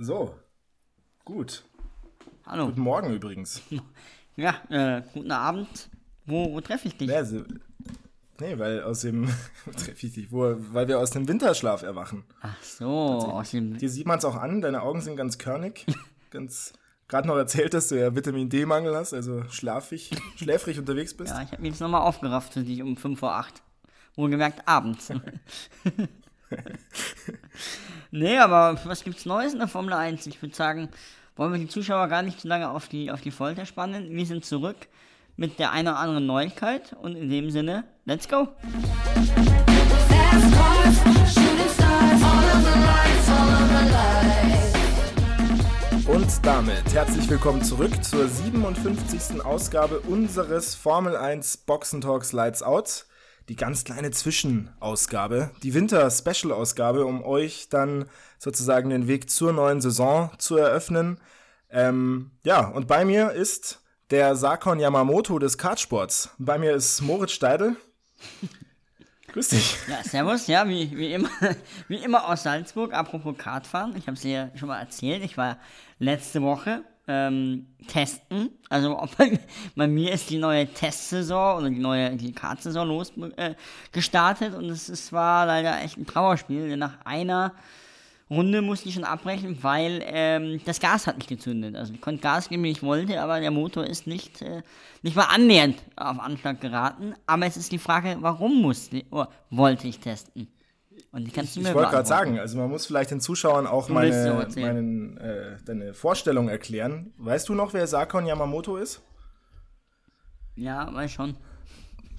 So, 0.00 0.32
gut. 1.24 1.64
Hallo. 2.46 2.66
Guten 2.66 2.82
Morgen 2.82 3.12
übrigens. 3.12 3.62
Ja, 4.36 4.54
äh, 4.68 5.02
guten 5.14 5.32
Abend. 5.32 5.90
Wo, 6.24 6.52
wo 6.52 6.60
treffe 6.60 6.86
ich 6.86 6.96
dich? 6.96 7.08
Ja, 7.08 7.24
so, 7.24 7.42
nee, 8.38 8.56
weil 8.56 8.84
aus 8.84 9.00
dem, 9.00 9.28
treffe 9.76 10.06
ich 10.06 10.12
dich, 10.12 10.30
wo, 10.30 10.54
weil 10.72 10.86
wir 10.86 11.00
aus 11.00 11.10
dem 11.10 11.26
Winterschlaf 11.26 11.82
erwachen. 11.82 12.22
Ach 12.40 12.62
so, 12.62 12.86
aus 12.88 13.50
dem. 13.50 13.76
Dir 13.78 13.90
sieht 13.90 14.06
man 14.06 14.18
es 14.18 14.24
auch 14.24 14.36
an, 14.36 14.60
deine 14.60 14.82
Augen 14.82 15.00
sind 15.00 15.16
ganz 15.16 15.38
körnig, 15.38 15.84
ganz, 16.30 16.72
gerade 17.08 17.26
noch 17.26 17.34
erzählt, 17.34 17.74
dass 17.74 17.88
du 17.88 17.98
ja 17.98 18.14
Vitamin 18.14 18.48
D-Mangel 18.48 18.94
hast, 18.94 19.12
also 19.12 19.42
schlafig, 19.48 20.12
schläfrig 20.36 20.78
unterwegs 20.78 21.16
bist. 21.16 21.32
Ja, 21.32 21.42
ich 21.42 21.50
habe 21.50 21.62
mich 21.62 21.72
jetzt 21.72 21.80
nochmal 21.80 22.02
aufgerafft 22.02 22.52
für 22.52 22.62
dich 22.62 22.80
um 22.80 22.96
5 22.96 23.18
vor 23.18 23.32
8. 23.32 23.60
Wohlgemerkt 24.14 24.68
abends. 24.68 25.12
nee, 28.10 28.38
aber 28.38 28.80
was 28.84 29.04
gibt's 29.04 29.26
Neues 29.26 29.52
in 29.52 29.58
der 29.58 29.68
Formel 29.68 29.92
1? 29.92 30.26
Ich 30.26 30.40
würde 30.42 30.54
sagen, 30.54 30.88
wollen 31.36 31.52
wir 31.52 31.58
die 31.58 31.68
Zuschauer 31.68 32.08
gar 32.08 32.22
nicht 32.22 32.40
zu 32.40 32.48
lange 32.48 32.70
auf 32.70 32.88
die, 32.88 33.10
auf 33.10 33.20
die 33.20 33.30
Folter 33.30 33.66
spannen. 33.66 34.10
Wir 34.10 34.26
sind 34.26 34.44
zurück 34.44 34.76
mit 35.36 35.58
der 35.58 35.72
einen 35.72 35.88
oder 35.88 35.98
anderen 35.98 36.26
Neuigkeit 36.26 36.96
und 37.00 37.14
in 37.14 37.30
dem 37.30 37.50
Sinne, 37.50 37.84
let's 38.04 38.28
go! 38.28 38.48
Und 46.06 46.46
damit 46.46 46.92
herzlich 46.92 47.28
willkommen 47.28 47.62
zurück 47.62 48.02
zur 48.02 48.26
57. 48.26 49.44
Ausgabe 49.44 50.00
unseres 50.00 50.74
Formel 50.74 51.16
1 51.16 51.58
Boxentalks 51.58 52.32
Lights 52.32 52.62
Out. 52.62 53.06
Die 53.48 53.56
ganz 53.56 53.84
kleine 53.84 54.10
Zwischenausgabe, 54.10 55.50
die 55.62 55.72
Winter-Special-Ausgabe, 55.72 57.06
um 57.06 57.24
euch 57.24 57.68
dann 57.70 58.04
sozusagen 58.38 58.90
den 58.90 59.08
Weg 59.08 59.30
zur 59.30 59.52
neuen 59.52 59.80
Saison 59.80 60.30
zu 60.38 60.56
eröffnen. 60.56 61.18
Ähm, 61.70 62.30
ja, 62.44 62.66
und 62.66 62.86
bei 62.86 63.04
mir 63.04 63.32
ist 63.32 63.80
der 64.10 64.36
Sakon 64.36 64.80
Yamamoto 64.80 65.38
des 65.38 65.56
Kartsports. 65.56 66.30
Bei 66.38 66.58
mir 66.58 66.74
ist 66.74 67.00
Moritz 67.00 67.32
Steidl. 67.32 67.76
Grüß 69.28 69.48
dich. 69.48 69.76
Ja, 69.88 70.02
servus, 70.02 70.46
ja, 70.46 70.66
wie, 70.68 70.96
wie, 70.96 71.12
immer, 71.12 71.30
wie 71.88 71.96
immer 71.96 72.28
aus 72.28 72.42
Salzburg. 72.42 72.94
Apropos 72.94 73.36
Kartfahren, 73.36 73.94
ich 73.96 74.06
habe 74.06 74.14
es 74.14 74.22
dir 74.22 74.50
schon 74.56 74.68
mal 74.68 74.80
erzählt. 74.80 75.22
Ich 75.22 75.36
war 75.36 75.58
letzte 75.98 76.42
Woche 76.42 76.82
ähm, 77.08 77.66
testen. 77.88 78.50
Also 78.68 78.96
bei, 79.16 79.38
bei 79.74 79.88
mir 79.88 80.12
ist 80.12 80.30
die 80.30 80.38
neue 80.38 80.66
Testsaison 80.66 81.58
oder 81.58 81.70
die 81.70 81.78
neue 81.78 82.16
Kartsaison 82.32 82.86
los 82.86 83.12
äh, 83.36 83.54
und 84.54 84.70
es, 84.70 84.88
es 84.88 85.12
war 85.12 85.46
leider 85.46 85.82
echt 85.82 85.96
ein 85.96 86.06
Trauerspiel. 86.06 86.68
Denn 86.68 86.78
nach 86.78 87.04
einer 87.04 87.54
Runde 88.30 88.60
musste 88.60 88.88
ich 88.88 88.94
schon 88.94 89.04
abbrechen, 89.04 89.58
weil 89.62 90.02
ähm, 90.04 90.60
das 90.66 90.80
Gas 90.80 91.06
hat 91.06 91.16
nicht 91.16 91.28
gezündet. 91.28 91.76
Also 91.76 91.94
ich 91.94 92.00
konnte 92.00 92.20
Gas 92.20 92.50
geben, 92.50 92.62
wie 92.64 92.70
ich 92.70 92.82
wollte, 92.82 93.22
aber 93.22 93.40
der 93.40 93.50
Motor 93.50 93.84
ist 93.84 94.06
nicht, 94.06 94.42
äh, 94.42 94.62
nicht 95.02 95.16
mal 95.16 95.24
annähernd 95.24 95.82
auf 95.96 96.20
Anschlag 96.20 96.60
geraten. 96.60 97.14
Aber 97.26 97.46
es 97.46 97.56
ist 97.56 97.72
die 97.72 97.78
Frage, 97.78 98.18
warum 98.20 98.60
musste 98.60 99.02
oh, 99.10 99.24
wollte 99.48 99.88
ich 99.88 99.98
testen? 99.98 100.46
Und 101.12 101.24
die 101.24 101.30
kannst 101.30 101.56
du 101.56 101.60
mir 101.60 101.70
Ich 101.70 101.74
wollte 101.74 101.90
gerade 101.90 102.08
sagen, 102.08 102.38
also 102.38 102.58
man 102.58 102.70
muss 102.70 102.86
vielleicht 102.86 103.10
den 103.10 103.20
Zuschauern 103.20 103.66
auch 103.66 103.88
meine, 103.88 104.46
meinen, 104.56 105.16
äh, 105.18 105.56
deine 105.64 105.94
Vorstellung 105.94 106.48
erklären. 106.48 107.12
Weißt 107.18 107.48
du 107.48 107.54
noch, 107.54 107.72
wer 107.72 107.86
Sakon 107.86 108.26
Yamamoto 108.26 108.76
ist? 108.76 109.02
Ja, 110.56 110.92
weiß 110.92 111.10
schon. 111.10 111.36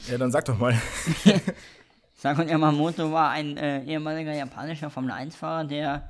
Ja, 0.09 0.17
dann 0.17 0.31
sag 0.31 0.45
doch 0.45 0.57
mal. 0.57 0.73
Sakon 2.15 2.49
Yamamoto 2.49 3.11
war 3.11 3.29
ein 3.31 3.57
äh, 3.57 3.83
ehemaliger 3.83 4.33
japanischer 4.33 4.89
Formel-1-Fahrer, 4.89 5.65
der, 5.65 6.09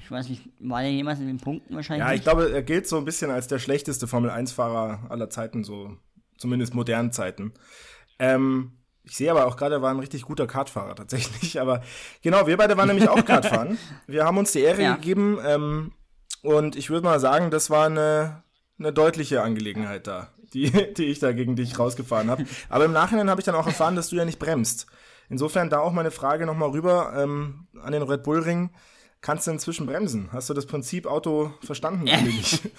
ich 0.00 0.10
weiß 0.10 0.28
nicht, 0.28 0.48
war 0.60 0.82
der 0.82 0.92
jemals 0.92 1.18
in 1.18 1.26
den 1.26 1.38
Punkten 1.38 1.74
wahrscheinlich 1.74 2.06
Ja, 2.06 2.14
ich 2.14 2.22
glaube, 2.22 2.52
er 2.52 2.62
gilt 2.62 2.86
so 2.86 2.96
ein 2.96 3.04
bisschen 3.04 3.30
als 3.30 3.48
der 3.48 3.58
schlechteste 3.58 4.06
Formel-1-Fahrer 4.06 5.10
aller 5.10 5.28
Zeiten, 5.28 5.64
so 5.64 5.96
zumindest 6.36 6.74
modernen 6.74 7.10
Zeiten. 7.10 7.52
Ähm, 8.20 8.72
ich 9.10 9.16
sehe 9.16 9.28
aber 9.28 9.46
auch 9.46 9.56
gerade, 9.56 9.74
er 9.74 9.82
war 9.82 9.90
ein 9.90 9.98
richtig 9.98 10.22
guter 10.22 10.46
Kartfahrer 10.46 10.94
tatsächlich. 10.94 11.60
Aber 11.60 11.82
genau, 12.22 12.46
wir 12.46 12.56
beide 12.56 12.76
waren 12.76 12.86
nämlich 12.86 13.08
auch 13.08 13.24
Kartfahren. 13.24 13.76
Wir 14.06 14.24
haben 14.24 14.38
uns 14.38 14.52
die 14.52 14.60
Ehre 14.60 14.82
Ja. 14.82 14.94
gegeben 14.94 15.38
ähm, 15.44 15.92
und 16.42 16.76
ich 16.76 16.90
würde 16.90 17.04
mal 17.04 17.18
sagen, 17.18 17.50
das 17.50 17.70
war 17.70 17.86
eine, 17.86 18.44
eine 18.78 18.92
deutliche 18.92 19.42
Angelegenheit 19.42 20.06
da, 20.06 20.28
die, 20.54 20.70
die 20.96 21.06
ich 21.06 21.18
da 21.18 21.32
gegen 21.32 21.56
dich 21.56 21.76
rausgefahren 21.76 22.30
habe. 22.30 22.44
Aber 22.68 22.84
im 22.84 22.92
Nachhinein 22.92 23.28
habe 23.28 23.40
ich 23.40 23.44
dann 23.44 23.56
auch 23.56 23.66
erfahren, 23.66 23.96
dass 23.96 24.10
du 24.10 24.16
ja 24.16 24.24
nicht 24.24 24.38
bremst. 24.38 24.86
Insofern 25.28 25.70
da 25.70 25.80
auch 25.80 25.92
meine 25.92 26.12
Frage 26.12 26.46
nochmal 26.46 26.70
rüber 26.70 27.12
ähm, 27.16 27.66
an 27.82 27.90
den 27.92 28.02
Red 28.02 28.22
Bull 28.22 28.38
Ring. 28.40 28.70
Kannst 29.20 29.48
du 29.48 29.50
inzwischen 29.50 29.86
bremsen? 29.86 30.28
Hast 30.32 30.48
du 30.50 30.54
das 30.54 30.66
Prinzip 30.66 31.06
Auto 31.06 31.52
verstanden? 31.64 32.08
eigentlich? 32.08 32.60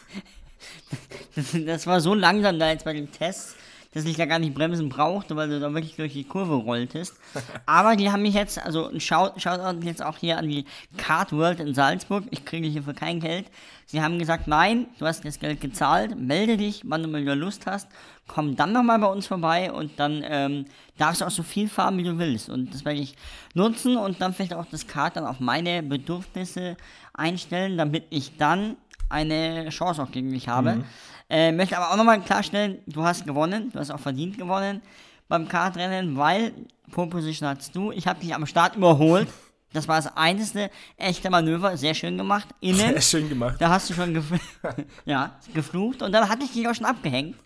Das 1.66 1.88
war 1.88 2.02
so 2.02 2.14
langsam 2.14 2.60
da 2.60 2.70
jetzt 2.70 2.86
bei 2.86 2.94
dem 2.94 3.12
Test, 3.12 3.56
dass 3.94 4.06
ich 4.06 4.16
da 4.16 4.26
gar 4.26 4.40
nicht 4.40 4.54
bremsen 4.54 4.88
brauchte, 4.90 5.36
weil 5.36 5.50
du 5.50 5.60
da 5.60 5.74
wirklich 5.74 5.96
durch 5.98 6.14
die 6.14 6.24
Kurve 6.24 6.54
rolltest. 6.56 7.16
Aber 7.66 7.96
die 7.96 8.10
haben 8.12 8.22
mich 8.22 8.34
jetzt, 8.36 8.58
also 8.64 8.88
ein 8.88 9.00
Shout- 9.02 9.34
Shoutout 9.38 9.86
jetzt 9.86 10.02
auch 10.04 10.18
hier 10.18 10.38
an 10.38 10.48
die 10.48 10.66
Kart 10.98 11.34
World 11.34 11.60
in 11.60 11.74
Salzburg. 11.74 12.24
Ich 12.32 12.46
kriege 12.46 12.68
hierfür 12.68 12.94
kein 12.94 13.20
Geld. 13.20 13.48
Sie 13.86 14.02
haben 14.02 14.18
gesagt, 14.20 14.48
nein, 14.48 14.88
du 15.00 15.06
hast 15.06 15.26
das 15.26 15.40
Geld 15.40 15.60
gezahlt, 15.60 16.18
melde 16.18 16.56
dich, 16.56 16.84
wann 16.86 17.04
du 17.04 17.10
mal 17.10 17.22
wieder 17.22 17.36
Lust 17.36 17.66
hast, 17.66 17.90
komm 18.26 18.56
dann 18.56 18.72
nochmal 18.72 19.00
bei 19.00 19.08
uns 19.08 19.28
vorbei 19.28 19.70
und 19.74 19.92
dann 20.00 20.24
ähm, 20.26 20.66
darfst 20.98 21.20
du 21.20 21.26
auch 21.26 21.32
so 21.32 21.44
viel 21.44 21.68
fahren, 21.68 21.98
wie 21.98 22.04
du 22.04 22.18
willst. 22.18 22.48
Und 22.50 22.74
das 22.74 22.86
werde 22.86 23.00
ich 23.02 23.16
nutzen 23.54 23.98
und 23.98 24.22
dann 24.22 24.34
vielleicht 24.34 24.54
auch 24.54 24.66
das 24.72 24.88
Kart 24.88 25.18
dann 25.18 25.26
auf 25.26 25.42
meine 25.42 25.84
Bedürfnisse 25.84 26.78
einstellen, 27.14 27.78
damit 27.78 28.06
ich 28.10 28.38
dann 28.38 28.78
eine 29.10 29.68
Chance 29.70 30.02
auch 30.02 30.12
gegen 30.12 30.32
dich 30.32 30.48
habe. 30.48 30.86
Äh, 31.32 31.54
möchte 31.54 31.78
aber 31.78 31.92
auch 31.92 31.96
nochmal 31.96 32.20
klarstellen, 32.20 32.80
du 32.88 33.04
hast 33.04 33.26
gewonnen, 33.26 33.72
du 33.72 33.80
hast 33.80 33.90
auch 33.90 34.00
verdient 34.02 34.38
gewonnen 34.38 34.82
beim 35.30 35.48
Kartrennen, 35.48 36.18
weil 36.18 36.52
Pole 36.92 37.08
Position 37.08 37.48
hattest 37.48 37.74
du. 37.74 37.94
Ich 37.94 38.06
habe 38.06 38.20
dich 38.20 38.36
am 38.36 38.46
Start 38.46 38.76
überholt. 38.76 39.28
Das 39.74 39.88
war 39.88 39.96
das 40.02 40.18
einzige 40.18 40.70
echte 40.98 41.30
Manöver, 41.30 41.78
sehr 41.78 41.94
schön 41.94 42.18
gemacht. 42.18 42.50
Innen, 42.60 42.76
Sehr 42.78 43.00
schön 43.02 43.30
gemacht. 43.30 43.56
da 43.58 43.70
hast 43.70 43.90
du 43.90 43.94
schon 43.94 44.14
gef 44.14 44.26
ja, 45.06 45.40
geflucht 45.54 46.02
und 46.02 46.12
dann 46.12 46.28
hatte 46.28 46.44
ich 46.44 46.52
dich 46.52 46.68
auch 46.68 46.76
schon 46.76 46.86
abgehängt. 46.86 47.38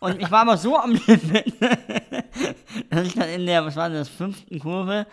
Und 0.00 0.20
ich 0.20 0.30
war 0.30 0.40
aber 0.40 0.56
so 0.56 0.76
am 0.78 0.92
Limit, 1.06 1.54
dass 2.88 3.06
ich 3.06 3.14
dann 3.14 3.28
in 3.28 3.44
der, 3.44 3.64
was 3.64 3.76
war 3.76 3.90
das, 3.90 4.08
fünften 4.08 4.58
Kurve, 4.58 5.06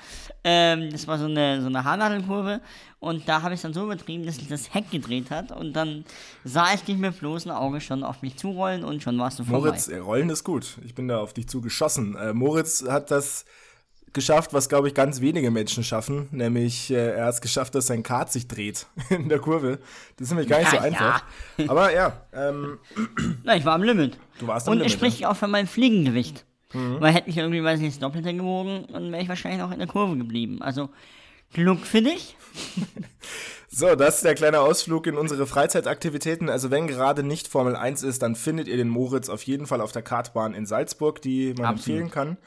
ähm, 0.43 0.89
das 0.89 1.05
war 1.07 1.17
so 1.17 1.25
eine, 1.25 1.61
so 1.61 1.67
eine 1.67 1.83
Haarnadelkurve, 1.83 2.61
und 2.99 3.27
da 3.27 3.41
habe 3.41 3.53
ich 3.53 3.61
dann 3.61 3.73
so 3.73 3.83
übertrieben, 3.83 4.25
dass 4.25 4.35
sich 4.37 4.47
das 4.47 4.73
Heck 4.73 4.89
gedreht 4.89 5.29
hat 5.29 5.51
und 5.51 5.73
dann 5.73 6.03
sah 6.43 6.73
ich 6.73 6.81
dich 6.83 6.97
mit 6.97 7.19
bloßem 7.19 7.51
Auge 7.51 7.79
schon 7.79 8.03
auf 8.03 8.21
mich 8.21 8.37
zurollen 8.37 8.83
und 8.83 9.03
schon 9.03 9.19
warst 9.19 9.39
du 9.39 9.43
vorbei. 9.43 9.67
Moritz, 9.67 9.87
äh, 9.87 9.97
Rollen 9.97 10.29
ist 10.29 10.43
gut. 10.43 10.77
Ich 10.83 10.95
bin 10.95 11.07
da 11.07 11.19
auf 11.19 11.33
dich 11.33 11.47
zugeschossen. 11.47 12.15
Äh, 12.15 12.33
Moritz 12.33 12.83
hat 12.87 13.11
das 13.11 13.45
geschafft, 14.17 14.53
was, 14.53 14.67
glaube 14.67 14.87
ich, 14.87 14.93
ganz 14.93 15.21
wenige 15.21 15.51
Menschen 15.51 15.83
schaffen. 15.83 16.27
Nämlich, 16.31 16.91
äh, 16.91 17.11
er 17.11 17.25
hat 17.27 17.35
es 17.35 17.41
geschafft, 17.41 17.75
dass 17.75 17.87
sein 17.87 18.03
Kart 18.03 18.31
sich 18.31 18.47
dreht 18.47 18.87
in 19.09 19.29
der 19.29 19.39
Kurve. 19.39 19.79
Das 20.17 20.25
ist 20.27 20.31
nämlich 20.31 20.49
gar 20.49 20.59
nicht 20.59 20.73
Ja, 20.73 20.79
so 20.79 20.85
einfach. 20.85 21.23
Aber 21.67 21.93
ja, 21.93 22.21
ähm, 22.33 22.79
Na, 23.43 23.55
ich 23.55 23.63
war 23.63 23.75
am 23.75 23.83
Limit. 23.83 24.17
Du 24.39 24.47
warst 24.47 24.67
am 24.67 24.73
Und 24.73 24.79
Limit, 24.79 24.91
es 24.91 24.97
spricht 24.97 25.25
auch 25.25 25.37
für 25.37 25.47
mein 25.47 25.67
Fliegengewicht. 25.67 26.45
Weil 26.73 27.13
hätte 27.13 27.29
ich 27.29 27.37
irgendwie, 27.37 27.63
weiß 27.63 27.79
ich 27.79 27.85
nicht, 27.85 27.95
das 27.95 28.01
Doppelte 28.01 28.33
gewogen, 28.33 28.87
dann 28.91 29.11
wäre 29.11 29.21
ich 29.23 29.29
wahrscheinlich 29.29 29.61
auch 29.61 29.71
in 29.71 29.79
der 29.79 29.87
Kurve 29.87 30.17
geblieben. 30.17 30.61
Also, 30.61 30.89
Glück 31.53 31.79
für 31.85 32.01
dich. 32.01 32.35
so, 33.69 33.95
das 33.95 34.17
ist 34.17 34.25
der 34.25 34.35
kleine 34.35 34.59
Ausflug 34.59 35.07
in 35.07 35.15
unsere 35.15 35.47
Freizeitaktivitäten. 35.47 36.49
Also, 36.49 36.69
wenn 36.69 36.87
gerade 36.87 37.23
nicht 37.23 37.47
Formel 37.47 37.75
1 37.75 38.03
ist, 38.03 38.21
dann 38.21 38.35
findet 38.35 38.67
ihr 38.67 38.75
den 38.75 38.89
Moritz 38.89 39.29
auf 39.29 39.43
jeden 39.43 39.65
Fall 39.65 39.79
auf 39.79 39.93
der 39.93 40.01
Kartbahn 40.01 40.53
in 40.53 40.65
Salzburg, 40.65 41.21
die 41.21 41.53
man 41.57 41.67
Absolut. 41.67 41.77
empfehlen 42.01 42.11
kann. 42.11 42.37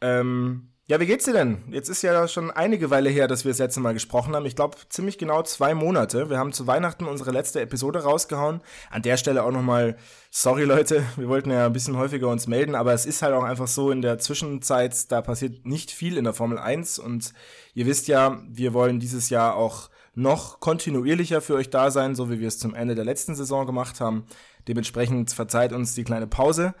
Ähm, 0.00 0.70
ja, 0.90 0.98
wie 0.98 1.06
geht's 1.06 1.24
dir 1.24 1.32
denn? 1.32 1.58
Jetzt 1.70 1.88
ist 1.88 2.02
ja 2.02 2.26
schon 2.26 2.50
einige 2.50 2.90
Weile 2.90 3.10
her, 3.10 3.28
dass 3.28 3.44
wir 3.44 3.52
das 3.52 3.60
letzte 3.60 3.78
Mal 3.78 3.94
gesprochen 3.94 4.34
haben. 4.34 4.44
Ich 4.44 4.56
glaube, 4.56 4.76
ziemlich 4.88 5.18
genau 5.18 5.40
zwei 5.44 5.72
Monate. 5.72 6.30
Wir 6.30 6.36
haben 6.36 6.52
zu 6.52 6.66
Weihnachten 6.66 7.04
unsere 7.04 7.30
letzte 7.30 7.60
Episode 7.60 8.02
rausgehauen. 8.02 8.60
An 8.90 9.02
der 9.02 9.16
Stelle 9.16 9.44
auch 9.44 9.52
nochmal, 9.52 9.96
sorry 10.32 10.64
Leute, 10.64 11.04
wir 11.16 11.28
wollten 11.28 11.52
ja 11.52 11.66
ein 11.66 11.72
bisschen 11.72 11.96
häufiger 11.96 12.26
uns 12.26 12.48
melden, 12.48 12.74
aber 12.74 12.92
es 12.92 13.06
ist 13.06 13.22
halt 13.22 13.34
auch 13.34 13.44
einfach 13.44 13.68
so, 13.68 13.92
in 13.92 14.02
der 14.02 14.18
Zwischenzeit, 14.18 15.12
da 15.12 15.22
passiert 15.22 15.64
nicht 15.64 15.92
viel 15.92 16.16
in 16.16 16.24
der 16.24 16.32
Formel 16.32 16.58
1 16.58 16.98
und 16.98 17.34
ihr 17.72 17.86
wisst 17.86 18.08
ja, 18.08 18.42
wir 18.48 18.74
wollen 18.74 18.98
dieses 18.98 19.30
Jahr 19.30 19.54
auch 19.54 19.90
noch 20.16 20.58
kontinuierlicher 20.58 21.40
für 21.40 21.54
euch 21.54 21.70
da 21.70 21.92
sein, 21.92 22.16
so 22.16 22.32
wie 22.32 22.40
wir 22.40 22.48
es 22.48 22.58
zum 22.58 22.74
Ende 22.74 22.96
der 22.96 23.04
letzten 23.04 23.36
Saison 23.36 23.64
gemacht 23.64 24.00
haben. 24.00 24.26
Dementsprechend 24.66 25.30
verzeiht 25.32 25.72
uns 25.72 25.94
die 25.94 26.02
kleine 26.02 26.26
Pause 26.26 26.74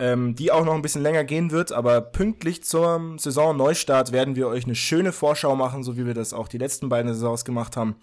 ähm, 0.00 0.34
die 0.34 0.50
auch 0.50 0.64
noch 0.64 0.74
ein 0.74 0.82
bisschen 0.82 1.02
länger 1.02 1.22
gehen 1.22 1.52
wird, 1.52 1.70
aber 1.70 2.00
pünktlich 2.00 2.64
zum 2.64 3.18
Saisonneustart 3.18 4.10
werden 4.10 4.34
wir 4.34 4.48
euch 4.48 4.64
eine 4.64 4.74
schöne 4.74 5.12
Vorschau 5.12 5.54
machen, 5.54 5.84
so 5.84 5.96
wie 5.96 6.06
wir 6.06 6.14
das 6.14 6.32
auch 6.32 6.48
die 6.48 6.58
letzten 6.58 6.88
beiden 6.88 7.12
Saisons 7.14 7.44
gemacht 7.44 7.76
haben. 7.76 7.96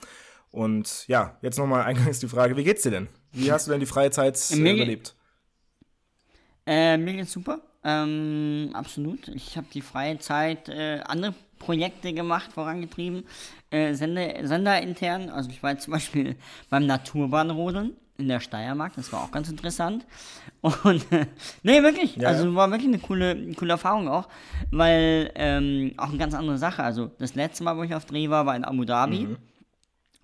Und 0.52 1.06
ja, 1.08 1.38
jetzt 1.42 1.58
nochmal 1.58 1.84
eingangs 1.84 2.20
die 2.20 2.28
Frage, 2.28 2.56
wie 2.56 2.64
geht's 2.64 2.84
dir 2.84 2.92
denn? 2.92 3.08
Wie 3.34 3.52
hast 3.52 3.68
du 3.68 3.72
denn 3.72 3.82
die 3.82 3.86
freie 3.86 4.12
Zeit 4.12 4.40
äh, 4.52 4.56
Mir 4.56 4.74
ge- 4.74 4.76
überlebt? 4.76 5.16
Äh, 6.66 6.98
mir 6.98 7.14
geht's 7.14 7.34
super. 7.34 7.60
Ähm, 7.84 8.70
absolut. 8.74 9.28
Ich 9.30 9.58
habe 9.58 9.68
die 9.74 9.82
freie 9.82 10.20
Zeit 10.20 10.70
äh, 10.70 11.00
andere 11.06 11.34
Projekte 11.60 12.14
gemacht, 12.14 12.52
vorangetrieben. 12.54 13.26
Äh, 13.70 13.94
Sender, 13.94 14.46
senderintern. 14.48 15.30
Also 15.30 15.50
ich 15.50 15.62
war 15.64 15.72
jetzt 15.72 15.84
zum 15.84 15.94
Beispiel 15.94 16.36
beim 16.70 16.86
Naturbahnrodeln 16.86 17.96
in 18.18 18.28
der 18.28 18.40
Steiermark. 18.40 18.94
Das 18.96 19.12
war 19.14 19.24
auch 19.24 19.31
ganz 19.31 19.50
interessant. 19.50 20.06
Und 20.62 21.12
äh, 21.12 21.28
nee, 21.64 21.84
wirklich. 21.84 22.16
Ja, 22.16 22.30
also 22.30 22.56
war 22.56 22.72
wirklich 22.72 22.90
eine 22.90 23.00
coole, 23.00 23.54
coole 23.54 23.74
Erfahrung 23.74 24.08
auch. 24.08 24.28
Weil 24.72 25.31
ähm, 25.36 25.94
auch 25.98 26.10
eine 26.10 26.18
ganz 26.18 26.34
andere 26.34 26.58
Sache. 26.58 26.84
Also 26.84 27.12
das 27.19 27.36
letzte 27.36 27.64
Mal, 27.64 27.78
wo 27.78 27.84
ich 27.84 27.94
auf 27.94 28.06
Dreh 28.06 28.30
war, 28.30 28.46
war 28.46 28.56
in 28.56 28.64
Abu 28.64 28.86
Dhabi 28.86 29.36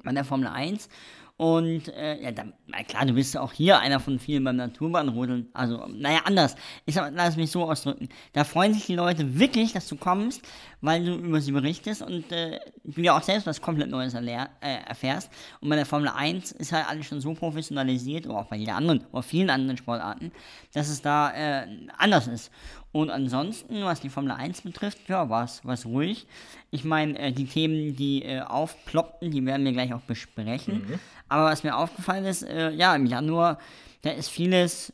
bei 0.03 0.11
der 0.11 0.25
Formel 0.25 0.47
1. 0.47 0.89
Und 1.35 1.87
äh, 1.87 2.21
ja, 2.21 2.31
dann, 2.31 2.53
klar, 2.87 3.07
du 3.07 3.13
bist 3.13 3.35
auch 3.35 3.53
hier 3.53 3.79
einer 3.79 3.99
von 3.99 4.19
vielen 4.19 4.43
beim 4.43 4.55
Naturbahnrodeln. 4.55 5.49
Also, 5.53 5.87
naja, 5.87 6.21
anders. 6.25 6.55
Ich 6.85 6.93
sag, 6.93 7.11
lass 7.15 7.37
mich 7.37 7.49
so 7.49 7.63
ausdrücken. 7.69 8.07
Da 8.33 8.43
freuen 8.43 8.73
sich 8.73 8.85
die 8.85 8.95
Leute 8.95 9.39
wirklich, 9.39 9.73
dass 9.73 9.87
du 9.87 9.95
kommst, 9.95 10.43
weil 10.81 11.03
du 11.03 11.15
über 11.15 11.41
sie 11.41 11.51
berichtest 11.51 12.03
und 12.03 12.31
äh, 12.31 12.59
du 12.83 13.01
ja 13.01 13.17
auch 13.17 13.23
selbst 13.23 13.47
was 13.47 13.61
komplett 13.61 13.89
Neues 13.89 14.13
erlehr, 14.13 14.51
äh, 14.61 14.87
erfährst. 14.87 15.31
Und 15.59 15.69
bei 15.69 15.75
der 15.75 15.87
Formel 15.87 16.09
1 16.09 16.51
ist 16.51 16.71
halt 16.71 16.87
alles 16.87 17.07
schon 17.07 17.19
so 17.19 17.33
professionalisiert, 17.33 18.27
oder 18.27 18.37
auch 18.37 18.47
bei 18.47 18.57
jeder 18.57 18.75
anderen, 18.75 19.03
oder 19.11 19.23
vielen 19.23 19.49
anderen 19.49 19.77
Sportarten, 19.77 20.31
dass 20.73 20.87
es 20.87 21.01
da 21.01 21.31
äh, 21.31 21.67
anders 21.97 22.27
ist. 22.27 22.51
Und 22.93 23.09
ansonsten, 23.09 23.83
was 23.83 24.01
die 24.01 24.09
Formel 24.09 24.31
1 24.31 24.61
betrifft, 24.61 25.09
ja, 25.09 25.27
war 25.27 25.43
es 25.45 25.85
ruhig. 25.85 26.27
Ich 26.69 26.85
meine, 26.85 27.17
äh, 27.17 27.31
die 27.31 27.47
Themen, 27.47 27.95
die 27.95 28.23
äh, 28.23 28.41
aufploppten, 28.41 29.31
die 29.31 29.45
werden 29.45 29.65
wir 29.65 29.73
gleich 29.73 29.93
auch 29.93 30.01
besprechen. 30.01 30.99
Aber 31.27 31.45
was 31.45 31.63
mir 31.63 31.75
aufgefallen 31.75 32.25
ist, 32.25 32.43
äh, 32.43 32.69
ja, 32.69 32.95
im 32.95 33.07
Januar, 33.07 33.57
da 34.03 34.11
ist 34.11 34.29
vieles, 34.29 34.93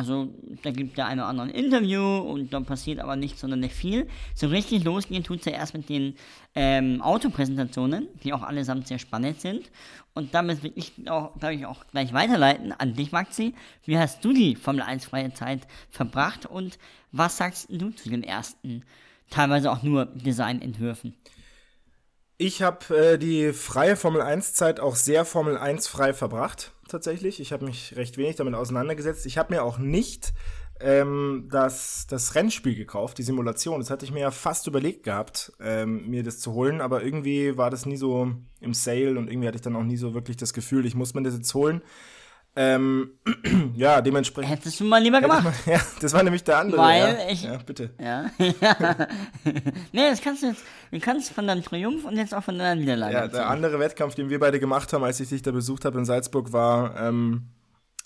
also 0.00 0.32
da 0.62 0.70
gibt 0.70 0.96
der 0.96 1.04
eine 1.04 1.20
oder 1.20 1.28
andere 1.28 1.48
ein 1.48 1.54
Interview 1.54 2.00
und 2.00 2.54
da 2.54 2.60
passiert 2.60 3.00
aber 3.00 3.16
nicht 3.16 3.38
sonderlich 3.38 3.74
viel. 3.74 4.08
So 4.34 4.46
richtig 4.46 4.82
losgehen 4.82 5.22
tut 5.22 5.40
es 5.40 5.44
ja 5.44 5.52
erst 5.52 5.74
mit 5.74 5.90
den 5.90 6.14
ähm, 6.54 7.02
Autopräsentationen, 7.02 8.08
die 8.24 8.32
auch 8.32 8.42
allesamt 8.42 8.88
sehr 8.88 8.98
spannend 8.98 9.42
sind. 9.42 9.70
Und 10.14 10.34
damit 10.34 10.62
will 10.62 10.72
ich 10.74 10.94
auch, 11.10 11.38
glaube 11.38 11.54
ich, 11.54 11.66
auch 11.66 11.86
gleich 11.88 12.14
weiterleiten 12.14 12.72
an 12.72 12.94
dich, 12.94 13.12
Maxi. 13.12 13.54
Wie 13.84 13.98
hast 13.98 14.24
du 14.24 14.32
die 14.32 14.56
Formel 14.56 14.80
1 14.80 15.04
freie 15.04 15.34
Zeit 15.34 15.66
verbracht 15.90 16.46
und 16.46 16.78
was 17.12 17.36
sagst 17.36 17.66
du 17.68 17.90
zu 17.90 18.08
den 18.08 18.22
ersten, 18.22 18.84
teilweise 19.28 19.70
auch 19.70 19.82
nur 19.82 20.06
Designentwürfen? 20.06 21.14
Ich 22.42 22.62
habe 22.62 22.96
äh, 22.96 23.18
die 23.18 23.52
freie 23.52 23.96
Formel 23.96 24.22
1 24.22 24.54
Zeit 24.54 24.80
auch 24.80 24.96
sehr 24.96 25.26
Formel 25.26 25.58
1 25.58 25.86
frei 25.88 26.14
verbracht, 26.14 26.72
tatsächlich. 26.88 27.38
Ich 27.38 27.52
habe 27.52 27.66
mich 27.66 27.94
recht 27.96 28.16
wenig 28.16 28.36
damit 28.36 28.54
auseinandergesetzt. 28.54 29.26
Ich 29.26 29.36
habe 29.36 29.52
mir 29.52 29.62
auch 29.62 29.76
nicht 29.76 30.32
ähm, 30.80 31.48
das, 31.52 32.06
das 32.08 32.34
Rennspiel 32.34 32.74
gekauft, 32.74 33.18
die 33.18 33.24
Simulation. 33.24 33.78
Das 33.78 33.90
hatte 33.90 34.06
ich 34.06 34.10
mir 34.10 34.20
ja 34.20 34.30
fast 34.30 34.66
überlegt 34.66 35.02
gehabt, 35.02 35.52
ähm, 35.60 36.08
mir 36.08 36.22
das 36.22 36.38
zu 36.38 36.54
holen, 36.54 36.80
aber 36.80 37.02
irgendwie 37.02 37.58
war 37.58 37.68
das 37.68 37.84
nie 37.84 37.98
so 37.98 38.32
im 38.62 38.72
Sale 38.72 39.18
und 39.18 39.28
irgendwie 39.28 39.46
hatte 39.46 39.56
ich 39.56 39.62
dann 39.62 39.76
auch 39.76 39.84
nie 39.84 39.98
so 39.98 40.14
wirklich 40.14 40.38
das 40.38 40.54
Gefühl, 40.54 40.86
ich 40.86 40.94
muss 40.94 41.12
mir 41.12 41.22
das 41.22 41.34
jetzt 41.34 41.52
holen. 41.52 41.82
Ähm, 42.56 43.12
ja, 43.74 44.00
dementsprechend. 44.00 44.50
Hättest 44.50 44.80
du 44.80 44.84
mal 44.84 45.02
lieber 45.02 45.20
gemacht. 45.20 45.46
Ja, 45.66 45.80
das 46.00 46.12
war 46.12 46.22
nämlich 46.22 46.42
der 46.44 46.58
andere. 46.58 46.80
Weil 46.80 47.14
ja. 47.14 47.28
ich- 47.30 47.42
Ja, 47.44 47.56
bitte. 47.58 47.90
Ja. 48.00 48.30
nee, 49.92 50.10
das 50.10 50.20
kannst 50.20 50.42
du 50.42 50.48
jetzt, 50.48 50.62
du 50.90 50.98
kannst 51.00 51.32
von 51.32 51.46
deinem 51.46 51.62
Triumph 51.62 52.04
und 52.04 52.16
jetzt 52.16 52.34
auch 52.34 52.42
von 52.42 52.58
deiner 52.58 52.78
Niederlage 52.80 53.14
Ja, 53.14 53.28
der 53.28 53.48
andere 53.48 53.78
Wettkampf, 53.78 54.14
den 54.14 54.30
wir 54.30 54.40
beide 54.40 54.58
gemacht 54.58 54.92
haben, 54.92 55.04
als 55.04 55.20
ich 55.20 55.28
dich 55.28 55.42
da 55.42 55.52
besucht 55.52 55.84
habe 55.84 55.98
in 55.98 56.04
Salzburg, 56.04 56.52
war 56.52 56.96
ähm, 57.00 57.46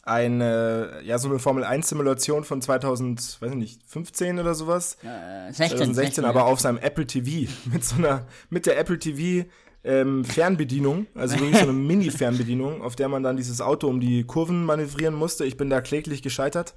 eine, 0.03 1.01
ja, 1.05 1.19
so 1.19 1.29
eine 1.31 1.39
Formel 1.39 1.65
1 1.65 1.89
Simulation 1.89 2.45
von 2.45 2.61
2000, 2.61 3.39
weiß 3.41 3.51
ich 3.51 3.57
nicht, 3.57 3.83
15 3.87 4.39
oder 4.39 4.55
sowas. 4.55 4.99
Äh, 5.03 5.51
16, 5.53 5.79
2016, 5.79 6.25
aber 6.27 6.45
auf 6.45 6.61
seinem 6.61 6.79
Apple 6.79 7.07
TV. 7.07 7.51
Mit 7.73 7.85
so 7.85 7.97
einer, 7.97 8.27
mit 8.51 8.67
der 8.67 8.79
Apple 8.79 8.99
TV 8.99 9.49
ähm, 9.85 10.25
Fernbedienung, 10.25 11.07
also 11.15 11.39
wirklich 11.39 11.57
so 11.59 11.65
eine 11.65 11.73
Mini-Fernbedienung, 11.75 12.83
auf 12.83 12.97
der 12.97 13.09
man 13.09 13.23
dann 13.23 13.37
dieses 13.37 13.61
Auto 13.61 13.89
um 13.89 14.01
die 14.01 14.25
Kurven 14.25 14.65
manövrieren 14.65 15.15
musste. 15.15 15.45
Ich 15.45 15.57
bin 15.57 15.71
da 15.71 15.81
kläglich 15.81 16.23
gescheitert. 16.23 16.75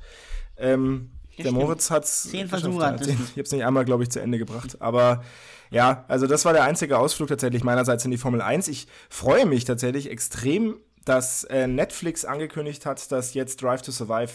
Ähm, 0.58 1.12
der 1.38 1.44
stimmt. 1.44 1.58
Moritz 1.60 1.90
hat's 1.92 2.24
Zehn. 2.30 2.48
Versuche 2.48 2.82
Ja, 2.82 2.96
zehn- 2.98 3.16
du. 3.18 3.24
Ich 3.24 3.32
habe 3.32 3.42
es 3.44 3.52
nicht 3.52 3.64
einmal, 3.66 3.86
glaube 3.86 4.04
ich, 4.04 4.10
zu 4.10 4.20
Ende 4.20 4.38
gebracht. 4.38 4.78
Aber 4.82 5.24
ja, 5.70 6.06
also 6.08 6.28
das 6.28 6.46
war 6.46 6.54
der 6.54 6.64
einzige 6.64 6.98
Ausflug 6.98 7.30
tatsächlich 7.30 7.64
meinerseits 7.64 8.04
in 8.06 8.12
die 8.12 8.18
Formel 8.18 8.42
1. 8.42 8.68
Ich 8.70 8.88
freue 9.10 9.46
mich 9.46 9.64
tatsächlich 9.66 10.10
extrem, 10.10 10.78
dass 11.06 11.44
äh, 11.46 11.68
Netflix 11.68 12.26
angekündigt 12.26 12.86
hat, 12.86 13.12
dass 13.12 13.34
jetzt 13.34 13.62
Drive 13.62 13.82
to 13.84 13.92
Survive 13.92 14.32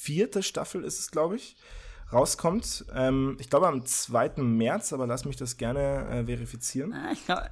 vierte 0.00 0.42
Staffel 0.42 0.82
ist 0.84 0.98
es, 0.98 1.10
glaube 1.10 1.36
ich, 1.36 1.56
rauskommt. 2.12 2.84
Ähm, 2.94 3.36
ich 3.38 3.50
glaube 3.50 3.68
am 3.68 3.84
2. 3.84 4.32
März, 4.42 4.92
aber 4.92 5.06
lass 5.06 5.24
mich 5.24 5.36
das 5.36 5.56
gerne 5.56 6.06
äh, 6.10 6.24
verifizieren. 6.24 6.92
Ah, 6.94 7.10
ich 7.12 7.24
glaube, 7.26 7.42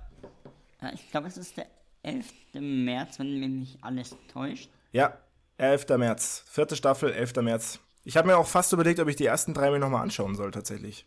ich 0.92 1.10
glaube, 1.10 1.28
es 1.28 1.36
ist 1.36 1.56
der 1.56 1.66
11. 2.02 2.26
März, 2.54 3.18
wenn 3.18 3.38
mich 3.38 3.48
nicht 3.48 3.84
alles 3.84 4.16
täuscht. 4.32 4.70
Ja, 4.92 5.16
11. 5.58 5.88
März. 5.96 6.44
Vierte 6.48 6.76
Staffel, 6.76 7.12
11. 7.12 7.36
März. 7.36 7.78
Ich 8.04 8.16
habe 8.16 8.26
mir 8.26 8.36
auch 8.36 8.46
fast 8.46 8.72
überlegt, 8.72 8.98
ob 9.00 9.08
ich 9.08 9.16
die 9.16 9.26
ersten 9.26 9.54
drei 9.54 9.70
mir 9.70 9.78
nochmal 9.78 10.02
anschauen 10.02 10.34
soll, 10.34 10.50
tatsächlich. 10.50 11.06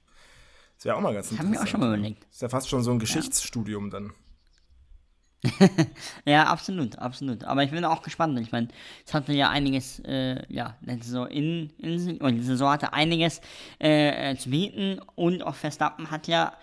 Das 0.78 0.86
wäre 0.86 0.96
auch 0.96 1.02
mal 1.02 1.14
ganz 1.14 1.38
Haben 1.38 1.52
wir 1.52 1.62
auch 1.62 1.68
schon 1.68 1.80
mal 1.80 1.94
überlegt. 1.94 2.26
Ist 2.32 2.42
ja 2.42 2.50
fast 2.50 2.70
schon 2.70 2.84
so 2.84 2.92
ein 2.92 3.00
Geschichtsstudium 3.00 3.90
dann. 3.90 4.14
Ja, 6.26 6.46
absolut, 6.46 6.98
absolut. 6.98 7.44
Aber 7.44 7.64
ich 7.64 7.72
bin 7.72 7.86
auch 7.86 8.02
gespannt. 8.02 8.40
Ich 8.40 8.52
meine, 8.52 8.70
es 9.06 9.14
hatte 9.14 9.34
ja 9.34 9.50
einiges, 9.50 10.00
äh, 10.00 10.42
ja, 10.52 10.76
letzte 10.82 11.06
Saison 11.06 11.28
in, 11.28 11.70
in 11.78 12.18
oder 12.20 12.32
die 12.32 12.42
Saison 12.42 12.72
hatte 12.72 12.94
einiges 12.94 13.42
äh, 13.80 14.32
äh, 14.32 14.38
zu 14.38 14.50
bieten 14.50 15.00
und 15.16 15.44
auch 15.44 15.56
Verstappen 15.56 16.10
hat 16.12 16.28
ja 16.28 16.54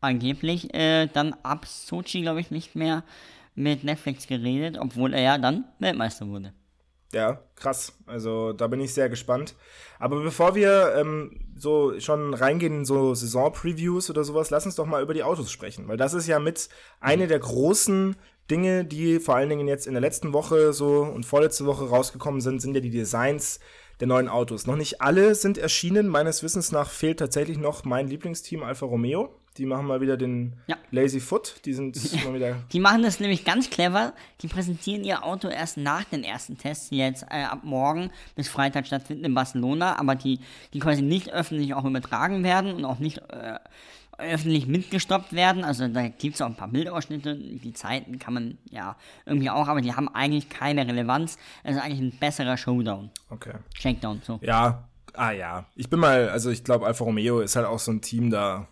angeblich 0.00 0.72
äh, 0.74 1.06
dann 1.06 1.34
ab 1.42 1.66
Sochi, 1.66 2.22
glaube 2.22 2.40
ich, 2.40 2.50
nicht 2.50 2.74
mehr 2.74 3.04
mit 3.54 3.84
Netflix 3.84 4.26
geredet, 4.26 4.78
obwohl 4.78 5.14
er 5.14 5.22
ja 5.22 5.38
dann 5.38 5.64
Weltmeister 5.78 6.28
wurde. 6.28 6.52
Ja, 7.12 7.40
krass. 7.54 7.92
Also 8.06 8.52
da 8.52 8.66
bin 8.66 8.80
ich 8.80 8.92
sehr 8.92 9.08
gespannt. 9.08 9.54
Aber 9.98 10.20
bevor 10.20 10.54
wir 10.54 10.94
ähm, 10.96 11.40
so 11.56 11.98
schon 12.00 12.34
reingehen 12.34 12.80
in 12.80 12.84
so 12.84 13.14
Saison-Previews 13.14 14.10
oder 14.10 14.24
sowas, 14.24 14.50
lass 14.50 14.66
uns 14.66 14.74
doch 14.74 14.86
mal 14.86 15.02
über 15.02 15.14
die 15.14 15.22
Autos 15.22 15.50
sprechen. 15.50 15.88
Weil 15.88 15.96
das 15.96 16.14
ist 16.14 16.26
ja 16.26 16.38
mit 16.38 16.68
eine 17.00 17.26
der 17.26 17.38
großen 17.38 18.16
Dinge, 18.50 18.84
die 18.84 19.18
vor 19.18 19.36
allen 19.36 19.48
Dingen 19.48 19.68
jetzt 19.68 19.86
in 19.86 19.94
der 19.94 20.00
letzten 20.00 20.32
Woche 20.32 20.72
so 20.72 21.02
und 21.02 21.24
vorletzte 21.24 21.64
Woche 21.64 21.88
rausgekommen 21.88 22.40
sind, 22.40 22.60
sind 22.60 22.74
ja 22.74 22.80
die 22.80 22.90
Designs 22.90 23.60
der 24.00 24.08
neuen 24.08 24.28
Autos. 24.28 24.66
Noch 24.66 24.76
nicht 24.76 25.00
alle 25.00 25.34
sind 25.34 25.58
erschienen. 25.58 26.08
Meines 26.08 26.42
Wissens 26.42 26.72
nach 26.72 26.90
fehlt 26.90 27.18
tatsächlich 27.18 27.58
noch 27.58 27.84
mein 27.84 28.08
Lieblingsteam 28.08 28.62
Alfa 28.62 28.86
Romeo. 28.86 29.30
Die 29.56 29.64
machen 29.64 29.86
mal 29.86 30.02
wieder 30.02 30.18
den 30.18 30.52
Ja. 30.66 30.76
Lazy 30.90 31.18
Foot. 31.18 31.56
Die 31.64 31.72
sind 31.72 31.96
mal 32.24 32.34
wieder 32.34 32.56
Die 32.72 32.80
machen 32.80 33.02
das 33.02 33.20
nämlich 33.20 33.44
ganz 33.44 33.70
clever. 33.70 34.12
Die 34.42 34.48
präsentieren 34.48 35.02
ihr 35.02 35.24
Auto 35.24 35.48
erst 35.48 35.78
nach 35.78 36.04
den 36.04 36.24
ersten 36.24 36.58
Tests, 36.58 36.90
die 36.90 36.98
jetzt 36.98 37.24
äh, 37.30 37.44
ab 37.44 37.60
morgen 37.62 38.10
bis 38.34 38.48
Freitag 38.48 38.86
stattfinden 38.86 39.24
in 39.24 39.34
Barcelona, 39.34 39.98
aber 39.98 40.14
die, 40.14 40.40
die 40.74 40.78
quasi 40.78 41.00
nicht 41.00 41.32
öffentlich 41.32 41.72
auch 41.72 41.84
übertragen 41.84 42.44
werden 42.44 42.74
und 42.74 42.84
auch 42.84 42.98
nicht 42.98 43.18
äh, 43.30 43.58
öffentlich 44.18 44.66
mitgestoppt 44.66 45.32
werden. 45.32 45.64
Also 45.64 45.88
da 45.88 46.08
gibt 46.08 46.36
es 46.36 46.42
auch 46.42 46.46
ein 46.46 46.56
paar 46.56 46.68
Bildausschnitte, 46.68 47.36
die 47.36 47.72
Zeiten 47.72 48.18
kann 48.18 48.34
man 48.34 48.58
ja 48.70 48.96
irgendwie 49.24 49.50
auch, 49.50 49.68
aber 49.68 49.80
die 49.80 49.94
haben 49.94 50.08
eigentlich 50.08 50.48
keine 50.48 50.86
Relevanz. 50.86 51.38
Es 51.62 51.76
ist 51.76 51.82
eigentlich 51.82 52.00
ein 52.00 52.18
besserer 52.18 52.56
Showdown. 52.56 53.10
okay. 53.30 53.54
Shakedown, 53.74 54.22
so. 54.24 54.38
Ja, 54.42 54.88
ah 55.14 55.30
ja. 55.32 55.66
Ich 55.74 55.90
bin 55.90 56.00
mal, 56.00 56.28
also 56.28 56.50
ich 56.50 56.64
glaube, 56.64 56.86
Alfa 56.86 57.04
Romeo 57.04 57.40
ist 57.40 57.56
halt 57.56 57.66
auch 57.66 57.78
so 57.78 57.92
ein 57.92 58.00
Team, 58.00 58.30
da. 58.30 58.68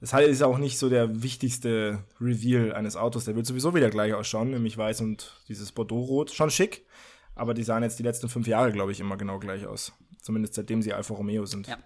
Das 0.00 0.14
halt 0.14 0.28
ist 0.28 0.42
auch 0.42 0.56
nicht 0.56 0.78
so 0.78 0.88
der 0.88 1.22
wichtigste 1.22 2.04
Reveal 2.18 2.72
eines 2.72 2.96
Autos. 2.96 3.26
Der 3.26 3.36
wird 3.36 3.44
sowieso 3.44 3.74
wieder 3.74 3.90
gleich 3.90 4.14
ausschauen, 4.14 4.50
nämlich 4.50 4.78
weiß 4.78 5.02
und 5.02 5.34
dieses 5.48 5.72
Bordeaux-Rot. 5.72 6.30
Schon 6.30 6.50
schick, 6.50 6.86
aber 7.34 7.52
die 7.52 7.64
sahen 7.64 7.82
jetzt 7.82 7.98
die 7.98 8.02
letzten 8.02 8.30
fünf 8.30 8.46
Jahre, 8.46 8.72
glaube 8.72 8.92
ich, 8.92 9.00
immer 9.00 9.18
genau 9.18 9.38
gleich 9.38 9.66
aus. 9.66 9.92
Zumindest 10.22 10.54
seitdem 10.54 10.80
sie 10.80 10.94
Alfa 10.94 11.12
Romeo 11.12 11.44
sind. 11.44 11.68
Ja. 11.68 11.76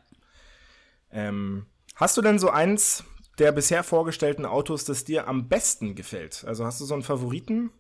Ähm, 1.11 1.67
hast 1.95 2.17
du 2.17 2.23
denn 2.23 2.39
so 2.39 2.51
eins 2.51 3.05
der 3.39 3.53
bisher 3.53 3.83
vorgestellten 3.83 4.47
Autos, 4.47 4.85
das 4.85 5.05
dir 5.05 5.27
am 5.27 5.49
besten 5.49 5.95
gefällt? 5.95 6.45
Also 6.47 6.65
hast 6.65 6.81
du 6.81 6.85
so 6.85 6.95
einen 6.95 7.03
Favoriten? 7.03 7.71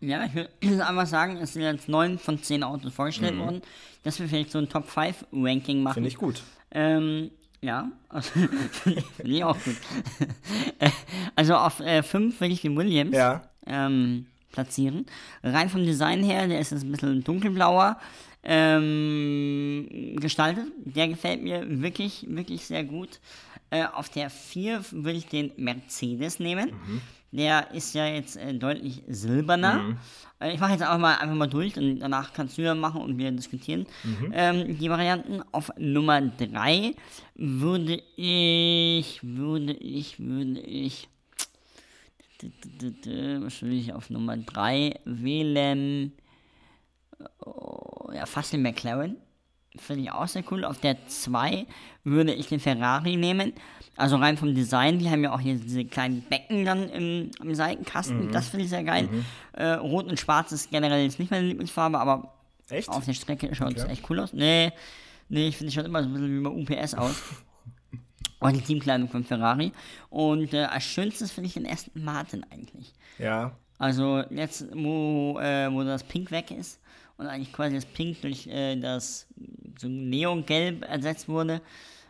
Ja, 0.00 0.24
ich 0.24 0.34
würde 0.34 0.50
einfach 0.86 1.06
sagen, 1.06 1.36
es 1.36 1.52
sind 1.52 1.62
jetzt 1.62 1.88
neun 1.88 2.18
von 2.18 2.42
zehn 2.42 2.62
Autos 2.62 2.92
vorgestellt 2.92 3.38
worden, 3.38 3.60
dass 4.02 4.18
wir 4.18 4.28
vielleicht 4.28 4.50
so 4.50 4.58
ein 4.58 4.68
Top 4.68 4.88
5 4.88 5.26
Ranking 5.32 5.82
machen. 5.82 5.94
Finde 5.94 6.08
ich 6.08 6.16
gut. 6.16 6.42
Ähm, 6.70 7.30
ja, 7.60 7.90
also, 8.08 8.30
finde 8.30 9.02
ich 9.24 9.44
auch 9.44 9.58
gut. 9.62 9.76
also 11.36 11.56
auf 11.56 11.74
5 12.02 12.40
will 12.40 12.52
ich 12.52 12.62
den 12.62 12.76
Williams 12.76 13.14
Ja. 13.14 13.42
ähm, 13.66 14.26
platzieren. 14.52 15.04
Rein 15.42 15.68
vom 15.68 15.84
Design 15.84 16.22
her, 16.24 16.48
der 16.48 16.60
ist 16.60 16.72
jetzt 16.72 16.82
ein 16.84 16.90
bisschen 16.92 17.22
dunkelblauer 17.22 17.98
ähm, 18.42 20.16
gestaltet. 20.20 20.66
Der 20.84 21.08
gefällt 21.08 21.42
mir 21.42 21.64
wirklich, 21.82 22.26
wirklich 22.28 22.64
sehr 22.64 22.84
gut. 22.84 23.20
Äh, 23.70 23.84
auf 23.84 24.08
der 24.08 24.30
4 24.30 24.84
würde 24.90 25.18
ich 25.18 25.26
den 25.26 25.52
Mercedes 25.56 26.40
nehmen. 26.40 26.72
der 27.32 27.70
ist 27.72 27.94
ja 27.94 28.06
jetzt 28.08 28.36
äh, 28.36 28.52
deutlich 28.54 29.02
silberner. 29.06 29.96
Äh, 30.40 30.54
Ich 30.54 30.58
mache 30.60 30.72
jetzt 30.72 30.82
auch 30.84 30.98
mal 30.98 31.14
einfach 31.18 31.36
mal 31.36 31.46
durch 31.46 31.76
und 31.76 32.00
danach 32.00 32.32
kannst 32.32 32.58
du 32.58 32.62
ja 32.62 32.74
machen 32.74 33.00
und 33.02 33.18
wir 33.18 33.30
diskutieren 33.30 33.86
ähm, 34.32 34.76
die 34.78 34.90
Varianten. 34.90 35.40
Auf 35.52 35.70
Nummer 35.78 36.20
3 36.20 36.94
würde 37.36 38.02
ich, 38.16 39.20
würde 39.22 39.74
ich, 39.74 40.18
würde 40.18 40.60
ich, 40.60 41.08
was 42.42 43.62
würde 43.62 43.74
ich 43.76 43.92
auf 43.92 44.10
Nummer 44.10 44.36
3 44.36 44.98
wählen? 45.04 46.12
Oh, 47.44 48.10
ja, 48.12 48.26
fast 48.26 48.52
den 48.52 48.62
McLaren. 48.62 49.16
Finde 49.76 50.02
ich 50.02 50.10
auch 50.10 50.26
sehr 50.26 50.42
cool. 50.50 50.64
Auf 50.64 50.80
der 50.80 51.06
2 51.06 51.66
würde 52.02 52.34
ich 52.34 52.48
den 52.48 52.58
Ferrari 52.58 53.16
nehmen. 53.16 53.52
Also 53.96 54.16
rein 54.16 54.36
vom 54.36 54.54
Design, 54.54 54.98
die 54.98 55.10
haben 55.10 55.22
ja 55.22 55.32
auch 55.32 55.40
hier 55.40 55.54
diese 55.56 55.84
kleinen 55.84 56.22
Becken 56.22 56.64
dann 56.64 56.88
im, 56.88 57.30
im 57.40 57.54
Seitenkasten. 57.54 58.32
Das 58.32 58.48
finde 58.48 58.64
ich 58.64 58.70
sehr 58.70 58.82
geil. 58.82 59.08
Äh, 59.52 59.72
Rot 59.74 60.06
und 60.06 60.18
Schwarz 60.18 60.52
ist 60.52 60.70
generell 60.70 61.04
jetzt 61.04 61.18
nicht 61.18 61.30
meine 61.30 61.46
Lieblingsfarbe, 61.46 61.98
aber 62.00 62.34
Echt? 62.68 62.88
auf 62.88 63.04
der 63.04 63.12
Strecke 63.12 63.54
schaut 63.54 63.76
es 63.76 63.84
Okay. 63.84 63.92
echt 63.92 64.10
cool 64.10 64.20
aus. 64.20 64.32
Nee, 64.32 64.72
nee, 65.28 65.48
ich 65.48 65.56
finde, 65.56 65.68
es 65.68 65.74
schaut 65.74 65.84
immer 65.84 66.02
so 66.02 66.08
ein 66.08 66.14
bisschen 66.14 66.38
wie 66.38 66.42
bei 66.42 66.80
UPS 66.80 66.94
aus. 66.94 67.22
Und 68.40 68.56
die 68.56 68.62
Teamkleidung 68.62 69.08
von 69.08 69.22
Ferrari. 69.22 69.70
Und 70.08 70.54
äh, 70.54 70.64
als 70.64 70.84
schönstes 70.84 71.30
finde 71.30 71.48
ich 71.48 71.54
den 71.54 71.66
Aston 71.66 72.02
Martin 72.02 72.44
eigentlich. 72.50 72.94
Ja. 73.18 73.52
Also 73.78 74.24
jetzt, 74.30 74.66
wo, 74.74 75.38
äh, 75.38 75.70
wo 75.70 75.84
das 75.84 76.02
Pink 76.04 76.30
weg 76.30 76.50
ist 76.50 76.80
und 77.20 77.26
eigentlich 77.26 77.52
quasi 77.52 77.74
das 77.74 77.84
Pink 77.84 78.22
durch 78.22 78.46
äh, 78.46 78.76
das 78.76 79.26
so 79.78 79.88
Neongelb 79.88 80.82
ersetzt 80.82 81.28
wurde. 81.28 81.60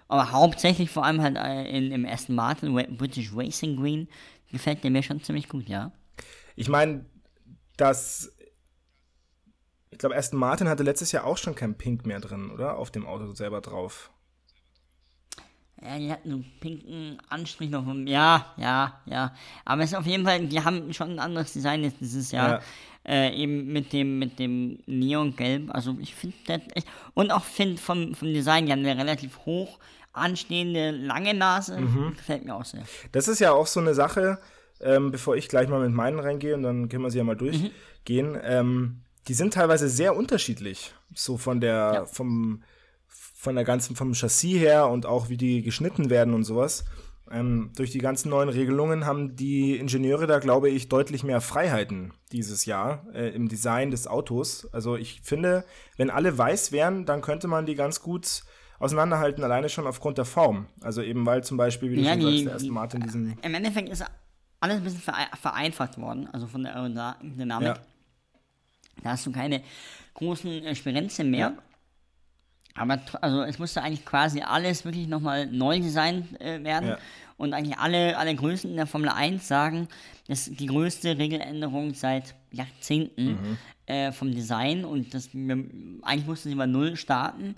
Aber 0.08 0.32
hauptsächlich 0.32 0.90
vor 0.90 1.04
allem 1.04 1.20
halt 1.20 1.36
äh, 1.36 1.68
in, 1.68 1.92
im 1.92 2.06
Aston 2.06 2.34
Martin 2.34 2.74
British 2.96 3.32
Racing 3.34 3.76
Green 3.76 4.08
gefällt 4.50 4.82
der 4.82 4.90
mir 4.90 5.02
schon 5.02 5.22
ziemlich 5.22 5.48
gut, 5.48 5.68
ja. 5.68 5.92
Ich 6.56 6.68
meine, 6.68 7.04
das. 7.76 8.32
Ich 9.90 9.98
glaube, 9.98 10.16
Aston 10.16 10.38
Martin 10.38 10.68
hatte 10.68 10.82
letztes 10.82 11.12
Jahr 11.12 11.24
auch 11.24 11.36
schon 11.36 11.54
kein 11.54 11.76
Pink 11.76 12.06
mehr 12.06 12.20
drin, 12.20 12.50
oder? 12.50 12.76
Auf 12.76 12.90
dem 12.90 13.06
Auto 13.06 13.32
selber 13.32 13.60
drauf. 13.60 14.10
Ja, 15.82 15.98
die 15.98 16.12
hatten 16.12 16.32
einen 16.32 16.60
pinken 16.60 17.18
Anstrich 17.28 17.70
noch. 17.70 17.86
Ja, 18.06 18.52
ja, 18.56 19.00
ja. 19.06 19.34
Aber 19.64 19.82
es 19.82 19.92
ist 19.92 19.98
auf 19.98 20.06
jeden 20.06 20.24
Fall, 20.24 20.46
die 20.46 20.62
haben 20.62 20.92
schon 20.92 21.12
ein 21.12 21.18
anderes 21.18 21.52
Design 21.52 21.82
jetzt 21.82 22.00
dieses 22.00 22.30
Jahr. 22.32 22.48
Ja. 22.48 22.60
Äh, 23.06 23.34
eben 23.34 23.72
mit 23.72 23.92
dem, 23.94 24.18
mit 24.18 24.38
dem 24.38 24.78
Neongelb. 24.86 25.74
Also 25.74 25.96
ich 26.00 26.14
finde 26.14 26.36
das 26.46 26.60
echt. 26.74 26.86
Und 27.14 27.30
auch 27.30 27.44
finde 27.44 27.80
vom, 27.80 28.14
vom 28.14 28.28
Design, 28.32 28.70
haben 28.70 28.84
eine 28.84 28.96
relativ 28.98 29.38
hoch 29.46 29.78
anstehende, 30.12 30.90
lange 30.90 31.34
Nase. 31.34 31.80
Mhm. 31.80 32.14
Gefällt 32.16 32.44
mir 32.44 32.54
auch 32.54 32.64
sehr. 32.64 32.82
Das 33.12 33.26
ist 33.28 33.38
ja 33.38 33.52
auch 33.52 33.66
so 33.66 33.80
eine 33.80 33.94
Sache, 33.94 34.38
ähm, 34.80 35.10
bevor 35.10 35.36
ich 35.36 35.48
gleich 35.48 35.68
mal 35.68 35.80
mit 35.80 35.92
meinen 35.94 36.18
reingehe 36.18 36.54
und 36.54 36.62
dann 36.62 36.88
können 36.88 37.02
wir 37.04 37.10
sie 37.10 37.18
ja 37.18 37.24
mal 37.24 37.36
durchgehen. 37.36 38.36
Ähm, 38.42 39.00
die 39.28 39.34
sind 39.34 39.54
teilweise 39.54 39.88
sehr 39.88 40.14
unterschiedlich. 40.16 40.92
So 41.14 41.38
von 41.38 41.60
der, 41.60 41.92
Ja. 41.94 42.06
vom, 42.06 42.62
von 43.08 43.54
der 43.54 43.64
ganzen, 43.64 43.96
vom 43.96 44.12
Chassis 44.14 44.58
her 44.58 44.88
und 44.88 45.06
auch 45.06 45.28
wie 45.28 45.36
die 45.36 45.62
geschnitten 45.62 46.10
werden 46.10 46.34
und 46.34 46.44
sowas. 46.44 46.84
Ähm, 47.32 47.70
durch 47.76 47.90
die 47.92 47.98
ganzen 47.98 48.28
neuen 48.30 48.48
Regelungen 48.48 49.06
haben 49.06 49.36
die 49.36 49.76
Ingenieure 49.76 50.26
da, 50.26 50.40
glaube 50.40 50.68
ich, 50.68 50.88
deutlich 50.88 51.22
mehr 51.22 51.40
Freiheiten 51.40 52.12
dieses 52.32 52.64
Jahr 52.64 53.06
äh, 53.14 53.28
im 53.30 53.48
Design 53.48 53.90
des 53.92 54.06
Autos. 54.08 54.68
Also 54.72 54.96
ich 54.96 55.20
finde, 55.22 55.64
wenn 55.96 56.10
alle 56.10 56.36
weiß 56.36 56.72
wären, 56.72 57.06
dann 57.06 57.20
könnte 57.20 57.46
man 57.46 57.66
die 57.66 57.76
ganz 57.76 58.02
gut 58.02 58.42
auseinanderhalten, 58.80 59.44
alleine 59.44 59.68
schon 59.68 59.86
aufgrund 59.86 60.18
der 60.18 60.24
Form. 60.24 60.66
Also 60.80 61.02
eben 61.02 61.24
weil 61.26 61.44
zum 61.44 61.56
Beispiel, 61.56 61.92
wie 61.92 61.96
du 61.96 62.02
Ja, 62.02 62.12
schon 62.12 62.20
die- 62.20 62.44
sagst, 62.44 62.46
der 62.46 62.58
die- 62.66 62.70
Martin 62.70 63.00
diesen 63.02 63.38
Im 63.42 63.54
Endeffekt 63.54 63.90
ist 63.90 64.04
alles 64.58 64.78
ein 64.78 64.84
bisschen 64.84 65.00
verei- 65.00 65.36
vereinfacht 65.40 65.98
worden, 65.98 66.28
also 66.32 66.46
von 66.46 66.62
der 66.64 66.74
Aerodynamik. 66.76 67.68
Ja. 67.68 67.78
Da 69.02 69.10
hast 69.10 69.24
du 69.26 69.32
keine 69.32 69.62
großen 70.14 70.50
äh, 70.64 70.74
Spirenzien 70.74 71.30
mehr. 71.30 71.54
Aber 72.74 73.00
also 73.20 73.42
es 73.42 73.58
musste 73.58 73.82
eigentlich 73.82 74.04
quasi 74.04 74.40
alles 74.42 74.84
wirklich 74.84 75.08
nochmal 75.08 75.46
neu 75.46 75.80
designt 75.80 76.40
äh, 76.40 76.62
werden. 76.62 76.90
Ja. 76.90 76.98
Und 77.36 77.54
eigentlich 77.54 77.78
alle, 77.78 78.16
alle 78.18 78.34
Größen 78.34 78.70
in 78.70 78.76
der 78.76 78.86
Formel 78.86 79.08
1 79.08 79.46
sagen, 79.48 79.88
das 80.28 80.46
ist 80.48 80.60
die 80.60 80.66
größte 80.66 81.16
Regeländerung 81.18 81.94
seit 81.94 82.34
Jahrzehnten 82.52 83.26
Mhm. 83.26 83.58
äh, 83.86 84.12
vom 84.12 84.32
Design. 84.32 84.84
Und 84.84 85.14
das, 85.14 85.30
wir, 85.32 85.64
eigentlich 86.02 86.26
mussten 86.26 86.50
sie 86.50 86.54
bei 86.54 86.66
Null 86.66 86.96
starten. 86.96 87.56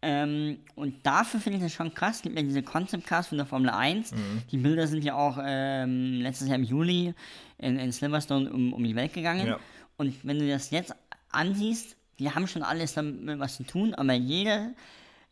Ähm, 0.00 0.58
und 0.76 1.04
dafür 1.04 1.40
finde 1.40 1.58
ich 1.58 1.64
das 1.64 1.72
schon 1.72 1.92
krass. 1.92 2.16
Es 2.16 2.22
gibt 2.22 2.36
ja 2.36 2.42
diese 2.42 2.62
Concept 2.62 3.06
Cars 3.06 3.26
von 3.28 3.38
der 3.38 3.46
Formel 3.46 3.68
1. 3.70 4.12
Mhm. 4.12 4.16
Die 4.50 4.56
Bilder 4.56 4.86
sind 4.86 5.04
ja 5.04 5.14
auch 5.14 5.38
ähm, 5.44 6.20
letztes 6.20 6.48
Jahr 6.48 6.56
im 6.56 6.64
Juli 6.64 7.14
in, 7.58 7.78
in 7.78 7.92
Silverstone 7.92 8.50
um, 8.50 8.72
um 8.72 8.82
die 8.82 8.94
Welt 8.96 9.12
gegangen. 9.12 9.46
Ja. 9.46 9.58
Und 9.98 10.14
wenn 10.24 10.38
du 10.38 10.48
das 10.48 10.70
jetzt 10.70 10.94
ansiehst, 11.30 11.96
die 12.18 12.30
haben 12.30 12.46
schon 12.46 12.62
alles 12.62 12.94
damit 12.94 13.38
was 13.38 13.56
zu 13.56 13.64
tun, 13.64 13.94
aber 13.94 14.12
jeder, 14.12 14.72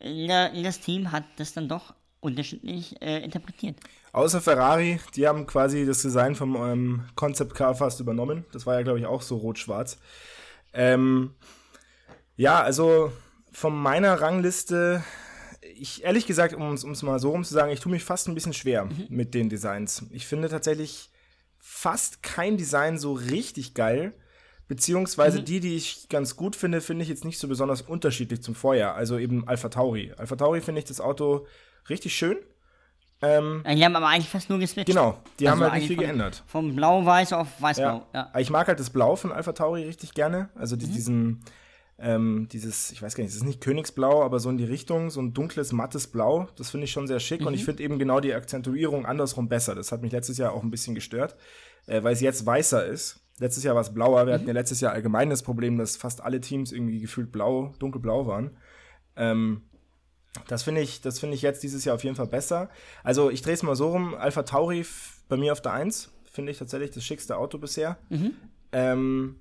jeder, 0.01 0.53
jedes 0.53 0.79
Team 0.79 1.11
hat 1.11 1.23
das 1.37 1.53
dann 1.53 1.67
doch 1.67 1.93
unterschiedlich 2.19 3.01
äh, 3.01 3.23
interpretiert. 3.23 3.77
Außer 4.11 4.41
Ferrari, 4.41 4.99
die 5.15 5.27
haben 5.27 5.45
quasi 5.45 5.85
das 5.85 6.01
Design 6.01 6.35
vom 6.35 6.55
ähm, 6.55 7.03
Concept 7.15 7.53
Car 7.53 7.75
fast 7.75 7.99
übernommen. 7.99 8.45
Das 8.51 8.65
war 8.65 8.75
ja, 8.75 8.81
glaube 8.81 8.99
ich, 8.99 9.05
auch 9.05 9.21
so 9.21 9.37
rot-schwarz. 9.37 9.99
Ähm, 10.73 11.35
ja, 12.35 12.61
also 12.61 13.11
von 13.51 13.75
meiner 13.75 14.21
Rangliste, 14.21 15.03
ich 15.75 16.03
ehrlich 16.03 16.25
gesagt, 16.25 16.53
um 16.53 16.73
es 16.73 17.03
mal 17.03 17.19
so 17.19 17.31
rum 17.31 17.43
zu 17.43 17.53
sagen, 17.53 17.71
ich 17.71 17.79
tue 17.79 17.91
mich 17.91 18.03
fast 18.03 18.27
ein 18.27 18.35
bisschen 18.35 18.53
schwer 18.53 18.87
mit 19.09 19.33
den 19.33 19.49
Designs. 19.49 20.05
Ich 20.11 20.27
finde 20.27 20.49
tatsächlich 20.49 21.09
fast 21.59 22.23
kein 22.23 22.57
Design 22.57 22.97
so 22.97 23.13
richtig 23.13 23.73
geil. 23.73 24.13
Beziehungsweise 24.67 25.41
die, 25.41 25.59
die 25.59 25.75
ich 25.75 26.09
ganz 26.09 26.35
gut 26.35 26.55
finde, 26.55 26.81
finde 26.81 27.03
ich 27.03 27.09
jetzt 27.09 27.23
nicht 27.25 27.39
so 27.39 27.47
besonders 27.47 27.81
unterschiedlich 27.81 28.41
zum 28.41 28.53
Vorjahr. 28.55 28.95
Also 28.95 29.17
eben 29.17 29.47
Alpha 29.47 29.69
Tauri. 29.69 30.11
Alpha 30.17 30.35
Tauri 30.35 30.61
finde 30.61 30.79
ich 30.79 30.85
das 30.85 30.99
Auto 30.99 31.45
richtig 31.89 32.15
schön. 32.15 32.37
Ähm, 33.21 33.61
Äh, 33.65 33.75
Die 33.75 33.83
haben 33.85 33.95
aber 33.95 34.07
eigentlich 34.09 34.29
fast 34.29 34.49
nur 34.49 34.59
geswitcht. 34.59 34.87
Genau, 34.87 35.17
die 35.39 35.49
haben 35.49 35.59
Also 35.61 35.71
halt 35.71 35.81
nicht 35.81 35.87
viel 35.87 35.95
von- 35.95 36.05
geändert. 36.05 36.43
Vom 36.45 36.75
Blau-Weiß 36.75 37.33
auf 37.33 37.47
Weiß-Blau. 37.61 38.05
Ja. 38.13 38.29
Ja. 38.33 38.39
Ich 38.39 38.49
mag 38.49 38.67
halt 38.67 38.79
das 38.79 38.89
Blau 38.91 39.15
von 39.15 39.31
Alpha 39.31 39.53
Tauri 39.53 39.83
richtig 39.85 40.13
gerne. 40.13 40.49
Also 40.55 40.75
Mhm. 40.75 40.79
die, 40.81 40.87
diesen, 40.87 41.43
ähm, 41.97 42.47
dieses, 42.51 42.91
ich 42.91 43.01
weiß 43.01 43.15
gar 43.15 43.23
nicht, 43.23 43.31
es 43.31 43.37
ist 43.37 43.45
nicht 43.45 43.61
Königsblau, 43.61 44.21
aber 44.23 44.39
so 44.39 44.49
in 44.51 44.57
die 44.59 44.65
Richtung, 44.65 45.09
so 45.09 45.19
ein 45.19 45.33
dunkles, 45.33 45.71
mattes 45.71 46.05
Blau. 46.07 46.47
Das 46.57 46.69
finde 46.69 46.85
ich 46.85 46.91
schon 46.91 47.07
sehr 47.07 47.19
schick 47.19 47.41
und 47.41 47.47
Mhm. 47.47 47.53
ich 47.55 47.65
finde 47.65 47.81
eben 47.81 47.97
genau 47.97 48.19
die 48.19 48.33
Akzentuierung 48.35 49.05
andersrum 49.07 49.47
besser. 49.49 49.73
Das 49.73 49.91
hat 49.91 50.03
mich 50.03 50.11
letztes 50.11 50.37
Jahr 50.37 50.51
auch 50.51 50.61
ein 50.61 50.69
bisschen 50.69 50.93
gestört, 50.93 51.35
äh, 51.87 52.03
weil 52.03 52.13
es 52.13 52.21
jetzt 52.21 52.45
weißer 52.45 52.85
ist. 52.85 53.21
Letztes 53.39 53.63
Jahr 53.63 53.75
war 53.75 53.81
es 53.81 53.93
blauer. 53.93 54.25
Wir 54.25 54.33
hatten 54.33 54.43
Mhm. 54.43 54.49
ja 54.49 54.53
letztes 54.53 54.81
Jahr 54.81 54.93
allgemein 54.93 55.29
das 55.29 55.43
Problem, 55.43 55.77
dass 55.77 55.95
fast 55.97 56.21
alle 56.23 56.41
Teams 56.41 56.71
irgendwie 56.71 56.99
gefühlt 56.99 57.31
blau, 57.31 57.73
dunkelblau 57.79 58.25
waren. 58.27 58.57
Ähm, 59.15 59.61
das 60.47 60.63
finde 60.63 60.81
ich, 60.81 61.01
das 61.01 61.19
finde 61.19 61.35
ich 61.35 61.41
jetzt 61.41 61.63
dieses 61.63 61.85
Jahr 61.85 61.95
auf 61.95 62.03
jeden 62.03 62.15
Fall 62.15 62.27
besser. 62.27 62.69
Also 63.03 63.29
ich 63.29 63.41
drehe 63.41 63.53
es 63.53 63.63
mal 63.63 63.75
so 63.75 63.89
rum, 63.91 64.13
Alpha 64.15 64.43
Tauri 64.43 64.85
bei 65.29 65.37
mir 65.37 65.51
auf 65.51 65.61
der 65.61 65.73
1, 65.73 66.11
finde 66.31 66.51
ich 66.51 66.57
tatsächlich 66.57 66.91
das 66.91 67.03
schickste 67.03 67.37
Auto 67.37 67.57
bisher. 67.57 67.97
Ähm, 68.71 69.37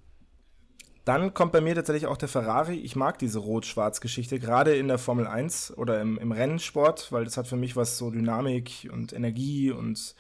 dann 1.04 1.34
kommt 1.34 1.52
bei 1.52 1.60
mir 1.60 1.74
tatsächlich 1.74 2.06
auch 2.06 2.16
der 2.16 2.28
Ferrari. 2.28 2.76
Ich 2.80 2.96
mag 2.96 3.18
diese 3.18 3.38
Rot-Schwarz-Geschichte, 3.38 4.40
gerade 4.40 4.74
in 4.76 4.88
der 4.88 4.98
Formel 4.98 5.26
1 5.26 5.76
oder 5.76 6.00
im, 6.00 6.18
im 6.18 6.32
Rennsport, 6.32 7.12
weil 7.12 7.24
das 7.24 7.36
hat 7.36 7.46
für 7.46 7.56
mich 7.56 7.76
was 7.76 7.96
so 7.98 8.10
Dynamik 8.10 8.88
und 8.92 9.12
Energie 9.12 9.70
und 9.70 10.14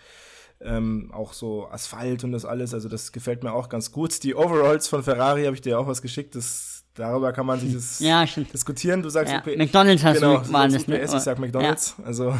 ähm, 0.60 1.10
auch 1.12 1.32
so 1.32 1.68
Asphalt 1.68 2.24
und 2.24 2.32
das 2.32 2.44
alles. 2.44 2.72
Also 2.74 2.88
das 2.88 3.12
gefällt 3.12 3.42
mir 3.42 3.52
auch 3.52 3.68
ganz 3.68 3.92
gut. 3.92 4.22
Die 4.22 4.34
Overalls 4.34 4.88
von 4.88 5.02
Ferrari 5.02 5.44
habe 5.44 5.54
ich 5.54 5.60
dir 5.60 5.78
auch 5.78 5.86
was 5.86 6.00
geschickt. 6.02 6.34
Das, 6.34 6.84
darüber 6.94 7.32
kann 7.32 7.44
man 7.46 7.60
sich 7.60 7.74
das 7.74 7.98
Ja, 8.00 8.24
diskutieren. 8.24 9.02
Du 9.02 9.10
sagst 9.10 9.32
Ja, 9.32 9.40
OP 9.40 9.56
McDonald's 9.58 10.02
hast 10.02 10.14
genau, 10.20 10.38
du 10.38 10.44
sagst 10.44 10.74
das, 10.76 10.86
ne? 10.88 11.02
UPS, 11.02 11.12
ich 11.14 11.20
sag 11.20 11.38
McDonalds. 11.38 11.94
Also 12.04 12.30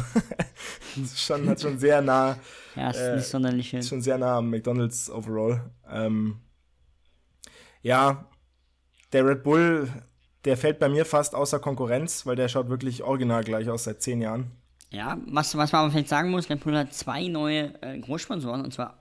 das 0.95 0.95
ist 1.13 1.19
schon, 1.21 1.47
hat 1.47 1.61
schon 1.61 1.77
sehr 1.77 2.01
nah 2.01 2.37
Ja, 2.75 2.89
ist 2.89 2.97
Äh, 2.97 3.15
nicht 3.17 3.27
sonderlich 3.27 3.69
schön. 3.69 3.83
schon 3.83 4.01
sehr 4.01 4.17
nah 4.17 4.37
am 4.37 4.49
McDonalds 4.49 5.09
Overall. 5.11 5.69
Ähm, 5.89 6.37
ja, 7.83 8.25
der 9.13 9.25
Red 9.25 9.43
Bull, 9.43 9.89
der 10.45 10.57
fällt 10.57 10.79
bei 10.79 10.89
mir 10.89 11.05
fast 11.05 11.35
außer 11.35 11.59
Konkurrenz, 11.59 12.25
weil 12.25 12.35
der 12.35 12.47
schaut 12.47 12.67
wirklich 12.69 13.03
original 13.03 13.43
gleich 13.43 13.69
aus 13.69 13.83
seit 13.85 14.01
zehn 14.01 14.21
Jahren. 14.21 14.51
Ja, 14.91 15.17
was, 15.25 15.55
was 15.57 15.71
man 15.71 15.81
aber 15.81 15.91
vielleicht 15.91 16.07
sagen 16.07 16.31
muss, 16.31 16.49
Red 16.49 16.63
Bull 16.63 16.77
hat 16.77 16.93
zwei 16.93 17.27
neue 17.27 17.73
äh, 17.81 17.99
Großsponsoren 17.99 18.63
und 18.63 18.73
zwar 18.73 18.97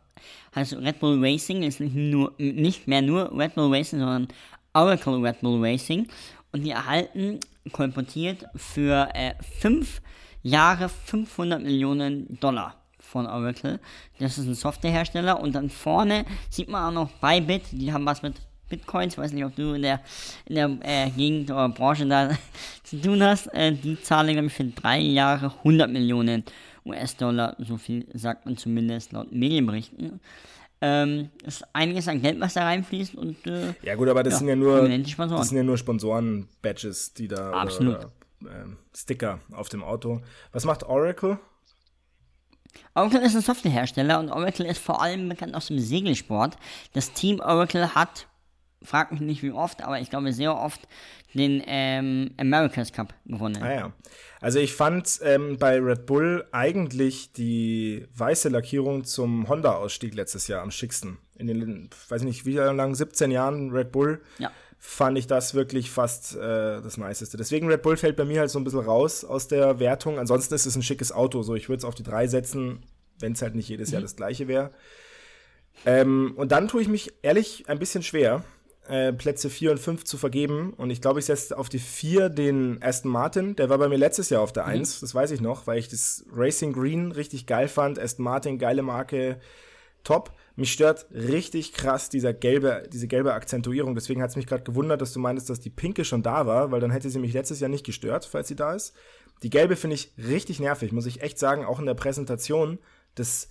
heißt 0.54 0.74
Red 0.74 1.00
Bull 1.00 1.24
Racing 1.24 1.62
ist 1.62 1.80
nicht, 1.80 1.94
nur, 1.94 2.32
nicht 2.38 2.88
mehr 2.88 3.02
nur 3.02 3.36
Red 3.36 3.54
Bull 3.54 3.72
Racing, 3.72 4.00
sondern 4.00 4.28
Oracle 4.72 5.24
Red 5.24 5.40
Bull 5.40 5.64
Racing. 5.64 6.08
Und 6.52 6.62
die 6.62 6.70
erhalten 6.70 7.40
kolportiert 7.72 8.46
für 8.54 9.08
äh, 9.14 9.34
fünf 9.60 10.00
Jahre 10.42 10.88
500 10.88 11.62
Millionen 11.62 12.38
Dollar 12.40 12.76
von 12.98 13.26
Oracle. 13.26 13.80
Das 14.18 14.38
ist 14.38 14.46
ein 14.46 14.54
Softwarehersteller. 14.54 15.40
Und 15.40 15.54
dann 15.54 15.70
vorne 15.70 16.24
sieht 16.50 16.68
man 16.68 16.88
auch 16.88 17.04
noch 17.04 17.10
Bybit, 17.20 17.72
die 17.72 17.92
haben 17.92 18.06
was 18.06 18.22
mit 18.22 18.36
Bitcoins, 18.68 19.14
ich 19.14 19.18
weiß 19.18 19.32
nicht, 19.32 19.44
ob 19.44 19.54
du 19.54 19.74
in 19.74 19.82
der, 19.82 20.00
in 20.46 20.54
der 20.56 20.70
äh, 20.82 21.10
Gegend 21.10 21.50
oder 21.50 21.68
Branche 21.68 22.06
da 22.06 22.30
zu 22.82 23.00
tun 23.00 23.22
hast. 23.22 23.46
Äh, 23.54 23.72
die 23.72 24.00
zahlen, 24.00 24.32
glaube 24.32 24.46
ich, 24.48 24.52
für 24.52 24.64
drei 24.64 24.98
Jahre 24.98 25.46
100 25.58 25.90
Millionen 25.90 26.44
US-Dollar. 26.84 27.56
So 27.58 27.76
viel 27.76 28.06
sagt 28.14 28.46
man 28.46 28.56
zumindest 28.56 29.12
laut 29.12 29.32
Medienberichten. 29.32 30.20
ähm, 30.80 31.30
ist 31.44 31.64
einiges 31.72 32.06
an 32.08 32.20
Geld, 32.20 32.38
was 32.40 32.54
da 32.54 32.64
reinfließt 32.64 33.14
und 33.14 33.46
äh, 33.46 33.72
Ja 33.82 33.94
gut, 33.94 34.08
aber 34.08 34.22
das 34.22 34.34
Ja, 34.34 34.38
sind 34.40 34.48
ja 34.48 34.56
nur 34.56 34.86
Sponsoren. 35.06 35.38
das 35.40 35.48
sind 35.48 35.56
ja 35.56 35.62
nur 35.62 35.78
Sponsoren-Badges, 35.78 37.14
die 37.14 37.28
da 37.28 37.52
Absolut. 37.52 37.96
oder, 37.96 38.10
oder 38.42 38.62
ähm, 38.62 38.76
Sticker 38.94 39.40
auf 39.52 39.68
dem 39.68 39.82
Auto. 39.82 40.20
Was 40.52 40.64
macht 40.64 40.82
Oracle? 40.84 41.38
Oracle 42.94 43.22
ist 43.22 43.34
ein 43.34 43.40
Softwarehersteller 43.42 44.18
und 44.20 44.30
Oracle 44.30 44.66
ist 44.66 44.78
vor 44.78 45.00
allem 45.02 45.28
bekannt 45.28 45.54
aus 45.54 45.68
dem 45.68 45.78
Segelsport. 45.78 46.56
Das 46.92 47.12
Team 47.12 47.40
Oracle 47.40 47.94
hat, 47.94 48.26
frag 48.82 49.10
mich 49.12 49.20
nicht 49.20 49.42
wie 49.42 49.52
oft, 49.52 49.82
aber 49.82 50.00
ich 50.00 50.10
glaube 50.10 50.32
sehr 50.32 50.54
oft 50.56 50.80
den 51.34 51.62
ähm, 51.66 52.30
America's 52.38 52.92
Cup 52.92 53.14
gewonnen. 53.26 53.62
Ah 53.62 53.74
ja. 53.74 53.92
Also 54.40 54.58
ich 54.58 54.74
fand 54.74 55.18
ähm, 55.22 55.56
bei 55.58 55.78
Red 55.78 56.06
Bull 56.06 56.46
eigentlich 56.52 57.32
die 57.32 58.06
weiße 58.14 58.48
Lackierung 58.48 59.04
zum 59.04 59.48
Honda-Ausstieg 59.48 60.14
letztes 60.14 60.46
Jahr 60.48 60.62
am 60.62 60.70
schicksten. 60.70 61.18
In 61.36 61.46
den, 61.48 61.90
weiß 62.08 62.22
nicht, 62.22 62.46
wie 62.46 62.54
lang, 62.54 62.94
17 62.94 63.30
Jahren 63.30 63.70
Red 63.70 63.92
Bull 63.92 64.22
Ja. 64.38 64.50
fand 64.78 65.18
ich 65.18 65.26
das 65.26 65.54
wirklich 65.54 65.90
fast 65.90 66.36
äh, 66.36 66.80
das 66.80 66.96
Niceste. 66.96 67.36
Deswegen 67.36 67.68
Red 67.68 67.82
Bull 67.82 67.96
fällt 67.96 68.16
bei 68.16 68.24
mir 68.24 68.40
halt 68.40 68.50
so 68.50 68.58
ein 68.58 68.64
bisschen 68.64 68.80
raus 68.80 69.24
aus 69.24 69.48
der 69.48 69.78
Wertung. 69.78 70.18
Ansonsten 70.18 70.54
ist 70.54 70.64
es 70.66 70.76
ein 70.76 70.82
schickes 70.82 71.12
Auto. 71.12 71.42
So, 71.42 71.54
ich 71.54 71.68
würde 71.68 71.78
es 71.78 71.84
auf 71.84 71.94
die 71.94 72.02
drei 72.04 72.26
setzen, 72.28 72.82
wenn 73.18 73.32
es 73.32 73.42
halt 73.42 73.54
nicht 73.54 73.68
jedes 73.68 73.90
Jahr 73.90 74.00
das 74.02 74.16
gleiche 74.16 74.48
wäre. 74.48 74.70
Ähm, 75.84 76.32
und 76.36 76.52
dann 76.52 76.68
tue 76.68 76.80
ich 76.82 76.88
mich 76.88 77.12
ehrlich 77.22 77.64
ein 77.68 77.78
bisschen 77.78 78.02
schwer, 78.02 78.44
äh, 78.88 79.12
Plätze 79.12 79.50
4 79.50 79.72
und 79.72 79.78
5 79.78 80.04
zu 80.04 80.18
vergeben. 80.18 80.72
Und 80.74 80.90
ich 80.90 81.00
glaube, 81.00 81.20
ich 81.20 81.26
setze 81.26 81.56
auf 81.56 81.68
die 81.68 81.78
4 81.78 82.28
den 82.28 82.82
Aston 82.82 83.10
Martin. 83.10 83.56
Der 83.56 83.68
war 83.68 83.78
bei 83.78 83.88
mir 83.88 83.96
letztes 83.96 84.30
Jahr 84.30 84.42
auf 84.42 84.52
der 84.52 84.66
1, 84.66 85.00
das 85.00 85.14
weiß 85.14 85.30
ich 85.30 85.40
noch, 85.40 85.66
weil 85.66 85.78
ich 85.78 85.88
das 85.88 86.24
Racing 86.32 86.72
Green 86.72 87.12
richtig 87.12 87.46
geil 87.46 87.68
fand. 87.68 87.98
Aston 87.98 88.24
Martin, 88.24 88.58
geile 88.58 88.82
Marke, 88.82 89.40
top. 90.04 90.32
Mich 90.54 90.72
stört 90.72 91.06
richtig 91.10 91.74
krass 91.74 92.08
dieser 92.08 92.32
gelbe, 92.32 92.84
diese 92.90 93.08
gelbe 93.08 93.34
Akzentuierung. 93.34 93.94
Deswegen 93.94 94.22
hat 94.22 94.30
es 94.30 94.36
mich 94.36 94.46
gerade 94.46 94.62
gewundert, 94.62 95.02
dass 95.02 95.12
du 95.12 95.20
meinst, 95.20 95.50
dass 95.50 95.60
die 95.60 95.70
pinke 95.70 96.04
schon 96.04 96.22
da 96.22 96.46
war, 96.46 96.70
weil 96.70 96.80
dann 96.80 96.90
hätte 96.90 97.10
sie 97.10 97.18
mich 97.18 97.34
letztes 97.34 97.60
Jahr 97.60 97.68
nicht 97.68 97.84
gestört, 97.84 98.24
falls 98.24 98.48
sie 98.48 98.56
da 98.56 98.72
ist. 98.72 98.94
Die 99.42 99.50
gelbe 99.50 99.76
finde 99.76 99.96
ich 99.96 100.14
richtig 100.16 100.60
nervig, 100.60 100.92
muss 100.92 101.04
ich 101.04 101.20
echt 101.20 101.38
sagen, 101.38 101.66
auch 101.66 101.78
in 101.78 101.86
der 101.86 101.94
Präsentation. 101.94 102.78
Das 103.14 103.48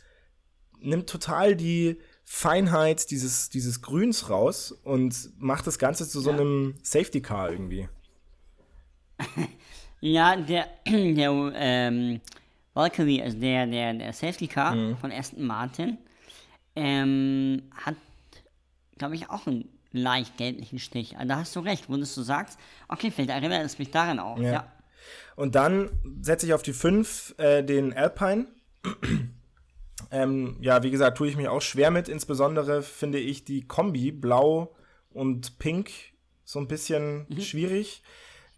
nimmt 0.80 1.08
total 1.08 1.56
die 1.56 2.00
Feinheit 2.27 3.12
dieses, 3.12 3.50
dieses 3.50 3.82
Grüns 3.82 4.29
raus 4.29 4.72
und 4.72 5.29
macht 5.38 5.67
das 5.67 5.77
Ganze 5.79 6.10
zu 6.10 6.20
so 6.20 6.32
Ja. 6.32 6.38
einem 6.38 6.75
Safety 6.84 7.22
Car 7.22 7.51
irgendwie. 7.51 7.88
Ja, 10.01 10.36
der, 10.36 10.67
der 10.86 11.51
ähm, 11.55 12.22
Valkyrie, 12.74 13.24
also 13.24 13.39
der, 13.39 13.65
der, 13.65 13.94
der 13.94 14.13
Safety 14.13 14.48
Car 14.48 14.75
Mhm. 14.75 14.98
von 14.98 15.12
Aston 15.12 15.44
Martin, 15.48 15.98
ähm, 16.75 17.63
hat, 17.74 17.96
glaube 18.98 19.15
ich, 19.15 19.29
auch 19.29 19.48
einen 19.48 19.67
leicht 19.94 20.38
gelblichen 20.38 20.77
Stich. 20.79 21.17
Also 21.17 21.27
da 21.29 21.38
hast 21.38 21.55
du 21.55 21.62
recht, 21.62 21.89
wo 21.89 21.96
du 21.96 22.03
sagst, 22.05 22.60
okay, 22.88 23.10
vielleicht 23.10 23.29
erinnert 23.32 23.65
es 23.65 23.79
mich 23.79 23.89
daran 23.91 24.20
auch. 24.20 24.38
Ja. 24.38 24.51
Ja. 24.51 24.72
Und 25.36 25.55
dann 25.55 25.89
setze 26.22 26.46
ich 26.46 26.53
auf 26.53 26.62
die 26.62 26.74
5 26.74 27.36
äh, 27.38 27.63
den 27.63 27.94
Alpine. 27.94 28.48
Ähm, 30.12 30.58
ja, 30.60 30.84
wie 30.84 30.92
gesagt, 30.92 31.18
tue 31.18 31.28
ich 31.28 31.38
mich 31.38 31.48
auch 31.48 31.62
schwer 31.62 31.92
mit. 31.92 32.10
Insbesondere 32.10 32.82
finde 32.82 33.20
ich 33.20 33.46
die 33.46 33.68
Kombi 33.68 34.12
Blau 34.12 34.75
und 35.10 35.58
Pink 35.60 35.90
so 36.44 36.60
ein 36.60 36.68
bisschen 36.68 37.25
schwierig. 37.42 38.04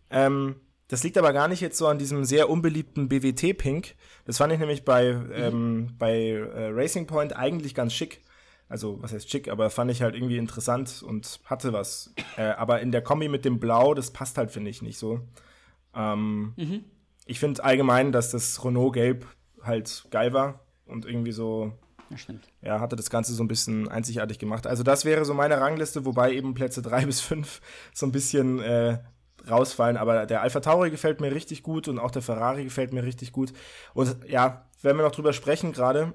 Ähm, 0.09 0.55
das 0.87 1.03
liegt 1.03 1.17
aber 1.17 1.33
gar 1.33 1.47
nicht 1.47 1.61
jetzt 1.61 1.77
so 1.77 1.87
an 1.87 1.99
diesem 1.99 2.23
sehr 2.23 2.49
unbeliebten 2.49 3.09
BWT-Pink. 3.09 3.95
Das 4.25 4.37
fand 4.37 4.53
ich 4.53 4.59
nämlich 4.59 4.85
bei, 4.85 5.07
ähm, 5.33 5.95
bei 5.97 6.29
äh, 6.31 6.69
Racing 6.69 7.07
Point 7.07 7.35
eigentlich 7.35 7.75
ganz 7.75 7.93
schick. 7.93 8.21
Also, 8.69 9.01
was 9.01 9.13
heißt 9.13 9.29
schick, 9.29 9.47
aber 9.49 9.69
fand 9.69 9.91
ich 9.91 10.01
halt 10.01 10.15
irgendwie 10.15 10.37
interessant 10.37 11.01
und 11.01 11.39
hatte 11.45 11.71
was. 11.71 12.13
Äh, 12.35 12.43
aber 12.49 12.81
in 12.81 12.91
der 12.91 13.01
Kombi 13.01 13.29
mit 13.29 13.45
dem 13.45 13.59
Blau, 13.59 13.93
das 13.93 14.11
passt 14.11 14.37
halt, 14.37 14.51
finde 14.51 14.69
ich, 14.69 14.81
nicht 14.81 14.97
so. 14.97 15.21
Ähm, 15.95 16.53
Ich 17.25 17.39
finde 17.39 17.63
allgemein, 17.63 18.11
dass 18.11 18.31
das 18.31 18.63
Renault-Gelb 18.63 19.25
halt 19.61 20.07
geil 20.11 20.33
war 20.33 20.66
und 20.87 21.05
irgendwie 21.05 21.31
so, 21.31 21.73
Das 22.09 22.21
stimmt. 22.21 22.47
ja, 22.61 22.79
hatte 22.79 22.95
das 22.95 23.09
Ganze 23.09 23.33
so 23.33 23.43
ein 23.43 23.47
bisschen 23.47 23.87
einzigartig 23.89 24.39
gemacht. 24.39 24.67
Also 24.67 24.83
das 24.83 25.05
wäre 25.05 25.25
so 25.25 25.33
meine 25.33 25.59
Rangliste, 25.59 26.05
wobei 26.05 26.33
eben 26.33 26.53
Plätze 26.53 26.81
3 26.81 27.05
bis 27.07 27.21
5 27.21 27.61
so 27.93 28.05
ein 28.05 28.11
bisschen 28.11 28.59
äh, 28.59 28.99
rausfallen. 29.49 29.97
Aber 29.97 30.25
der 30.25 30.41
Alpha 30.41 30.59
Tauri 30.59 30.89
gefällt 30.91 31.21
mir 31.21 31.31
richtig 31.33 31.63
gut 31.63 31.87
und 31.87 31.99
auch 31.99 32.11
der 32.11 32.21
Ferrari 32.21 32.63
gefällt 32.63 32.93
mir 32.93 33.03
richtig 33.03 33.31
gut. 33.31 33.53
Und 33.93 34.17
ja, 34.27 34.65
wenn 34.81 34.95
wir 34.97 35.03
noch 35.03 35.11
drüber 35.11 35.33
sprechen 35.33 35.71
gerade, 35.73 36.13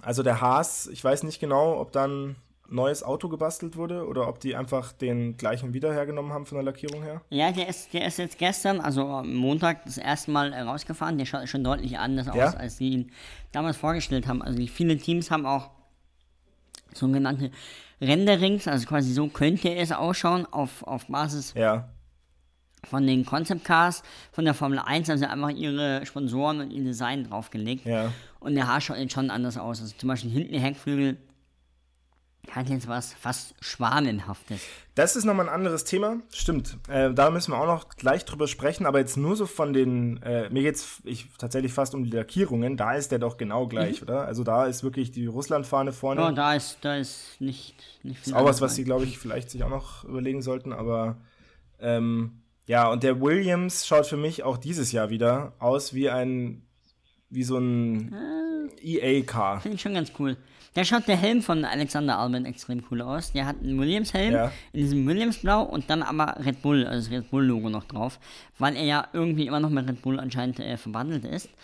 also 0.00 0.22
der 0.22 0.40
Haas, 0.40 0.86
ich 0.86 1.02
weiß 1.04 1.22
nicht 1.22 1.38
genau, 1.40 1.78
ob 1.78 1.92
dann 1.92 2.36
neues 2.72 3.02
Auto 3.02 3.28
gebastelt 3.28 3.76
wurde 3.76 4.06
oder 4.06 4.28
ob 4.28 4.40
die 4.40 4.56
einfach 4.56 4.92
den 4.92 5.36
gleichen 5.36 5.74
wieder 5.74 5.92
hergenommen 5.92 6.32
haben 6.32 6.46
von 6.46 6.56
der 6.56 6.64
Lackierung 6.64 7.02
her. 7.02 7.20
Ja, 7.30 7.52
der 7.52 7.68
ist, 7.68 7.92
der 7.92 8.06
ist 8.06 8.18
jetzt 8.18 8.38
gestern, 8.38 8.80
also 8.80 9.06
am 9.06 9.34
Montag, 9.34 9.84
das 9.84 9.98
erste 9.98 10.30
Mal 10.30 10.52
äh, 10.52 10.60
rausgefahren. 10.62 11.18
Der 11.18 11.26
schaut 11.26 11.48
schon 11.48 11.62
deutlich 11.64 11.98
anders 11.98 12.26
Ja? 12.34 12.48
aus, 12.48 12.56
als 12.56 12.78
sie 12.78 12.90
ihn 12.90 13.12
damals 13.52 13.76
vorgestellt 13.76 14.26
haben. 14.26 14.42
Also 14.42 14.58
die 14.58 14.68
viele 14.68 14.96
Teams 14.96 15.30
haben 15.30 15.46
auch 15.46 15.70
sogenannte 16.94 17.50
Renderings, 18.00 18.66
also 18.68 18.86
quasi 18.86 19.12
so 19.12 19.28
könnte 19.28 19.74
es 19.74 19.92
ausschauen 19.92 20.46
auf, 20.50 20.82
auf 20.82 21.06
Basis 21.06 21.54
Ja, 21.56 21.88
von 22.84 23.06
den 23.06 23.24
Concept 23.24 23.64
Cars 23.64 24.02
von 24.32 24.44
der 24.44 24.54
Formel 24.54 24.78
1 24.80 25.08
haben 25.08 25.18
sie 25.18 25.28
einfach 25.28 25.50
ihre 25.50 26.04
Sponsoren 26.04 26.60
und 26.60 26.70
ihr 26.72 26.82
Design 26.82 27.28
draufgelegt. 27.28 27.86
ja. 27.86 28.12
Und 28.40 28.56
der 28.56 28.66
Haar 28.66 28.80
schaut 28.80 28.96
jetzt 28.96 29.12
schon 29.12 29.30
anders 29.30 29.56
aus. 29.56 29.80
Also 29.80 29.94
zum 29.96 30.08
Beispiel 30.08 30.32
hinten 30.32 30.50
der 30.50 30.60
Heckflügel 30.62 31.16
hat 32.50 32.68
jetzt 32.68 32.88
was 32.88 33.12
fast 33.14 33.54
Schwanenhaftes. 33.60 34.60
Das 34.94 35.16
ist 35.16 35.24
nochmal 35.24 35.48
ein 35.48 35.54
anderes 35.54 35.84
Thema. 35.84 36.16
Stimmt. 36.34 36.76
Äh, 36.88 37.14
da 37.14 37.30
müssen 37.30 37.52
wir 37.52 37.58
auch 37.58 37.66
noch 37.66 37.88
gleich 37.90 38.24
drüber 38.24 38.48
sprechen, 38.48 38.84
aber 38.84 38.98
jetzt 38.98 39.16
nur 39.16 39.36
so 39.36 39.46
von 39.46 39.72
den, 39.72 40.20
äh, 40.22 40.50
mir 40.50 40.62
geht's 40.62 41.00
ich, 41.04 41.28
tatsächlich 41.38 41.72
fast 41.72 41.94
um 41.94 42.04
die 42.04 42.10
Lackierungen. 42.10 42.76
Da 42.76 42.94
ist 42.94 43.12
der 43.12 43.18
doch 43.18 43.36
genau 43.36 43.68
gleich, 43.68 44.02
oder? 44.02 44.26
Also 44.26 44.44
da 44.44 44.66
ist 44.66 44.82
wirklich 44.82 45.12
die 45.12 45.26
Russlandfahne 45.26 45.92
vorne. 45.92 46.20
Ja, 46.20 46.32
da 46.32 46.54
ist, 46.54 46.78
da 46.82 46.96
ist 46.96 47.40
nicht, 47.40 47.76
nicht 48.02 48.18
viel 48.20 48.32
ist 48.32 48.36
auch 48.38 48.44
was, 48.44 48.60
was 48.60 48.74
sie, 48.74 48.84
glaube 48.84 49.04
ich, 49.04 49.18
vielleicht 49.18 49.50
sich 49.50 49.62
auch 49.64 49.70
noch 49.70 50.04
überlegen 50.04 50.42
sollten, 50.42 50.72
aber 50.72 51.16
ähm, 51.80 52.42
ja, 52.66 52.90
und 52.90 53.02
der 53.02 53.20
Williams 53.20 53.86
schaut 53.86 54.06
für 54.06 54.16
mich 54.16 54.42
auch 54.42 54.56
dieses 54.58 54.92
Jahr 54.92 55.10
wieder 55.10 55.54
aus 55.58 55.94
wie 55.94 56.10
ein, 56.10 56.62
wie 57.30 57.44
so 57.44 57.56
ein 57.56 58.14
EA-Car. 58.80 59.60
Finde 59.60 59.76
ich 59.76 59.82
schon 59.82 59.94
ganz 59.94 60.12
cool. 60.18 60.36
Da 60.74 60.84
schaut 60.84 61.06
der 61.06 61.16
Helm 61.16 61.42
von 61.42 61.64
Alexander 61.66 62.18
Albon 62.18 62.46
extrem 62.46 62.82
cool 62.90 63.02
aus. 63.02 63.32
Der 63.32 63.44
hat 63.46 63.56
einen 63.62 63.78
Williams-Helm 63.78 64.32
Ja. 64.32 64.52
in 64.72 64.80
diesem 64.80 65.06
Williams-Blau 65.06 65.64
und 65.64 65.90
dann 65.90 66.02
aber 66.02 66.36
Red 66.44 66.62
Bull, 66.62 66.86
also 66.86 67.10
das 67.10 67.18
Red 67.18 67.30
Bull-Logo 67.30 67.68
noch 67.68 67.84
drauf, 67.84 68.18
weil 68.58 68.76
er 68.76 68.84
ja 68.84 69.08
irgendwie 69.12 69.46
immer 69.46 69.60
noch 69.60 69.68
mit 69.70 69.86
Red 69.86 70.00
Bull 70.00 70.18
anscheinend 70.18 70.58
äh, 70.60 70.76
verbandelt 70.76 71.24
ist. 71.24 71.48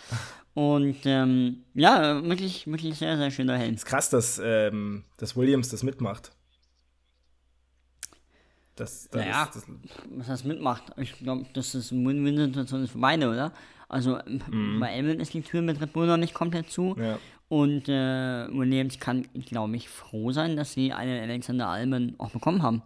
Und 0.55 0.97
ähm, 1.05 1.63
ja, 1.73 2.21
wirklich, 2.23 2.67
wirklich 2.67 2.97
sehr, 2.97 3.15
sehr 3.17 3.31
schöner 3.31 3.57
Helm. 3.57 3.75
Ist 3.75 3.85
krass, 3.85 4.09
dass, 4.09 4.41
ähm, 4.43 5.03
dass 5.17 5.37
Williams 5.37 5.69
das 5.69 5.83
mitmacht. 5.83 6.31
Das, 8.75 9.07
das, 9.11 9.21
Naja. 9.25 9.49
das, 9.53 9.63
was 10.17 10.27
das 10.27 10.43
mitmacht. 10.43 10.83
Ich 10.97 11.17
glaube, 11.19 11.45
das 11.53 11.75
ist 11.75 11.91
eine 11.93 12.05
Win-Win-Situation 12.07 12.87
für 12.87 12.97
beide, 12.97 13.29
oder? 13.29 13.53
Also 13.89 14.19
ähm, 14.25 14.79
bei 14.79 14.93
Albon 14.93 15.19
ist 15.19 15.33
die 15.33 15.41
Tür 15.41 15.61
mit 15.61 15.79
Red 15.81 15.93
Bull 15.93 16.07
noch 16.07 16.17
nicht 16.17 16.33
komplett 16.33 16.69
zu. 16.71 16.93
Mhm. 16.97 17.03
Ja. 17.03 17.19
Und 17.49 17.89
äh, 17.89 18.47
Williams 18.51 18.99
kann, 18.99 19.27
glaube 19.33 19.75
ich, 19.75 19.89
froh 19.89 20.31
sein, 20.31 20.55
dass 20.55 20.73
sie 20.73 20.93
einen 20.93 21.19
Alexander 21.19 21.67
Albon 21.67 22.15
auch 22.19 22.29
bekommen 22.29 22.61
haben. 22.61 22.83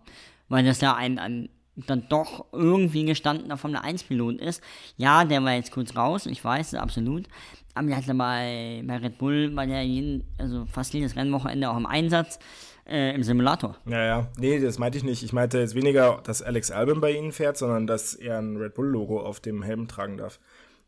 Weil 0.47 0.63
das 0.63 0.81
ja 0.81 0.95
ein, 0.95 1.19
ein 1.19 1.49
dann 1.75 2.07
doch 2.07 2.45
irgendwie 2.51 3.05
gestandener 3.05 3.57
Formel 3.57 3.77
1-Pilot 3.77 4.39
ist. 4.39 4.61
Ja, 4.97 5.25
der 5.25 5.43
war 5.43 5.53
jetzt 5.53 5.71
kurz 5.71 5.95
raus, 5.95 6.25
ich 6.25 6.43
weiß, 6.43 6.75
absolut. 6.75 7.27
Aber 7.73 7.87
der 7.87 7.97
hatte 7.97 8.13
bei, 8.13 8.83
bei 8.85 8.97
Red 8.97 9.17
Bull, 9.17 9.55
war 9.55 9.65
der 9.65 9.83
jeden, 9.83 10.23
also 10.37 10.65
fast 10.65 10.93
jedes 10.93 11.15
Rennwochenende 11.15 11.69
auch 11.69 11.77
im 11.77 11.87
Einsatz 11.87 12.37
äh, 12.85 13.15
im 13.15 13.23
Simulator. 13.23 13.75
Ja, 13.85 14.05
ja. 14.05 14.27
Nee, 14.37 14.59
das 14.59 14.77
meinte 14.77 14.97
ich 14.97 15.03
nicht. 15.03 15.23
Ich 15.23 15.33
meinte 15.33 15.57
jetzt 15.57 15.73
weniger, 15.73 16.21
dass 16.23 16.41
Alex 16.41 16.69
Albon 16.69 17.01
bei 17.01 17.11
ihnen 17.11 17.31
fährt, 17.31 17.57
sondern 17.57 17.87
dass 17.87 18.13
er 18.13 18.37
ein 18.37 18.57
Red 18.57 18.75
Bull-Logo 18.75 19.19
auf 19.19 19.39
dem 19.39 19.63
Helm 19.63 19.87
tragen 19.87 20.17
darf. 20.17 20.39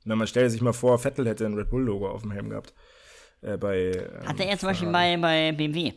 Na, 0.04 0.16
man 0.16 0.28
stelle 0.28 0.50
sich 0.50 0.62
mal 0.62 0.74
vor, 0.74 1.00
Vettel 1.00 1.28
hätte 1.28 1.46
ein 1.46 1.56
Red 1.56 1.72
Bull-Logo 1.72 2.08
auf 2.08 2.22
dem 2.22 2.32
Helm 2.32 2.50
gehabt. 2.50 2.76
Äh, 3.46 3.58
bei, 3.58 3.92
ähm, 3.92 4.28
Hatte 4.28 4.46
er 4.46 4.58
zum 4.58 4.70
Beispiel 4.70 4.90
bei, 4.90 5.18
bei 5.18 5.52
BMW. 5.52 5.92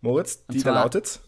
Moritz, 0.00 0.44
die 0.46 0.62
da 0.62 0.74
lautet. 0.74 1.20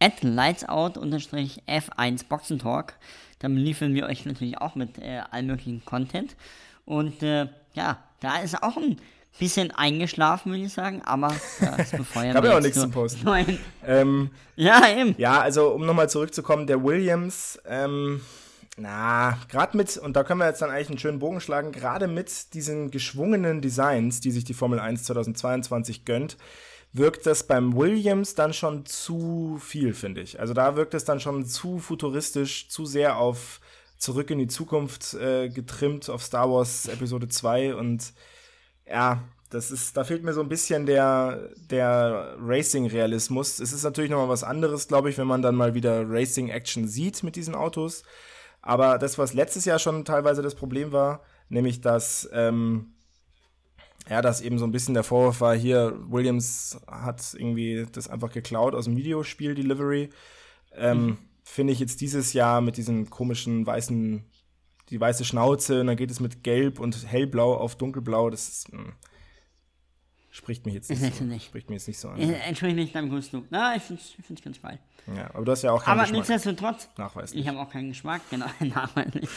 at 0.00 0.22
lightsout-f1 0.22 2.28
Boxentalk. 2.28 2.94
Dann 3.38 3.56
liefern 3.56 3.94
wir 3.94 4.06
euch 4.06 4.24
natürlich 4.24 4.58
auch 4.58 4.74
mit 4.74 4.98
äh, 4.98 5.20
allem 5.30 5.46
möglichen 5.46 5.84
Content. 5.84 6.36
Und 6.84 7.22
äh, 7.22 7.48
ja, 7.74 8.02
da 8.20 8.38
ist 8.38 8.62
auch 8.62 8.76
ein 8.76 8.96
bisschen 9.38 9.70
eingeschlafen, 9.70 10.52
würde 10.52 10.64
ich 10.64 10.72
sagen, 10.72 11.02
aber 11.04 11.34
das 11.60 11.90
befeuern 11.92 12.42
wir 12.42 12.50
ja 12.50 12.56
auch 12.56 12.60
nichts 12.60 12.80
zum 12.80 12.90
Posten. 12.90 13.26
Ähm, 13.86 14.30
Ja, 14.56 14.88
eben. 14.88 15.14
Ja, 15.18 15.40
also 15.40 15.70
um 15.70 15.86
nochmal 15.86 16.08
zurückzukommen, 16.08 16.66
der 16.66 16.82
Williams, 16.84 17.58
ähm, 17.66 18.20
na, 18.76 19.38
gerade 19.48 19.76
mit, 19.76 19.96
und 19.96 20.16
da 20.16 20.24
können 20.24 20.40
wir 20.40 20.46
jetzt 20.46 20.62
dann 20.62 20.70
eigentlich 20.70 20.88
einen 20.88 20.98
schönen 20.98 21.18
Bogen 21.18 21.40
schlagen, 21.40 21.72
gerade 21.72 22.08
mit 22.08 22.54
diesen 22.54 22.90
geschwungenen 22.90 23.60
Designs, 23.60 24.20
die 24.20 24.30
sich 24.30 24.44
die 24.44 24.54
Formel 24.54 24.78
1 24.78 25.04
2022 25.04 26.04
gönnt, 26.04 26.36
wirkt 26.92 27.26
das 27.26 27.46
beim 27.46 27.74
Williams 27.76 28.34
dann 28.34 28.52
schon 28.52 28.84
zu 28.86 29.58
viel, 29.60 29.94
finde 29.94 30.20
ich. 30.20 30.40
Also 30.40 30.54
da 30.54 30.76
wirkt 30.76 30.94
es 30.94 31.04
dann 31.04 31.20
schon 31.20 31.46
zu 31.46 31.78
futuristisch, 31.78 32.68
zu 32.68 32.84
sehr 32.84 33.16
auf 33.18 33.60
zurück 33.96 34.30
in 34.30 34.38
die 34.38 34.48
Zukunft 34.48 35.14
äh, 35.14 35.48
getrimmt, 35.48 36.10
auf 36.10 36.22
Star 36.22 36.50
Wars 36.50 36.88
Episode 36.88 37.28
2 37.28 37.76
und 37.76 38.12
ja, 38.84 39.22
das 39.48 39.70
ist, 39.70 39.96
da 39.96 40.04
fehlt 40.04 40.24
mir 40.24 40.32
so 40.32 40.40
ein 40.40 40.48
bisschen 40.48 40.86
der, 40.86 41.50
der 41.70 42.36
Racing-Realismus. 42.40 43.60
Es 43.60 43.72
ist 43.72 43.84
natürlich 43.84 44.10
nochmal 44.10 44.28
was 44.28 44.44
anderes, 44.44 44.88
glaube 44.88 45.10
ich, 45.10 45.18
wenn 45.18 45.26
man 45.26 45.42
dann 45.42 45.54
mal 45.54 45.74
wieder 45.74 46.08
Racing-Action 46.08 46.88
sieht 46.88 47.22
mit 47.22 47.36
diesen 47.36 47.54
Autos. 47.54 48.02
Aber 48.62 48.98
das, 48.98 49.18
was 49.18 49.34
letztes 49.34 49.64
Jahr 49.66 49.78
schon 49.78 50.04
teilweise 50.04 50.40
das 50.40 50.54
Problem 50.54 50.90
war, 50.92 51.22
nämlich 51.48 51.80
dass, 51.80 52.28
ähm, 52.32 52.91
ja, 54.08 54.20
dass 54.22 54.40
eben 54.40 54.58
so 54.58 54.64
ein 54.64 54.72
bisschen 54.72 54.94
der 54.94 55.04
Vorwurf 55.04 55.40
war, 55.40 55.54
hier, 55.54 55.96
Williams 56.08 56.80
hat 56.86 57.34
irgendwie 57.34 57.86
das 57.92 58.08
einfach 58.08 58.32
geklaut 58.32 58.74
aus 58.74 58.84
dem 58.86 58.96
Videospiel 58.96 59.54
Delivery. 59.54 60.10
Ähm, 60.74 61.18
Finde 61.44 61.72
ich 61.72 61.80
jetzt 61.80 62.00
dieses 62.00 62.32
Jahr 62.32 62.60
mit 62.60 62.76
diesem 62.76 63.10
komischen 63.10 63.66
weißen, 63.66 64.24
die 64.90 65.00
weiße 65.00 65.24
Schnauze, 65.24 65.80
und 65.80 65.88
dann 65.88 65.96
geht 65.96 66.10
es 66.10 66.20
mit 66.20 66.42
Gelb 66.44 66.78
und 66.80 67.06
Hellblau 67.06 67.54
auf 67.56 67.76
Dunkelblau, 67.76 68.30
das 68.30 68.48
ist, 68.48 68.72
mh, 68.72 68.92
spricht 70.30 70.64
mich 70.64 70.74
jetzt 70.74 70.88
nicht, 70.90 71.14
so, 71.16 71.24
nicht. 71.24 71.46
spricht 71.46 71.68
mich 71.68 71.76
jetzt 71.76 71.88
nicht 71.88 71.98
so 71.98 72.08
an. 72.08 72.18
Äh, 72.20 72.32
Entspricht 72.40 72.74
nicht 72.76 72.94
deinem 72.94 73.10
Gusto. 73.10 73.44
Na, 73.50 73.76
ich 73.76 73.82
ich 73.90 74.16
find's 74.24 74.42
ganz 74.42 74.60
geil. 74.62 74.78
Ja, 75.16 75.30
aber 75.34 75.44
du 75.44 75.52
hast 75.52 75.62
ja 75.62 75.72
auch 75.72 75.82
keinen 75.82 75.94
Aber 75.94 76.02
Geschmack. 76.02 76.18
nichtsdestotrotz, 76.28 76.88
Nachweislich. 76.96 77.40
ich 77.40 77.48
habe 77.48 77.58
auch 77.58 77.68
keinen 77.68 77.88
Geschmack, 77.88 78.22
genau, 78.30 78.46
nachweislich. 78.60 79.28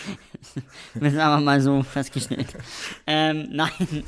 Wir 0.93 1.09
sind 1.09 1.19
aber 1.19 1.41
mal 1.43 1.59
so 1.59 1.81
festgestellt. 1.83 2.55
ähm, 3.07 3.47
nein, 3.51 4.03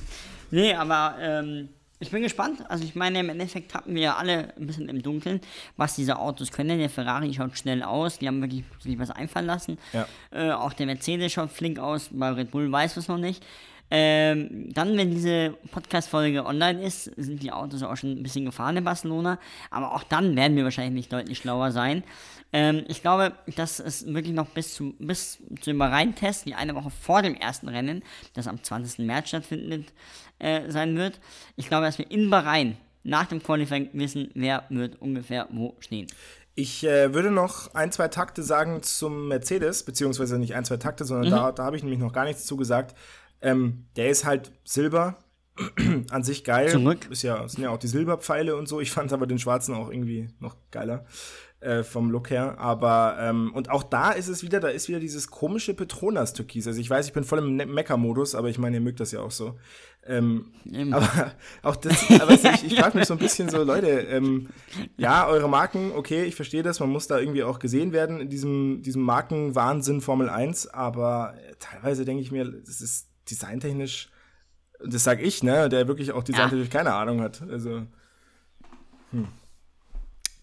nee, 0.52 0.74
aber 0.74 1.16
ähm, 1.20 1.70
ich 2.00 2.12
bin 2.12 2.22
gespannt. 2.22 2.64
Also 2.70 2.84
ich 2.84 2.96
meine, 2.96 3.20
im 3.20 3.30
Endeffekt 3.30 3.74
hatten 3.74 3.96
wir 3.96 4.02
ja 4.02 4.16
alle 4.18 4.54
ein 4.56 4.68
bisschen 4.68 4.88
im 4.88 5.02
Dunkeln, 5.02 5.42
was 5.78 5.96
diese 5.96 6.20
Autos 6.20 6.52
können. 6.52 6.78
Der 6.78 6.90
Ferrari 6.90 7.34
schaut 7.34 7.58
schnell 7.58 7.82
aus, 7.82 8.20
die 8.20 8.28
haben 8.28 8.42
wirklich 8.42 8.64
sich 8.80 9.00
was 9.00 9.10
einfallen 9.10 9.48
lassen. 9.48 9.78
Ja. 9.94 10.08
Äh, 10.32 10.52
auch 10.52 10.74
der 10.74 10.86
Mercedes 10.86 11.32
schaut 11.32 11.52
flink 11.52 11.80
aus, 11.80 12.10
bei 12.12 12.30
Red 12.30 12.52
Bull 12.52 12.72
weiß 12.72 12.98
es 12.98 13.08
noch 13.08 13.18
nicht. 13.18 13.44
Ähm, 13.90 14.70
dann, 14.74 14.98
wenn 14.98 15.12
diese 15.12 15.56
Podcast-Folge 15.72 16.46
online 16.46 16.84
ist, 16.84 17.06
sind 17.16 17.42
die 17.42 17.52
Autos 17.52 17.84
auch 17.84 17.96
schon 17.96 18.12
ein 18.12 18.24
bisschen 18.24 18.46
gefahren 18.46 18.76
in 18.78 18.84
Barcelona. 18.84 19.40
Aber 19.72 19.96
auch 19.96 20.04
dann 20.04 20.36
werden 20.36 20.58
wir 20.58 20.64
wahrscheinlich 20.66 20.94
nicht 20.94 21.14
deutlich 21.14 21.38
schlauer 21.38 21.72
sein. 21.72 22.04
Ähm, 22.54 22.84
ich 22.88 23.02
glaube, 23.02 23.34
dass 23.56 23.80
es 23.80 24.06
wirklich 24.14 24.34
noch 24.34 24.48
bis, 24.48 24.74
zum 24.76 24.96
bis 25.00 25.40
zum 25.62 25.78
Bahrain-Test, 25.78 26.46
die 26.46 26.56
eine 26.56 26.76
Woche 26.76 26.90
vor 26.90 27.22
dem 27.22 27.36
ersten 27.36 27.68
Rennen, 27.70 28.04
das 28.34 28.48
am 28.48 28.62
20. 28.62 29.06
März 29.06 29.30
stattfindet, 29.30 29.94
äh, 30.40 30.70
sein 30.70 30.98
wird. 30.98 31.20
Ich 31.56 31.68
glaube, 31.68 31.86
dass 31.86 31.98
wir 31.98 32.10
in 32.12 32.30
Bahrain 32.30 32.78
nach 33.04 33.26
dem 33.26 33.42
Qualifying 33.42 33.90
wissen, 33.94 34.32
wer 34.34 34.64
wird 34.70 35.02
ungefähr 35.02 35.48
wo 35.52 35.76
stehen. 35.80 36.08
Ich 36.56 36.84
äh, 36.84 37.14
würde 37.14 37.30
noch 37.32 37.74
ein, 37.76 37.92
zwei 37.92 38.08
Takte 38.08 38.42
sagen 38.44 38.82
zum 38.82 39.28
Mercedes, 39.28 39.84
beziehungsweise 39.84 40.40
nicht 40.40 40.56
ein, 40.56 40.66
zwei 40.66 40.78
Takte, 40.78 41.06
sondern 41.06 41.28
Mhm. 41.28 41.32
da, 41.32 41.52
da 41.52 41.64
habe 41.66 41.78
ich 41.78 41.84
nämlich 41.84 42.00
noch 42.00 42.12
gar 42.12 42.26
nichts 42.26 42.46
zu 42.46 42.58
gesagt. 42.58 42.98
Ähm, 43.42 43.86
der 43.96 44.10
ist 44.10 44.26
halt 44.26 44.52
Silber, 44.64 45.18
an 46.10 46.24
sich 46.24 46.44
geil. 46.44 46.70
Zurück. 46.70 47.08
Ist 47.10 47.24
ja, 47.24 47.48
sind 47.48 47.64
ja 47.64 47.70
auch 47.70 47.78
die 47.78 47.88
Silberpfeile 47.88 48.56
und 48.56 48.68
so. 48.68 48.80
Ich 48.80 48.92
fand 48.92 49.12
aber 49.14 49.28
den 49.28 49.40
schwarzen 49.40 49.74
auch 49.74 49.90
irgendwie 49.90 50.30
noch 50.40 50.56
geiler 50.72 51.06
äh, 51.60 51.84
vom 51.84 52.12
Look 52.12 52.30
her. 52.30 52.58
Aber, 52.60 53.18
ähm, 53.20 53.52
und 53.54 53.70
auch 53.70 53.84
da 53.84 54.12
ist 54.12 54.28
es 54.28 54.44
wieder, 54.44 54.60
da 54.60 54.68
ist 54.68 54.88
wieder 54.88 55.00
dieses 55.00 55.30
komische 55.30 55.74
Petronas-Türkis. 55.74 56.68
Also 56.68 56.80
ich 56.80 56.90
weiß, 56.90 57.08
ich 57.08 57.14
bin 57.14 57.24
voll 57.24 57.40
im 57.40 57.56
Mecker-Modus, 57.56 58.36
aber 58.36 58.50
ich 58.50 58.58
meine, 58.58 58.78
ihr 58.78 58.82
mögt 58.82 59.00
das 59.00 59.12
ja 59.12 59.22
auch 59.22 59.32
so. 59.32 59.58
Ähm, 60.06 60.54
aber 60.92 61.34
auch 61.64 61.76
das, 61.76 62.06
aber 62.22 62.32
ich, 62.32 62.64
ich 62.64 62.80
frage 62.80 62.98
mich 62.98 63.08
so 63.08 63.14
ein 63.14 63.20
bisschen 63.20 63.50
so, 63.50 63.64
Leute, 63.64 63.88
ähm, 63.88 64.48
ja, 64.96 65.28
eure 65.28 65.50
Marken, 65.50 65.92
okay, 65.94 66.24
ich 66.24 66.36
verstehe 66.36 66.64
das, 66.64 66.80
man 66.80 66.90
muss 66.90 67.08
da 67.08 67.20
irgendwie 67.20 67.44
auch 67.44 67.60
gesehen 67.60 67.92
werden 67.92 68.22
in 68.22 68.30
diesem, 68.30 68.84
diesem 68.84 69.02
Markenwahnsinn 69.02 70.00
Formel 70.00 70.30
1, 70.30 70.68
aber 70.68 71.34
äh, 71.36 71.56
teilweise 71.60 72.06
denke 72.06 72.22
ich 72.22 72.32
mir, 72.32 72.46
das 72.46 72.80
ist 72.80 73.10
designtechnisch, 73.30 74.10
das 74.84 75.04
sag 75.04 75.22
ich, 75.22 75.44
ne, 75.44 75.70
der 75.70 75.88
wirklich 75.88 76.12
auch 76.12 76.24
designtechnisch 76.24 76.70
keine 76.70 76.94
Ahnung 76.94 77.22
hat. 77.22 77.42
Also, 77.42 77.84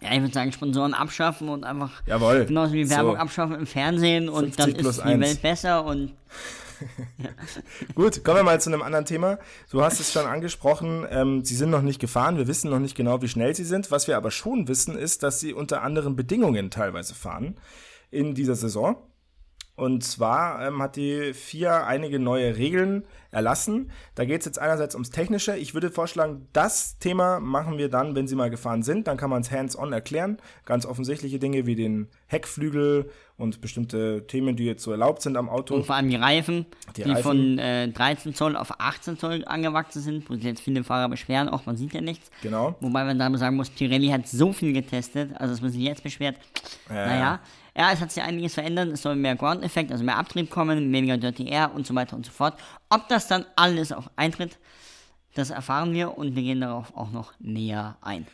Ja, 0.00 0.12
ich 0.12 0.20
würde 0.20 0.34
sagen, 0.34 0.52
Sponsoren 0.52 0.92
abschaffen 0.94 1.48
und 1.48 1.64
einfach 1.64 2.02
jawohl. 2.06 2.44
genauso 2.44 2.72
wie 2.74 2.90
Werbung 2.90 3.12
So. 3.14 3.18
abschaffen 3.18 3.54
im 3.56 3.66
Fernsehen 3.66 4.28
und 4.28 4.54
50 4.56 4.74
dann 4.76 4.86
ist 4.86 4.98
die 4.98 5.02
eins. 5.02 5.20
Welt 5.22 5.42
besser 5.42 5.84
und 5.84 6.12
Gut, 7.94 8.24
kommen 8.24 8.38
wir 8.38 8.42
mal 8.42 8.60
zu 8.60 8.68
einem 8.68 8.82
anderen 8.82 9.04
Thema. 9.06 9.38
Du 9.70 9.82
hast 9.82 10.00
es 10.00 10.12
schon 10.12 10.26
angesprochen, 10.26 11.06
ähm, 11.08 11.44
sie 11.44 11.54
sind 11.54 11.70
noch 11.70 11.82
nicht 11.82 12.00
gefahren, 12.00 12.36
wir 12.36 12.48
wissen 12.48 12.68
noch 12.68 12.80
nicht 12.80 12.96
genau, 12.96 13.22
wie 13.22 13.28
schnell 13.28 13.54
sie 13.54 13.64
sind. 13.64 13.90
Was 13.92 14.08
wir 14.08 14.16
aber 14.16 14.30
schon 14.32 14.66
wissen, 14.68 14.98
ist, 14.98 15.22
dass 15.22 15.38
sie 15.40 15.54
unter 15.54 15.82
anderen 15.82 16.16
Bedingungen 16.16 16.70
teilweise 16.70 17.14
fahren 17.14 17.56
in 18.10 18.34
dieser 18.34 18.56
Saison. 18.56 18.96
Und 19.76 20.04
zwar 20.04 20.64
ähm, 20.66 20.80
hat 20.80 20.94
die 20.96 21.34
FIA 21.34 21.84
einige 21.84 22.20
neue 22.20 22.56
Regeln 22.56 23.04
erlassen. 23.32 23.90
Da 24.14 24.24
geht 24.24 24.40
es 24.40 24.46
jetzt 24.46 24.60
einerseits 24.60 24.94
ums 24.94 25.10
Technische. 25.10 25.56
Ich 25.56 25.74
würde 25.74 25.90
vorschlagen, 25.90 26.46
das 26.52 26.98
Thema 26.98 27.40
machen 27.40 27.76
wir 27.76 27.88
dann, 27.88 28.14
wenn 28.14 28.28
sie 28.28 28.36
mal 28.36 28.50
gefahren 28.50 28.84
sind. 28.84 29.08
Dann 29.08 29.16
kann 29.16 29.30
man 29.30 29.42
es 29.42 29.50
hands-on 29.50 29.92
erklären. 29.92 30.38
Ganz 30.64 30.86
offensichtliche 30.86 31.40
Dinge 31.40 31.66
wie 31.66 31.74
den 31.74 32.06
Heckflügel 32.28 33.10
und 33.36 33.60
bestimmte 33.60 34.24
Themen, 34.28 34.54
die 34.54 34.64
jetzt 34.64 34.84
so 34.84 34.92
erlaubt 34.92 35.22
sind 35.22 35.36
am 35.36 35.48
Auto. 35.48 35.74
Und 35.74 35.86
vor 35.86 35.96
allem 35.96 36.08
die 36.08 36.14
Reifen, 36.14 36.66
Die 36.96 37.02
die, 37.02 37.10
Reifen. 37.10 37.22
von 37.24 37.58
äh, 37.58 37.88
13 37.88 38.32
Zoll 38.34 38.56
auf 38.56 38.78
18 38.78 39.18
Zoll 39.18 39.44
angewachsen 39.44 40.00
sind, 40.02 40.30
wo 40.30 40.34
sich 40.34 40.44
jetzt 40.44 40.60
viele 40.60 40.84
Fahrer 40.84 41.08
beschweren, 41.08 41.48
auch 41.48 41.66
man 41.66 41.76
sieht 41.76 41.92
ja 41.94 42.00
nichts. 42.00 42.30
Genau. 42.42 42.76
Wobei 42.80 43.02
man 43.02 43.18
da 43.18 43.36
sagen 43.36 43.56
muss, 43.56 43.70
Pirelli 43.70 44.10
hat 44.10 44.28
so 44.28 44.52
viel 44.52 44.72
getestet, 44.72 45.32
also 45.34 45.52
dass 45.52 45.60
man 45.62 45.72
sich 45.72 45.82
jetzt 45.82 46.04
beschwert, 46.04 46.36
naja. 46.88 47.40
Ja, 47.76 47.90
es 47.92 48.00
hat 48.00 48.12
sich 48.12 48.22
einiges 48.22 48.54
verändert, 48.54 48.92
es 48.92 49.02
soll 49.02 49.16
mehr 49.16 49.34
Ground-Effekt, 49.34 49.90
also 49.90 50.04
mehr 50.04 50.16
Abtrieb 50.16 50.48
kommen, 50.48 50.92
weniger 50.92 51.16
Dirty 51.16 51.48
Air 51.48 51.72
und 51.74 51.86
so 51.86 51.94
weiter 51.94 52.14
und 52.14 52.24
so 52.24 52.30
fort. 52.30 52.54
Ob 52.88 53.08
das 53.08 53.26
dann 53.26 53.44
alles 53.56 53.90
auch 53.90 54.08
eintritt, 54.14 54.58
das 55.34 55.50
erfahren 55.50 55.92
wir 55.92 56.16
und 56.16 56.36
wir 56.36 56.42
gehen 56.42 56.60
darauf 56.60 56.96
auch 56.96 57.10
noch 57.10 57.32
näher 57.40 57.96
ein. 58.00 58.26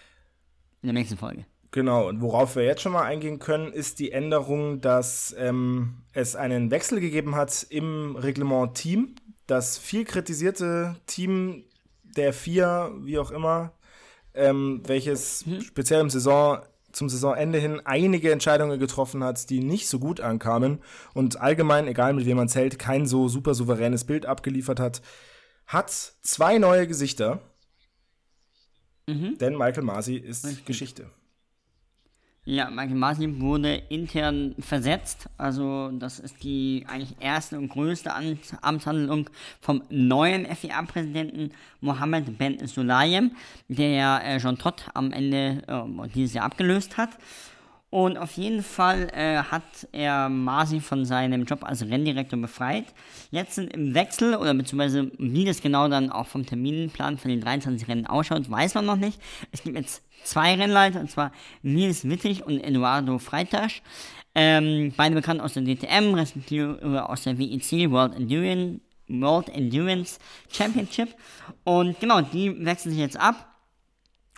In 0.82 0.88
der 0.88 0.92
nächsten 0.92 1.16
Folge. 1.16 1.46
Genau, 1.72 2.08
und 2.08 2.20
worauf 2.20 2.56
wir 2.56 2.64
jetzt 2.64 2.82
schon 2.82 2.92
mal 2.92 3.04
eingehen 3.04 3.38
können, 3.38 3.72
ist 3.72 4.00
die 4.00 4.10
Änderung, 4.10 4.80
dass 4.80 5.34
ähm, 5.38 6.02
es 6.12 6.34
einen 6.34 6.70
Wechsel 6.70 7.00
gegeben 7.00 7.36
hat 7.36 7.64
im 7.70 8.16
Reglement 8.16 8.74
Team. 8.74 9.14
Das 9.46 9.78
viel 9.78 10.04
kritisierte 10.04 10.96
Team 11.06 11.64
der 12.02 12.32
vier, 12.32 12.92
wie 13.02 13.18
auch 13.18 13.30
immer, 13.30 13.72
ähm, 14.34 14.82
welches 14.86 15.44
speziell 15.62 16.00
im 16.00 16.10
Saison, 16.10 16.58
zum 16.92 17.08
Saisonende 17.08 17.58
hin 17.58 17.80
einige 17.84 18.32
Entscheidungen 18.32 18.78
getroffen 18.78 19.22
hat, 19.24 19.50
die 19.50 19.60
nicht 19.60 19.88
so 19.88 19.98
gut 19.98 20.20
ankamen 20.20 20.80
und 21.14 21.40
allgemein, 21.40 21.86
egal 21.86 22.12
mit 22.14 22.26
wem 22.26 22.36
man 22.36 22.48
zählt, 22.48 22.78
kein 22.78 23.06
so 23.06 23.28
super 23.28 23.54
souveränes 23.54 24.04
Bild 24.04 24.26
abgeliefert 24.26 24.80
hat, 24.80 25.02
hat 25.66 25.90
zwei 26.22 26.58
neue 26.58 26.86
Gesichter. 26.86 27.40
Denn 29.36 29.56
Michael 29.56 29.84
Masi 29.84 30.16
ist 30.16 30.66
Geschichte. 30.66 31.10
Ja, 32.46 32.70
Michael 32.70 32.94
Masi 32.96 33.40
wurde 33.40 33.74
intern 33.90 34.54
versetzt. 34.58 35.28
Also 35.36 35.90
das 35.92 36.18
ist 36.18 36.42
die 36.42 36.86
eigentlich 36.88 37.14
erste 37.20 37.58
und 37.58 37.68
größte 37.68 38.14
Am- 38.14 38.38
Amtshandlung 38.62 39.28
vom 39.60 39.82
neuen 39.90 40.46
FIA-Präsidenten 40.46 41.50
Mohammed 41.80 42.38
Ben 42.38 42.66
Sulayem, 42.66 43.32
der 43.68 44.22
äh, 44.24 44.38
Jean 44.40 44.56
Todt 44.56 44.86
am 44.94 45.12
Ende 45.12 45.62
äh, 45.68 46.08
dieses 46.14 46.32
Jahr 46.34 46.46
abgelöst 46.46 46.96
hat. 46.96 47.10
Und 47.90 48.18
auf 48.18 48.32
jeden 48.36 48.62
Fall 48.62 49.08
äh, 49.12 49.38
hat 49.38 49.88
er 49.90 50.28
Masi 50.28 50.78
von 50.78 51.04
seinem 51.04 51.44
Job 51.44 51.64
als 51.64 51.82
Renndirektor 51.82 52.38
befreit. 52.38 52.84
Jetzt 53.32 53.56
sind 53.56 53.72
im 53.72 53.94
Wechsel, 53.94 54.36
oder 54.36 54.54
beziehungsweise 54.54 55.10
wie 55.18 55.44
das 55.44 55.60
genau 55.60 55.88
dann 55.88 56.10
auch 56.10 56.28
vom 56.28 56.46
Terminplan 56.46 57.18
von 57.18 57.30
den 57.30 57.40
23 57.40 57.88
Rennen 57.88 58.06
ausschaut, 58.06 58.48
weiß 58.48 58.74
man 58.74 58.86
noch 58.86 58.96
nicht. 58.96 59.20
Es 59.50 59.64
gibt 59.64 59.76
jetzt 59.76 60.04
zwei 60.22 60.54
Rennleiter, 60.54 61.00
und 61.00 61.10
zwar 61.10 61.32
Nils 61.62 62.08
Wittig 62.08 62.46
und 62.46 62.60
Eduardo 62.60 63.18
Freitasch. 63.18 63.82
Ähm, 64.36 64.92
beide 64.96 65.16
bekannt 65.16 65.40
aus 65.40 65.54
der 65.54 65.64
DTM, 65.64 66.14
respektive 66.14 67.08
aus 67.08 67.24
der 67.24 67.38
WEC 67.38 67.90
World 67.90 68.14
Endurance, 68.14 68.80
World 69.08 69.48
Endurance 69.48 70.20
Championship. 70.48 71.08
Und 71.64 71.98
genau, 71.98 72.20
die 72.20 72.64
wechseln 72.64 72.92
sich 72.92 73.00
jetzt 73.00 73.18
ab. 73.18 73.49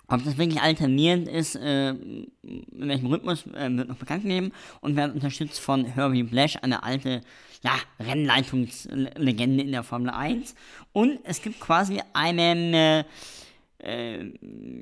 Ob 0.07 0.23
das 0.23 0.37
wirklich 0.37 0.61
alternierend 0.61 1.27
ist, 1.27 1.55
äh, 1.55 1.91
in 1.91 2.27
welchem 2.71 3.07
Rhythmus, 3.07 3.45
äh, 3.47 3.69
wird 3.71 3.87
noch 3.87 3.95
bekannt 3.95 4.23
gegeben 4.23 4.51
und 4.81 4.95
werden 4.95 5.13
unterstützt 5.13 5.59
von 5.59 5.85
Herbie 5.85 6.23
Blash, 6.23 6.57
eine 6.61 6.83
alte 6.83 7.21
ja, 7.63 7.71
Rennleitungslegende 7.99 9.63
in 9.63 9.71
der 9.71 9.83
Formel 9.83 10.09
1. 10.09 10.55
Und 10.91 11.19
es 11.23 11.41
gibt 11.41 11.59
quasi 11.59 12.01
einen 12.13 12.73
äh, 12.73 13.03
äh, 13.79 14.33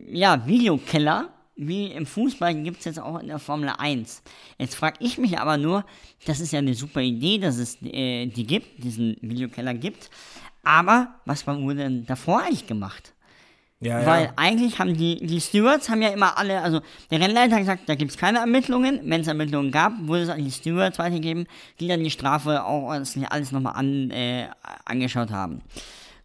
ja, 0.07 0.45
Videokeller, 0.47 1.29
wie 1.55 1.88
im 1.88 2.07
Fußball 2.07 2.55
gibt 2.63 2.79
es 2.79 2.86
jetzt 2.86 2.99
auch 2.99 3.19
in 3.19 3.27
der 3.27 3.38
Formel 3.38 3.69
1. 3.77 4.23
Jetzt 4.57 4.75
frage 4.75 4.97
ich 4.99 5.19
mich 5.19 5.38
aber 5.38 5.57
nur, 5.57 5.86
das 6.25 6.39
ist 6.39 6.51
ja 6.51 6.60
eine 6.60 6.73
super 6.73 7.01
Idee, 7.01 7.38
dass 7.38 7.57
es 7.57 7.77
äh, 7.84 8.25
die 8.25 8.47
gibt, 8.47 8.84
diesen 8.84 9.17
Videokeller 9.21 9.75
gibt. 9.75 10.10
Aber 10.63 11.15
was 11.25 11.45
wurde 11.45 11.75
denn 11.75 12.05
davor 12.05 12.41
eigentlich 12.41 12.65
gemacht? 12.65 13.13
Ja, 13.81 14.05
Weil 14.05 14.25
ja. 14.25 14.33
eigentlich 14.35 14.77
haben 14.77 14.95
die, 14.95 15.25
die 15.25 15.41
Stewards 15.41 15.89
haben 15.89 16.03
ja 16.03 16.09
immer 16.09 16.37
alle, 16.37 16.61
also 16.61 16.81
der 17.09 17.19
Rennleiter 17.19 17.55
hat 17.55 17.61
gesagt, 17.61 17.89
da 17.89 17.95
gibt 17.95 18.11
es 18.11 18.17
keine 18.17 18.37
Ermittlungen. 18.37 18.99
Wenn 19.05 19.21
es 19.21 19.27
Ermittlungen 19.27 19.71
gab, 19.71 19.93
wurde 20.01 20.21
es 20.21 20.29
an 20.29 20.43
die 20.43 20.51
Stewards 20.51 20.99
weitergegeben, 20.99 21.47
die 21.79 21.87
dann 21.87 22.03
die 22.03 22.11
Strafe 22.11 22.63
auch 22.63 22.95
nicht 22.99 23.31
alles 23.31 23.51
nochmal 23.51 23.73
an, 23.75 24.11
äh, 24.11 24.49
angeschaut 24.85 25.31
haben. 25.31 25.61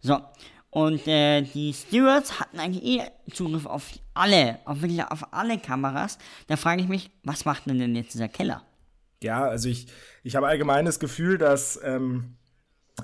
So. 0.01 0.19
Und 0.69 1.07
äh, 1.07 1.41
die 1.41 1.73
Stewards 1.73 2.39
hatten 2.39 2.59
eigentlich 2.59 2.83
eh 2.83 3.01
Zugriff 3.33 3.65
auf 3.65 3.89
alle, 4.13 4.59
auf 4.65 4.83
wirklich 4.83 5.03
auf 5.03 5.33
alle 5.33 5.57
Kameras. 5.57 6.19
Da 6.45 6.57
frage 6.57 6.83
ich 6.83 6.87
mich, 6.87 7.09
was 7.23 7.45
macht 7.45 7.65
denn 7.65 7.79
denn 7.79 7.95
jetzt 7.95 8.13
dieser 8.13 8.27
Keller? 8.27 8.61
Ja, 9.23 9.45
also 9.45 9.67
ich, 9.67 9.87
ich 10.23 10.35
habe 10.35 10.45
allgemein 10.47 10.85
das 10.85 10.99
Gefühl, 10.99 11.39
dass 11.39 11.79
ähm, 11.83 12.35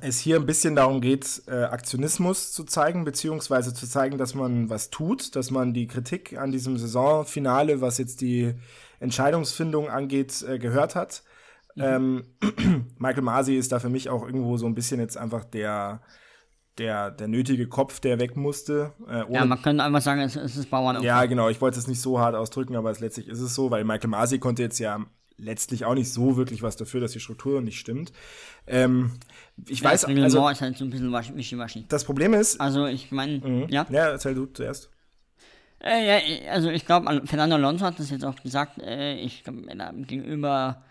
es 0.01 0.19
hier 0.19 0.37
ein 0.37 0.45
bisschen 0.45 0.75
darum 0.75 1.01
geht, 1.01 1.43
äh, 1.47 1.63
Aktionismus 1.65 2.51
zu 2.51 2.63
zeigen, 2.63 3.03
beziehungsweise 3.03 3.73
zu 3.73 3.87
zeigen, 3.87 4.17
dass 4.17 4.33
man 4.33 4.69
was 4.69 4.89
tut, 4.89 5.35
dass 5.35 5.51
man 5.51 5.73
die 5.73 5.87
Kritik 5.87 6.37
an 6.37 6.51
diesem 6.51 6.77
Saisonfinale, 6.77 7.81
was 7.81 7.97
jetzt 7.97 8.21
die 8.21 8.55
Entscheidungsfindung 8.99 9.89
angeht, 9.89 10.43
äh, 10.47 10.57
gehört 10.57 10.95
hat. 10.95 11.23
Ähm, 11.77 12.23
Michael 12.97 13.23
Masi 13.23 13.55
ist 13.55 13.71
da 13.71 13.79
für 13.79 13.89
mich 13.89 14.09
auch 14.09 14.25
irgendwo 14.25 14.57
so 14.57 14.65
ein 14.65 14.75
bisschen 14.75 14.99
jetzt 14.99 15.17
einfach 15.17 15.43
der, 15.43 16.01
der, 16.77 17.11
der 17.11 17.27
nötige 17.27 17.67
Kopf, 17.67 17.99
der 17.99 18.19
weg 18.19 18.35
musste. 18.35 18.93
Äh, 19.07 19.31
Ja, 19.31 19.45
man 19.45 19.61
könnte 19.61 19.83
einfach 19.83 20.01
sagen, 20.01 20.21
es, 20.21 20.35
es 20.35 20.55
ist 20.55 20.69
Bauern. 20.69 21.01
ja, 21.03 21.25
genau. 21.25 21.49
Ich 21.49 21.61
wollte 21.61 21.79
es 21.79 21.87
nicht 21.87 22.01
so 22.01 22.19
hart 22.19 22.35
ausdrücken, 22.35 22.75
aber 22.75 22.91
es, 22.91 22.99
letztlich 22.99 23.27
ist 23.27 23.41
es 23.41 23.55
so, 23.55 23.71
weil 23.71 23.83
Michael 23.83 24.09
Masi 24.09 24.39
konnte 24.39 24.61
jetzt 24.63 24.79
ja 24.79 25.05
letztlich 25.37 25.85
auch 25.85 25.95
nicht 25.95 26.11
so 26.11 26.37
wirklich 26.37 26.61
was 26.61 26.75
dafür, 26.75 27.01
dass 27.01 27.11
die 27.11 27.19
Struktur 27.19 27.61
nicht 27.61 27.79
stimmt. 27.79 28.13
Ähm, 28.67 29.13
ich 29.67 29.83
weiß, 29.83 30.01
das 30.01 30.09
Reglement 30.09 30.25
also 30.35 30.49
ist 30.49 30.61
halt 30.61 30.77
so 30.77 30.85
ein 30.85 30.89
bisschen 30.89 31.09
wasch- 31.09 31.35
wischiwaschi. 31.35 31.85
das 31.87 32.03
Problem 32.03 32.33
ist, 32.33 32.59
Also 32.59 32.85
ich 32.87 33.11
meine, 33.11 33.67
ja. 33.69 33.85
ja, 33.89 34.09
erzähl 34.09 34.33
du 34.35 34.45
zuerst. 34.47 34.89
Äh, 35.83 36.07
ja, 36.45 36.51
also 36.51 36.69
ich 36.69 36.85
glaube, 36.85 37.21
Fernando 37.25 37.55
Alonso 37.57 37.85
hat 37.85 37.99
das 37.99 38.09
jetzt 38.09 38.23
auch 38.23 38.35
gesagt, 38.41 38.79
äh, 38.81 39.15
ich 39.15 39.43
glaube, 39.43 39.61
gegenüber 40.07 40.81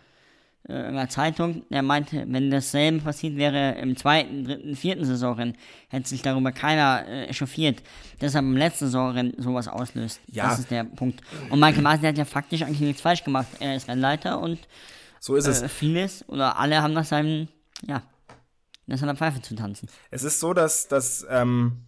äh, 0.68 0.74
einer 0.74 1.08
Zeitung, 1.08 1.64
er 1.70 1.82
meinte, 1.82 2.24
wenn 2.28 2.50
dasselbe 2.50 3.00
passiert 3.00 3.36
wäre 3.36 3.72
im 3.80 3.96
zweiten, 3.96 4.44
dritten, 4.44 4.76
vierten 4.76 5.04
Saisonrennen, 5.04 5.56
hätte 5.88 6.08
sich 6.08 6.20
darüber 6.22 6.52
keiner 6.52 7.04
äh, 7.08 7.24
echauffiert. 7.26 7.82
Deshalb 8.20 8.44
im 8.44 8.56
letzten 8.56 8.84
Saisonrennen 8.86 9.32
sowas 9.38 9.66
auslöst. 9.66 10.20
Ja. 10.30 10.48
Das 10.50 10.58
ist 10.58 10.70
der 10.70 10.84
Punkt. 10.84 11.20
Und 11.50 11.58
Michael 11.58 11.82
Masi 11.82 12.02
hat 12.06 12.18
ja 12.18 12.24
faktisch 12.26 12.62
eigentlich 12.62 12.80
nichts 12.80 13.00
falsch 13.02 13.24
gemacht. 13.24 13.46
Er 13.60 13.74
ist 13.74 13.88
Rennleiter 13.88 14.40
und 14.40 14.58
So 15.20 15.34
ist 15.36 15.46
es. 15.46 15.62
äh, 15.62 15.68
vieles 15.68 16.28
oder 16.28 16.58
alle 16.58 16.82
haben 16.82 16.92
nach 16.92 17.06
seinem, 17.06 17.48
ja, 17.88 18.02
nach 18.92 18.98
seiner 18.98 19.16
Pfeife 19.16 19.40
zu 19.40 19.56
tanzen. 19.56 19.88
Es 20.10 20.22
ist 20.22 20.38
so, 20.38 20.52
dass, 20.52 20.86
dass 20.86 21.26
ähm, 21.30 21.86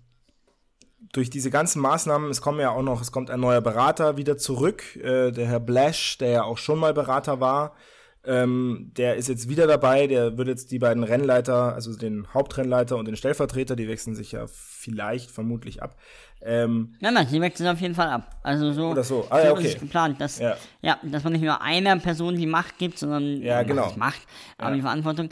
durch 1.12 1.28
diese 1.28 1.50
ganzen 1.50 1.80
Maßnahmen, 1.80 2.30
es 2.30 2.40
kommen 2.40 2.60
ja 2.60 2.70
auch 2.70 2.82
noch, 2.82 3.02
es 3.02 3.12
kommt 3.12 3.30
ein 3.30 3.40
neuer 3.40 3.60
Berater 3.60 4.16
wieder 4.16 4.38
zurück, 4.38 4.96
äh, 4.96 5.30
der 5.30 5.46
Herr 5.46 5.60
Blash, 5.60 6.18
der 6.18 6.30
ja 6.30 6.42
auch 6.44 6.58
schon 6.58 6.78
mal 6.78 6.94
Berater 6.94 7.40
war, 7.40 7.76
ähm, 8.26 8.90
der 8.96 9.16
ist 9.16 9.28
jetzt 9.28 9.48
wieder 9.48 9.66
dabei, 9.66 10.06
der 10.06 10.38
wird 10.38 10.48
jetzt 10.48 10.70
die 10.70 10.78
beiden 10.78 11.04
Rennleiter, 11.04 11.74
also 11.74 11.96
den 11.96 12.32
Hauptrennleiter 12.32 12.96
und 12.96 13.06
den 13.06 13.16
Stellvertreter, 13.16 13.76
die 13.76 13.88
wechseln 13.88 14.14
sich 14.14 14.32
ja 14.32 14.46
vielleicht, 14.46 15.30
vermutlich 15.30 15.82
ab. 15.82 15.96
Ähm, 16.42 16.94
Nein, 17.00 17.14
nein, 17.14 17.26
sie 17.26 17.40
wechseln 17.40 17.68
auf 17.68 17.80
jeden 17.80 17.94
Fall 17.94 18.08
ab. 18.08 18.36
Also 18.42 18.72
so, 18.72 18.90
Oder 18.90 19.02
so. 19.04 19.26
Ah, 19.30 19.38
ja, 19.38 19.44
ist 19.46 19.52
okay. 19.52 19.66
es 19.68 19.80
geplant, 19.80 20.20
dass, 20.20 20.38
Ja. 20.38 20.56
ja. 20.82 20.98
dass 21.02 21.24
man 21.24 21.32
nicht 21.32 21.42
nur 21.42 21.60
einer 21.62 21.98
Person 21.98 22.36
die 22.36 22.46
Macht 22.46 22.76
gibt, 22.78 22.98
sondern 22.98 23.40
Ja, 23.40 23.62
genau. 23.62 23.88
es 23.88 23.96
Macht, 23.96 24.20
aber 24.58 24.74
die 24.74 24.82
Verantwortung 24.82 25.30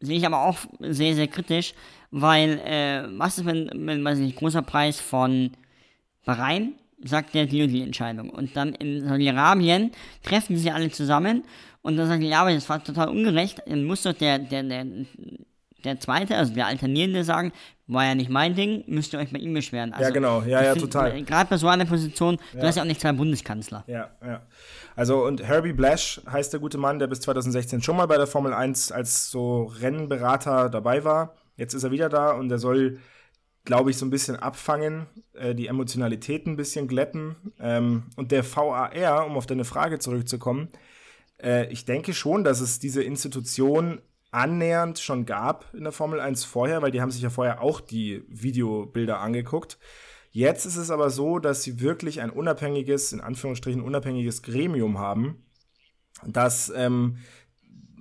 sehe 0.00 0.16
ich 0.16 0.24
aber 0.24 0.42
auch 0.42 0.56
sehr, 0.80 1.14
sehr 1.14 1.28
kritisch, 1.28 1.74
weil 2.10 2.58
äh, 2.64 3.02
was 3.18 3.36
ist, 3.38 3.44
wenn, 3.44 3.70
wenn 3.74 4.02
weiß 4.02 4.18
ich 4.18 4.24
nicht, 4.26 4.38
großer 4.38 4.62
Preis 4.62 4.98
von 4.98 5.50
Bahrain 6.24 6.72
sagt 7.04 7.34
der 7.34 7.44
die 7.46 7.62
und 7.62 7.68
die 7.68 7.82
Entscheidung 7.82 8.30
und 8.30 8.56
dann 8.56 8.72
in 8.74 9.06
Saudi-Arabien 9.06 9.92
treffen 10.22 10.56
sie 10.56 10.70
alle 10.70 10.90
zusammen 10.90 11.44
und 11.86 11.96
dann 11.96 12.08
sagen 12.08 12.20
die, 12.20 12.28
ja, 12.28 12.40
aber 12.40 12.52
das 12.52 12.68
war 12.68 12.82
total 12.82 13.08
ungerecht, 13.08 13.62
dann 13.64 13.84
muss 13.84 14.02
doch 14.02 14.12
der, 14.12 14.40
der, 14.40 14.64
der, 14.64 14.84
der 15.84 16.00
Zweite, 16.00 16.36
also 16.36 16.52
der 16.52 16.66
Alternierende 16.66 17.22
sagen, 17.22 17.52
war 17.86 18.04
ja 18.04 18.16
nicht 18.16 18.28
mein 18.28 18.56
Ding, 18.56 18.82
müsst 18.88 19.12
ihr 19.12 19.20
euch 19.20 19.32
bei 19.32 19.38
ihm 19.38 19.54
beschweren. 19.54 19.92
Also, 19.92 20.12
genau. 20.12 20.42
Ja, 20.42 20.64
ja, 20.64 20.72
find, 20.72 20.92
total. 20.92 21.22
Gerade 21.22 21.48
bei 21.48 21.56
so 21.56 21.68
einer 21.68 21.84
Position, 21.84 22.38
du 22.52 22.62
hast 22.62 22.74
ja 22.74 22.82
auch 22.82 22.86
nicht 22.86 23.00
zwei 23.00 23.12
Bundeskanzler. 23.12 23.84
Ja, 23.86 24.10
ja. 24.20 24.42
Also 24.96 25.24
und 25.24 25.46
Herbie 25.46 25.74
Blash 25.74 26.20
heißt 26.28 26.52
der 26.52 26.58
gute 26.58 26.76
Mann, 26.76 26.98
der 26.98 27.06
bis 27.06 27.20
2016 27.20 27.80
schon 27.82 27.96
mal 27.96 28.06
bei 28.06 28.16
der 28.16 28.26
Formel 28.26 28.52
1 28.52 28.90
als 28.90 29.30
so 29.30 29.70
Rennberater 29.80 30.68
dabei 30.68 31.04
war. 31.04 31.36
Jetzt 31.56 31.72
ist 31.72 31.84
er 31.84 31.92
wieder 31.92 32.08
da 32.08 32.32
und 32.32 32.50
er 32.50 32.58
soll, 32.58 32.98
glaube 33.64 33.90
ich, 33.90 33.96
so 33.96 34.04
ein 34.04 34.10
bisschen 34.10 34.34
abfangen, 34.34 35.06
äh, 35.34 35.54
die 35.54 35.68
Emotionalität 35.68 36.48
ein 36.48 36.56
bisschen 36.56 36.88
glätten. 36.88 37.36
Ähm, 37.60 38.04
und 38.16 38.32
der 38.32 38.42
VAR, 38.44 39.24
um 39.24 39.36
auf 39.36 39.46
deine 39.46 39.64
Frage 39.64 40.00
zurückzukommen, 40.00 40.68
äh, 41.42 41.70
ich 41.72 41.84
denke 41.84 42.14
schon, 42.14 42.44
dass 42.44 42.60
es 42.60 42.78
diese 42.78 43.02
Institution 43.02 44.00
annähernd 44.30 44.98
schon 44.98 45.24
gab 45.24 45.72
in 45.74 45.84
der 45.84 45.92
Formel 45.92 46.20
1 46.20 46.44
vorher, 46.44 46.82
weil 46.82 46.90
die 46.90 47.00
haben 47.00 47.10
sich 47.10 47.22
ja 47.22 47.30
vorher 47.30 47.62
auch 47.62 47.80
die 47.80 48.22
Videobilder 48.28 49.20
angeguckt. 49.20 49.78
Jetzt 50.30 50.66
ist 50.66 50.76
es 50.76 50.90
aber 50.90 51.08
so, 51.08 51.38
dass 51.38 51.62
sie 51.62 51.80
wirklich 51.80 52.20
ein 52.20 52.30
unabhängiges, 52.30 53.12
in 53.12 53.20
Anführungsstrichen 53.20 53.80
unabhängiges 53.80 54.42
Gremium 54.42 54.98
haben, 54.98 55.46
das 56.26 56.70
ähm, 56.74 57.18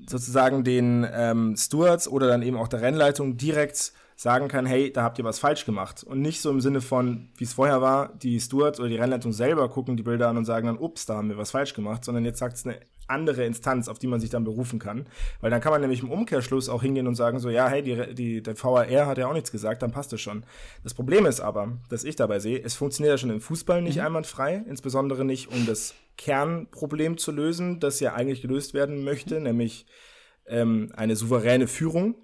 sozusagen 0.07 0.63
den 0.63 1.07
ähm, 1.09 1.55
Stewards 1.55 2.07
oder 2.07 2.27
dann 2.27 2.41
eben 2.41 2.57
auch 2.57 2.67
der 2.67 2.81
Rennleitung 2.81 3.37
direkt 3.37 3.93
sagen 4.15 4.47
kann, 4.47 4.65
hey, 4.65 4.91
da 4.91 5.03
habt 5.03 5.19
ihr 5.19 5.25
was 5.25 5.39
falsch 5.39 5.65
gemacht. 5.65 6.03
Und 6.03 6.21
nicht 6.21 6.41
so 6.41 6.49
im 6.49 6.61
Sinne 6.61 6.81
von, 6.81 7.29
wie 7.37 7.43
es 7.43 7.53
vorher 7.53 7.81
war, 7.81 8.13
die 8.15 8.39
Stewards 8.39 8.79
oder 8.79 8.89
die 8.89 8.95
Rennleitung 8.95 9.33
selber 9.33 9.69
gucken 9.69 9.97
die 9.97 10.03
Bilder 10.03 10.29
an 10.29 10.37
und 10.37 10.45
sagen 10.45 10.67
dann, 10.67 10.77
ups, 10.77 11.05
da 11.05 11.15
haben 11.15 11.29
wir 11.29 11.37
was 11.37 11.51
falsch 11.51 11.73
gemacht, 11.73 12.05
sondern 12.05 12.23
jetzt 12.23 12.39
sagt 12.39 12.55
es 12.55 12.65
eine 12.65 12.79
andere 13.07 13.45
Instanz, 13.45 13.87
auf 13.87 13.99
die 13.99 14.07
man 14.07 14.19
sich 14.19 14.29
dann 14.29 14.43
berufen 14.43 14.79
kann. 14.79 15.05
Weil 15.41 15.51
dann 15.51 15.61
kann 15.61 15.71
man 15.71 15.81
nämlich 15.81 16.01
im 16.01 16.11
Umkehrschluss 16.11 16.69
auch 16.69 16.81
hingehen 16.81 17.07
und 17.07 17.15
sagen 17.15 17.39
so, 17.39 17.49
ja, 17.49 17.67
hey, 17.67 17.83
die, 17.83 18.15
die, 18.15 18.41
der 18.41 18.61
VAR 18.61 18.87
hat 19.05 19.17
ja 19.17 19.27
auch 19.27 19.33
nichts 19.33 19.51
gesagt, 19.51 19.81
dann 19.81 19.91
passt 19.91 20.13
es 20.13 20.21
schon. 20.21 20.43
Das 20.83 20.93
Problem 20.93 21.25
ist 21.25 21.39
aber, 21.39 21.77
dass 21.89 22.03
ich 22.03 22.15
dabei 22.15 22.39
sehe, 22.39 22.61
es 22.63 22.75
funktioniert 22.75 23.13
ja 23.13 23.17
schon 23.17 23.29
im 23.29 23.41
Fußball 23.41 23.81
nicht 23.81 24.01
einwandfrei, 24.01 24.63
insbesondere 24.67 25.25
nicht, 25.25 25.51
um 25.51 25.65
das 25.65 25.93
Kernproblem 26.17 27.17
zu 27.17 27.31
lösen, 27.31 27.79
das 27.79 27.99
ja 27.99 28.13
eigentlich 28.13 28.41
gelöst 28.41 28.73
werden 28.73 29.03
möchte, 29.03 29.39
nämlich 29.39 29.85
ähm, 30.47 30.91
eine 30.95 31.15
souveräne 31.15 31.67
Führung. 31.67 32.15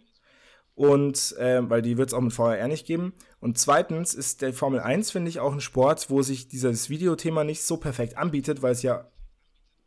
Und 0.90 1.36
äh, 1.38 1.70
weil 1.70 1.82
die 1.84 1.98
wird 1.98 2.10
es 2.10 2.14
auch 2.16 2.22
mit 2.22 2.34
VRR 2.34 2.68
nicht 2.68 2.88
geben. 2.88 3.14
Und 3.40 3.58
zweitens 3.60 4.16
ist 4.16 4.42
der 4.42 4.52
Formel 4.54 4.80
1, 4.80 5.12
finde 5.12 5.30
ich, 5.30 5.40
auch 5.40 5.54
ein 5.54 5.62
Sport, 5.62 6.10
wo 6.10 6.24
sich 6.24 6.48
dieses 6.48 6.90
Videothema 6.90 7.44
nicht 7.44 7.62
so 7.62 7.78
perfekt 7.78 8.18
anbietet, 8.18 8.64
weil 8.64 8.72
es 8.72 8.82
ja 8.82 9.06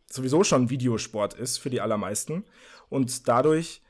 sowieso 0.08 0.44
schon 0.44 0.70
Videosport 0.70 1.34
ist 1.34 1.58
für 1.58 1.70
die 1.70 1.80
allermeisten. 1.80 2.44
Und 2.90 3.26
dadurch 3.26 3.82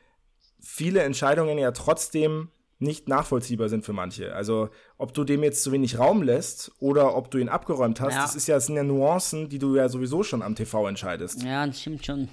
viele 0.61 1.03
Entscheidungen 1.03 1.59
ja 1.59 1.73
trotzdem 1.73 2.49
nicht 2.79 3.07
nachvollziehbar 3.09 3.69
sind 3.69 3.85
für 3.85 3.93
manche. 3.93 4.35
Also 4.35 4.71
ob 4.97 5.13
du 5.13 5.25
dem 5.25 5.43
jetzt 5.43 5.63
zu 5.63 5.73
wenig 5.73 5.99
Raum 5.99 6.23
lässt 6.23 6.73
oder 6.81 7.15
ob 7.17 7.31
du 7.31 7.37
ihn 7.39 7.49
abgeräumt 7.51 8.01
hast, 8.01 8.15
Ja. 8.15 8.23
das 8.23 8.35
ist 8.35 8.47
ja, 8.47 8.55
das 8.55 8.67
sind 8.67 8.77
ja 8.77 8.83
Nuancen, 8.83 9.49
die 9.51 9.59
du 9.59 9.77
ja 9.77 9.89
sowieso 9.91 10.23
schon 10.23 10.43
am 10.43 10.55
TV 10.55 10.89
entscheidest. 10.89 11.43
Ja, 11.43 11.67
das 11.67 11.81
stimmt 11.81 12.05
schon. 12.05 12.29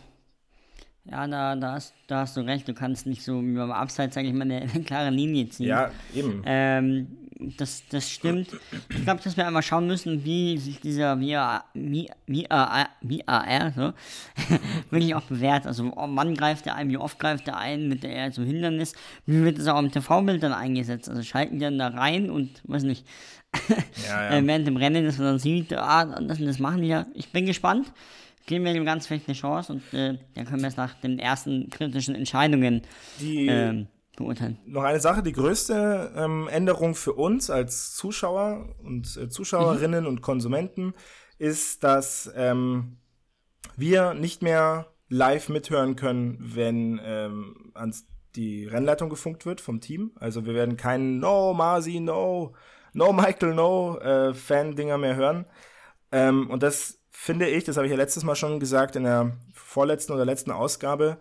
Ja, 1.06 1.28
da, 1.28 1.56
da, 1.56 1.74
hast, 1.74 1.94
da 2.08 2.22
hast 2.22 2.38
du 2.38 2.42
recht. 2.42 2.68
Du 2.68 2.74
kannst 2.74 3.08
nicht 3.08 3.24
so 3.24 3.42
wie 3.42 3.56
beim 3.56 3.72
Abseits, 3.72 4.16
sage 4.16 4.28
ich 4.28 4.34
mal, 4.34 4.44
eine, 4.44 4.62
eine 4.62 4.84
klare 4.84 5.10
Linie 5.10 5.50
ziehen. 5.50 5.68
Ja, 5.68 5.92
eben. 6.14 6.44
Ähm, 6.46 7.08
das, 7.58 7.84
das 7.90 8.08
stimmt. 8.08 8.50
Ich 8.90 9.04
glaube, 9.04 9.22
dass 9.24 9.36
wir 9.36 9.48
einmal 9.48 9.64
schauen 9.64 9.88
müssen, 9.88 10.24
wie 10.24 10.60
sich 10.60 10.80
dieser 10.80 11.20
VAR 11.20 11.66
so, 13.76 13.94
wirklich 14.92 15.16
auch 15.16 15.24
bewährt. 15.24 15.66
Also 15.66 15.92
oh, 15.96 16.08
wann 16.10 16.36
greift 16.36 16.68
er 16.68 16.76
ein, 16.76 16.90
wie 16.90 16.98
oft 16.98 17.18
greift 17.18 17.48
er 17.48 17.58
ein 17.58 17.88
mit 17.88 18.04
der 18.04 18.32
so 18.32 18.44
Hindernis, 18.44 18.94
wie 19.26 19.44
wird 19.44 19.58
es 19.58 19.68
auch 19.68 19.80
im 19.80 19.92
TV-Bild 19.92 20.44
dann 20.44 20.54
eingesetzt? 20.54 21.10
Also 21.10 21.24
schalten 21.24 21.56
die 21.56 21.66
dann 21.66 21.80
da 21.80 21.88
rein 21.88 22.30
und 22.30 22.62
weiß 22.66 22.84
nicht, 22.84 23.08
Ja, 24.08 24.24
ja. 24.24 24.30
äh, 24.38 24.46
während 24.46 24.68
dem 24.68 24.78
Rennen, 24.78 25.06
dass 25.06 25.18
man 25.18 25.28
dann 25.28 25.40
sieht, 25.40 25.74
ah, 25.74 26.06
das 26.06 26.40
und 26.40 26.46
das 26.46 26.60
machen 26.60 26.82
die 26.82 26.90
ja. 26.90 27.08
Ich 27.14 27.32
bin 27.32 27.46
gespannt. 27.46 27.92
Geben 28.52 28.66
wir 28.66 28.74
dem 28.74 28.84
Ganzen 28.84 29.08
vielleicht 29.08 29.30
eine 29.30 29.38
Chance 29.38 29.72
und 29.72 29.94
äh, 29.94 30.18
dann 30.36 30.46
können 30.46 30.62
wir 30.62 30.68
es 30.68 30.76
nach 30.76 30.94
den 30.96 31.20
ersten 31.20 31.70
kritischen 31.70 32.16
Entscheidungen 32.16 32.82
Die, 33.22 33.48
ähm, 33.48 33.88
beurteilen. 34.18 34.58
noch 34.66 34.84
eine 34.84 35.00
Sache, 35.00 35.24
die 35.24 35.32
größte 35.32 36.12
ähm, 36.18 36.50
Änderung 36.52 36.94
für 36.96 37.14
uns 37.14 37.50
als 37.50 37.96
Zuschauer 37.96 38.76
und 38.84 39.16
äh, 39.16 39.30
Zuschauerinnen 39.30 40.06
und 40.06 40.22
Konsumenten 40.22 40.94
ist, 41.38 41.86
dass 41.86 42.30
ähm, 42.36 42.98
wir 43.78 44.14
nicht 44.16 44.42
mehr 44.42 44.88
live 45.08 45.48
mithören 45.48 45.96
können, 45.96 46.38
wenn 46.40 47.00
ähm, 47.06 47.72
ans 47.74 48.06
die 48.36 48.66
Rennleitung 48.66 49.10
gefunkt 49.10 49.46
wird 49.46 49.62
vom 49.62 49.80
Team. 49.80 50.12
Also 50.16 50.46
wir 50.46 50.54
werden 50.54 50.76
keinen 50.76 51.20
No 51.20 51.54
Masi, 51.54 52.02
No, 52.02 52.54
No 52.92 53.14
Michael, 53.14 53.54
No 53.56 53.98
äh, 54.00 54.34
Fan-Dinger 54.34 54.98
mehr 54.98 55.16
hören. 55.16 55.46
Ähm, 56.12 56.50
und 56.50 56.64
das 56.64 57.01
finde 57.22 57.48
ich, 57.48 57.66
das 57.66 57.78
habe 57.78 57.86
ich 57.86 57.92
ja 57.92 57.98
letztes 57.98 58.24
Mal 58.24 58.36
schon 58.36 58.60
gesagt 58.60 58.96
in 58.96 59.04
der 59.04 59.38
vorletzten 59.54 60.12
oder 60.12 60.26
letzten 60.26 60.50
Ausgabe, 60.50 61.20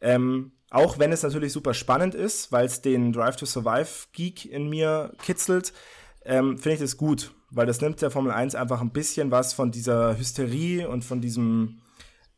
ähm, 0.00 0.52
auch 0.70 1.00
wenn 1.00 1.10
es 1.10 1.24
natürlich 1.24 1.52
super 1.52 1.74
spannend 1.74 2.14
ist, 2.14 2.52
weil 2.52 2.64
es 2.64 2.80
den 2.80 3.12
Drive 3.12 3.34
to 3.34 3.44
Survive 3.44 3.88
Geek 4.12 4.44
in 4.44 4.68
mir 4.68 5.12
kitzelt, 5.20 5.72
ähm, 6.24 6.58
finde 6.58 6.74
ich 6.74 6.80
das 6.80 6.96
gut, 6.96 7.34
weil 7.50 7.66
das 7.66 7.80
nimmt 7.80 8.00
der 8.00 8.12
Formel 8.12 8.30
1 8.30 8.54
einfach 8.54 8.80
ein 8.80 8.92
bisschen 8.92 9.32
was 9.32 9.52
von 9.52 9.72
dieser 9.72 10.16
Hysterie 10.16 10.88
und 10.88 11.04
von 11.04 11.20
diesem 11.20 11.82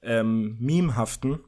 ähm, 0.01 0.57
Meme-haften, 0.59 1.41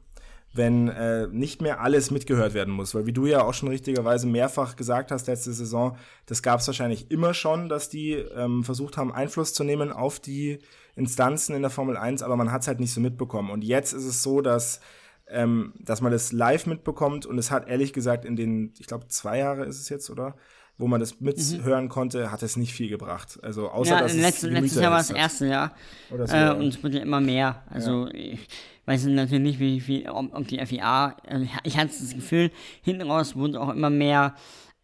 wenn 0.56 0.88
äh, 0.88 1.26
nicht 1.28 1.62
mehr 1.62 1.80
alles 1.80 2.10
mitgehört 2.10 2.54
werden 2.54 2.72
muss. 2.72 2.94
Weil 2.94 3.06
wie 3.06 3.12
du 3.12 3.26
ja 3.26 3.42
auch 3.42 3.54
schon 3.54 3.68
richtigerweise 3.68 4.26
mehrfach 4.26 4.76
gesagt 4.76 5.10
hast 5.10 5.26
letzte 5.26 5.52
Saison, 5.52 5.96
das 6.26 6.42
gab 6.42 6.60
es 6.60 6.66
wahrscheinlich 6.66 7.10
immer 7.10 7.34
schon, 7.34 7.68
dass 7.68 7.88
die 7.88 8.12
ähm, 8.12 8.64
versucht 8.64 8.96
haben, 8.96 9.12
Einfluss 9.12 9.54
zu 9.54 9.64
nehmen 9.64 9.92
auf 9.92 10.20
die 10.20 10.58
Instanzen 10.94 11.54
in 11.54 11.62
der 11.62 11.70
Formel 11.70 11.96
1, 11.96 12.22
aber 12.22 12.36
man 12.36 12.52
hat 12.52 12.62
es 12.62 12.68
halt 12.68 12.80
nicht 12.80 12.92
so 12.92 13.00
mitbekommen. 13.00 13.50
Und 13.50 13.64
jetzt 13.64 13.92
ist 13.92 14.04
es 14.04 14.22
so, 14.22 14.40
dass 14.40 14.80
ähm, 15.28 15.72
dass 15.80 16.00
man 16.00 16.12
das 16.12 16.32
live 16.32 16.66
mitbekommt 16.66 17.26
und 17.26 17.38
es 17.38 17.50
hat 17.50 17.68
ehrlich 17.68 17.92
gesagt 17.92 18.24
in 18.24 18.36
den, 18.36 18.72
ich 18.78 18.86
glaube, 18.86 19.08
zwei 19.08 19.38
Jahre 19.38 19.64
ist 19.64 19.80
es 19.80 19.88
jetzt, 19.88 20.08
oder? 20.08 20.36
Wo 20.78 20.86
man 20.86 21.00
das 21.00 21.20
mithören 21.20 21.88
konnte, 21.88 22.30
hat 22.30 22.42
es 22.42 22.56
nicht 22.56 22.74
viel 22.74 22.90
gebracht. 22.90 23.38
Also 23.42 23.70
außer 23.70 23.94
Ja, 23.94 24.00
dass 24.02 24.12
es 24.12 24.42
letztes, 24.42 24.74
Jahr 24.74 24.90
war 24.90 24.98
das 24.98 25.10
erste 25.10 25.70
so, 26.10 26.16
äh, 26.16 26.36
ja. 26.36 26.52
und 26.52 26.66
es 26.68 26.82
wird 26.82 26.94
ja 26.94 27.00
immer 27.00 27.20
mehr. 27.20 27.62
Also 27.70 28.08
ich 28.12 28.46
weiß 28.84 29.06
natürlich 29.06 29.42
nicht, 29.42 29.58
wie 29.58 29.80
viel, 29.80 30.08
ob, 30.08 30.34
ob 30.34 30.46
die 30.48 30.64
FIA, 30.64 31.16
äh, 31.26 31.46
ich 31.64 31.76
hatte 31.78 31.92
das 31.98 32.14
Gefühl, 32.14 32.50
hinten 32.82 33.10
raus 33.10 33.36
wurde 33.36 33.60
auch 33.60 33.70
immer 33.70 33.90
mehr 33.90 34.34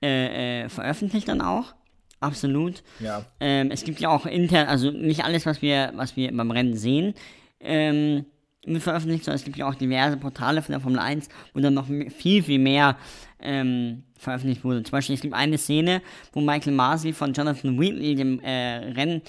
äh, 0.02 0.64
äh, 0.64 0.68
veröffentlicht 0.68 1.28
dann 1.28 1.40
auch. 1.40 1.74
Absolut. 2.20 2.82
Ja. 3.00 3.26
Ähm, 3.40 3.70
es 3.70 3.84
gibt 3.84 4.00
ja 4.00 4.08
auch 4.08 4.26
intern, 4.26 4.68
also 4.68 4.90
nicht 4.90 5.24
alles, 5.24 5.44
was 5.44 5.60
wir, 5.60 5.92
was 5.96 6.16
wir 6.16 6.34
beim 6.34 6.50
Rennen 6.52 6.76
sehen, 6.76 7.14
ähm, 7.60 8.26
wird 8.64 8.82
veröffentlicht, 8.82 9.24
sondern 9.24 9.38
es 9.38 9.44
gibt 9.44 9.56
ja 9.56 9.68
auch 9.68 9.74
diverse 9.74 10.16
Portale 10.16 10.62
von 10.62 10.72
der 10.72 10.80
Formel 10.80 11.00
1, 11.00 11.28
wo 11.52 11.60
dann 11.60 11.74
noch 11.74 11.86
viel, 11.86 12.42
viel 12.42 12.60
mehr 12.60 12.96
ähm, 13.40 14.04
veröffentlicht 14.22 14.64
wurde. 14.64 14.82
Zum 14.82 14.92
Beispiel, 14.92 15.14
es 15.14 15.20
gibt 15.20 15.34
eine 15.34 15.58
Szene, 15.58 16.00
wo 16.32 16.40
Michael 16.40 16.72
Masi 16.72 17.12
von 17.12 17.32
Jonathan 17.32 17.78
Wheatley, 17.78 18.14
dem 18.14 18.40
äh, 18.40 18.92
Renn, 18.92 19.22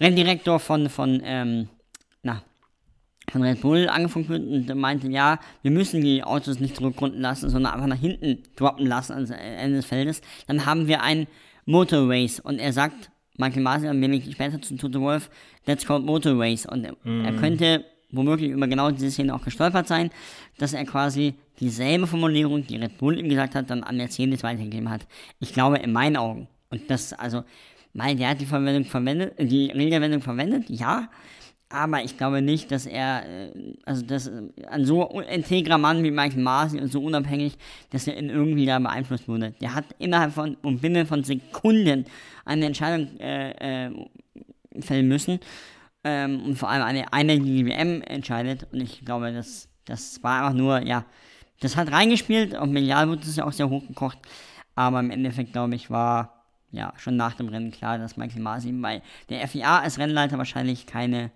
Renndirektor 0.00 0.58
von, 0.58 0.88
von 0.88 1.22
ähm, 1.24 1.68
na, 2.22 2.42
von 3.30 3.42
Red 3.42 3.60
Bull 3.60 3.88
angefunkt 3.88 4.28
wird 4.28 4.42
und 4.42 4.78
meinte, 4.78 5.08
ja, 5.08 5.38
wir 5.62 5.70
müssen 5.70 6.02
die 6.02 6.24
Autos 6.24 6.58
nicht 6.58 6.76
zurückrunden 6.76 7.20
lassen, 7.20 7.48
sondern 7.48 7.72
einfach 7.72 7.86
nach 7.86 8.00
hinten 8.00 8.42
droppen 8.56 8.86
lassen 8.86 9.12
ans 9.12 9.30
Ende 9.30 9.76
des 9.76 9.86
Feldes. 9.86 10.20
Dann 10.48 10.66
haben 10.66 10.88
wir 10.88 11.02
ein 11.02 11.28
Motor 11.64 12.10
Race 12.10 12.40
und 12.40 12.58
er 12.58 12.72
sagt, 12.72 13.10
Michael 13.36 13.62
Masi 13.62 13.88
ein 13.88 14.02
wenig 14.02 14.30
später 14.32 14.60
zu 14.60 14.76
Toto 14.76 15.00
Wolf, 15.00 15.30
that's 15.64 15.86
called 15.86 16.04
Motor 16.04 16.38
Race 16.38 16.66
und 16.66 16.84
er, 16.84 16.96
er 17.04 17.32
könnte 17.34 17.84
womöglich 18.12 18.50
über 18.50 18.68
genau 18.68 18.90
diese 18.90 19.10
Szene 19.10 19.34
auch 19.34 19.42
gestolpert 19.42 19.88
sein, 19.88 20.10
dass 20.58 20.74
er 20.74 20.84
quasi 20.84 21.34
dieselbe 21.58 22.06
Formulierung, 22.06 22.66
die 22.66 22.76
Red 22.76 22.98
Bull 22.98 23.18
ihm 23.18 23.28
gesagt 23.28 23.54
hat, 23.54 23.70
dann 23.70 23.82
an 23.82 23.96
Mercedes 23.96 24.42
weitergegeben 24.42 24.90
hat. 24.90 25.06
Ich 25.40 25.52
glaube, 25.52 25.78
in 25.78 25.92
meinen 25.92 26.16
Augen, 26.16 26.48
und 26.70 26.88
das, 26.88 27.12
also, 27.12 27.42
mein, 27.92 28.16
der 28.16 28.30
hat 28.30 28.40
die 28.40 28.46
Verwendung 28.46 28.84
verwendet, 28.84 29.34
die 29.38 29.70
Regelwendung 29.70 30.22
verwendet, 30.22 30.64
ja, 30.68 31.08
aber 31.72 32.04
ich 32.04 32.18
glaube 32.18 32.42
nicht, 32.42 32.70
dass 32.70 32.86
er, 32.86 33.24
äh, 33.26 33.74
also 33.84 34.04
dass 34.04 34.26
äh, 34.26 34.42
ein 34.70 34.84
so 34.84 35.08
integrer 35.20 35.78
Mann 35.78 36.02
wie 36.02 36.10
Michael 36.10 36.42
Masi 36.42 36.78
und 36.78 36.92
so 36.92 37.02
unabhängig, 37.02 37.54
dass 37.90 38.06
er 38.06 38.18
ihn 38.18 38.28
irgendwie 38.28 38.66
da 38.66 38.78
beeinflusst 38.78 39.26
wurde. 39.26 39.54
Der 39.60 39.74
hat 39.74 39.86
innerhalb 39.98 40.32
von 40.32 40.56
und 40.62 40.82
binnen 40.82 41.06
von 41.06 41.24
Sekunden 41.24 42.04
eine 42.44 42.66
Entscheidung 42.66 43.18
äh, 43.18 43.86
äh, 43.86 43.90
fällen 44.80 45.08
müssen 45.08 45.40
ähm, 46.04 46.42
und 46.44 46.56
vor 46.56 46.68
allem 46.68 47.04
eine, 47.10 47.40
die 47.40 47.66
WM 47.66 48.02
entscheidet 48.02 48.66
und 48.72 48.80
ich 48.80 49.04
glaube, 49.04 49.32
das, 49.32 49.68
das 49.84 50.22
war 50.22 50.40
einfach 50.40 50.58
nur, 50.58 50.82
ja, 50.82 51.04
das 51.60 51.76
hat 51.76 51.92
reingespielt, 51.92 52.56
auf 52.56 52.68
medial 52.68 53.08
wurde 53.08 53.22
es 53.22 53.36
ja 53.36 53.44
auch 53.44 53.52
sehr 53.52 53.70
hochgekocht, 53.70 54.18
aber 54.74 55.00
im 55.00 55.10
Endeffekt, 55.10 55.52
glaube 55.52 55.74
ich, 55.74 55.90
war 55.90 56.44
ja 56.70 56.92
schon 56.96 57.16
nach 57.16 57.34
dem 57.34 57.48
Rennen 57.48 57.70
klar, 57.70 57.98
dass 57.98 58.16
Michael 58.16 58.42
Masi 58.42 58.72
bei 58.72 59.02
der 59.28 59.46
FIA 59.46 59.80
als 59.80 59.98
Rennleiter 59.98 60.38
wahrscheinlich 60.38 60.86
keine 60.86 61.30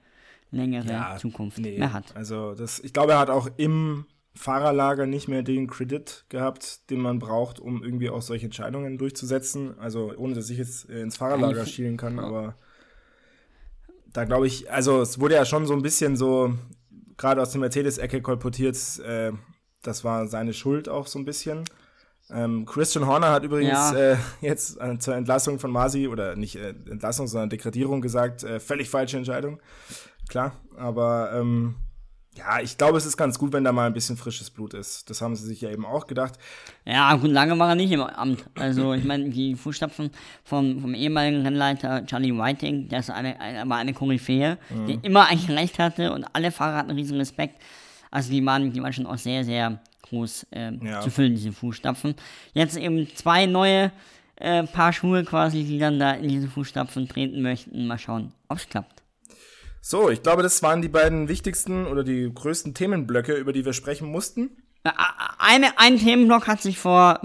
längere 0.50 1.16
Zukunft 1.18 1.58
nee. 1.58 1.78
mehr 1.78 1.92
hat. 1.92 2.16
Also 2.16 2.54
das, 2.54 2.80
ich 2.80 2.92
glaube, 2.92 3.12
er 3.12 3.18
hat 3.18 3.30
auch 3.30 3.48
im 3.56 4.06
Fahrerlager 4.34 5.06
nicht 5.06 5.28
mehr 5.28 5.42
den 5.42 5.66
Kredit 5.66 6.24
gehabt, 6.28 6.90
den 6.90 7.00
man 7.00 7.18
braucht, 7.18 7.58
um 7.58 7.82
irgendwie 7.82 8.10
auch 8.10 8.22
solche 8.22 8.46
Entscheidungen 8.46 8.98
durchzusetzen. 8.98 9.78
Also 9.78 10.12
ohne, 10.16 10.34
dass 10.34 10.50
ich 10.50 10.58
jetzt 10.58 10.88
äh, 10.90 11.00
ins 11.00 11.16
Fahrerlager 11.16 11.66
schielen 11.66 11.96
kann, 11.96 12.18
aber 12.18 12.56
da 14.12 14.24
glaube 14.24 14.46
ich, 14.46 14.70
also 14.70 15.00
es 15.00 15.20
wurde 15.20 15.34
ja 15.34 15.44
schon 15.44 15.66
so 15.66 15.74
ein 15.74 15.82
bisschen 15.82 16.16
so, 16.16 16.54
gerade 17.16 17.40
aus 17.42 17.50
der 17.50 17.60
Mercedes-Ecke 17.60 18.22
kolportiert, 18.22 18.76
äh, 19.00 19.32
das 19.82 20.04
war 20.04 20.26
seine 20.26 20.52
Schuld 20.52 20.88
auch 20.88 21.06
so 21.06 21.18
ein 21.18 21.24
bisschen. 21.24 21.64
Ähm, 22.28 22.66
Christian 22.66 23.06
Horner 23.06 23.30
hat 23.30 23.44
übrigens 23.44 23.70
Ja. 23.70 23.94
äh, 23.94 24.16
jetzt 24.40 24.80
äh, 24.80 24.98
zur 24.98 25.14
Entlassung 25.14 25.58
von 25.60 25.70
Masi, 25.70 26.08
oder 26.08 26.34
nicht 26.34 26.56
äh, 26.56 26.70
Entlassung, 26.90 27.28
sondern 27.28 27.50
Dekretierung 27.50 28.00
gesagt, 28.00 28.42
äh, 28.42 28.58
völlig 28.58 28.90
falsche 28.90 29.16
Entscheidung. 29.16 29.60
Klar, 30.28 30.60
aber 30.76 31.30
ähm, 31.34 31.76
ja, 32.36 32.60
ich 32.60 32.76
glaube, 32.76 32.98
es 32.98 33.06
ist 33.06 33.16
ganz 33.16 33.38
gut, 33.38 33.52
wenn 33.52 33.64
da 33.64 33.72
mal 33.72 33.86
ein 33.86 33.92
bisschen 33.94 34.16
frisches 34.16 34.50
Blut 34.50 34.74
ist. 34.74 35.08
Das 35.08 35.20
haben 35.22 35.34
sie 35.36 35.46
sich 35.46 35.60
ja 35.62 35.70
eben 35.70 35.86
auch 35.86 36.06
gedacht. 36.06 36.34
Ja, 36.84 37.14
gut, 37.16 37.30
lange 37.30 37.58
war 37.58 37.70
er 37.70 37.74
nicht 37.74 37.90
im 37.92 38.00
Amt. 38.02 38.44
Also, 38.58 38.92
ich 38.92 39.04
meine, 39.04 39.30
die 39.30 39.54
Fußstapfen 39.54 40.10
vom, 40.44 40.80
vom 40.80 40.94
ehemaligen 40.94 41.42
Rennleiter 41.42 42.04
Charlie 42.06 42.32
Whiting, 42.36 42.88
der 42.88 43.00
ist 43.00 43.10
eine, 43.10 43.40
eine, 43.40 43.68
war 43.68 43.78
eine 43.78 43.94
Koryphäe, 43.94 44.58
der 44.86 44.98
immer 45.02 45.28
eigentlich 45.28 45.50
recht 45.56 45.78
hatte 45.78 46.12
und 46.12 46.24
alle 46.32 46.50
Fahrer 46.52 46.76
hatten 46.78 46.90
riesen 46.90 47.16
Respekt. 47.16 47.60
Also, 48.10 48.30
die 48.30 48.44
waren, 48.44 48.72
die 48.72 48.82
waren 48.82 48.92
schon 48.92 49.06
auch 49.06 49.18
sehr, 49.18 49.44
sehr 49.44 49.80
groß 50.02 50.46
ähm, 50.52 50.80
Ja. 50.84 51.00
zu 51.00 51.10
füllen, 51.10 51.34
diese 51.34 51.52
Fußstapfen. 51.52 52.14
Jetzt 52.52 52.76
eben 52.76 53.08
zwei 53.14 53.46
neue 53.46 53.90
äh, 54.36 54.62
Paar 54.64 54.92
Schuhe 54.92 55.24
quasi, 55.24 55.64
die 55.64 55.78
dann 55.78 55.98
da 55.98 56.12
in 56.12 56.28
diese 56.28 56.48
Fußstapfen 56.48 57.08
treten 57.08 57.42
möchten. 57.42 57.86
Mal 57.86 57.98
schauen, 57.98 58.32
ob 58.48 58.58
es 58.58 58.68
klappt. 58.68 58.95
So, 59.80 60.10
ich 60.10 60.22
glaube, 60.22 60.42
das 60.42 60.62
waren 60.62 60.82
die 60.82 60.88
beiden 60.88 61.28
wichtigsten 61.28 61.86
oder 61.86 62.02
die 62.02 62.30
größten 62.32 62.74
Themenblöcke, 62.74 63.34
über 63.34 63.52
die 63.52 63.64
wir 63.64 63.72
sprechen 63.72 64.10
mussten. 64.10 64.50
Eine, 65.38 65.78
ein 65.78 65.98
Themenblock 65.98 66.46
hat 66.46 66.62
sich 66.62 66.78
vor 66.78 67.20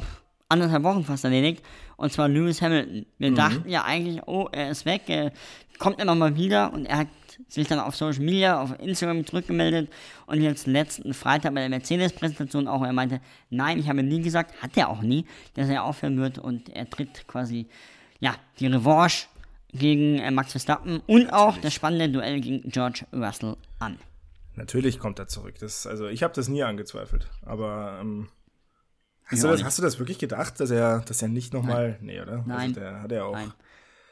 anderthalb 0.49 0.83
Wochen 0.83 1.03
fast 1.03 1.23
erledigt, 1.23 1.63
und 1.97 2.11
zwar 2.11 2.27
Lewis 2.27 2.61
Hamilton. 2.61 3.05
Wir 3.17 3.33
dachten 3.33 3.69
ja 3.69 3.83
eigentlich, 3.83 4.21
oh, 4.25 4.49
er 4.51 4.71
ist 4.71 4.85
weg, 4.85 5.03
er 5.07 5.31
kommt 5.79 6.01
immer 6.01 6.15
mal 6.15 6.35
wieder 6.35 6.73
und 6.73 6.85
er 6.85 6.99
hat 6.99 7.07
sich 7.47 7.67
dann 7.67 7.79
auf 7.79 7.95
Social 7.95 8.23
Media, 8.23 8.61
auf 8.61 8.77
Instagram 8.79 9.25
zurückgemeldet 9.25 9.89
und 10.25 10.41
jetzt 10.41 10.67
letzten 10.67 11.13
Freitag 11.13 11.53
bei 11.53 11.61
der 11.61 11.69
Mercedes-Präsentation 11.69 12.67
auch, 12.67 12.83
er 12.83 12.93
meinte, 12.93 13.21
nein, 13.49 13.79
ich 13.79 13.89
habe 13.89 14.03
nie 14.03 14.21
gesagt, 14.21 14.61
hat 14.61 14.77
er 14.77 14.89
auch 14.89 15.01
nie, 15.01 15.25
dass 15.55 15.69
er 15.69 15.83
aufhören 15.83 16.17
wird 16.17 16.37
und 16.37 16.69
er 16.69 16.89
tritt 16.89 17.27
quasi, 17.27 17.67
ja, 18.19 18.35
die 18.59 18.67
Revanche 18.67 19.27
gegen 19.73 20.19
äh, 20.19 20.31
Max 20.31 20.51
Verstappen 20.51 21.01
und 21.07 21.31
auch 21.31 21.57
das 21.57 21.73
spannende 21.73 22.09
Duell 22.09 22.41
gegen 22.41 22.69
George 22.69 23.05
Russell 23.13 23.55
an. 23.79 23.97
Natürlich 24.55 24.99
kommt 24.99 25.19
er 25.19 25.27
zurück. 25.27 25.55
Das, 25.59 25.87
also 25.87 26.07
ich 26.07 26.23
habe 26.23 26.33
das 26.33 26.47
nie 26.47 26.63
angezweifelt. 26.63 27.27
Aber 27.45 27.99
ähm, 28.01 28.27
hast, 29.25 29.43
du 29.43 29.47
das, 29.47 29.63
hast 29.63 29.77
du 29.77 29.81
das 29.81 29.97
wirklich 29.99 30.19
gedacht, 30.19 30.59
dass 30.59 30.71
er, 30.71 30.99
dass 30.99 31.21
er 31.21 31.29
nicht 31.29 31.53
nochmal. 31.53 31.97
Nee, 32.01 32.21
oder? 32.21 32.43
Nein. 32.45 32.69
Also 32.69 32.79
der 32.79 33.01
hat 33.01 33.11
er 33.11 33.25
auch. 33.25 33.33
Nein. 33.33 33.53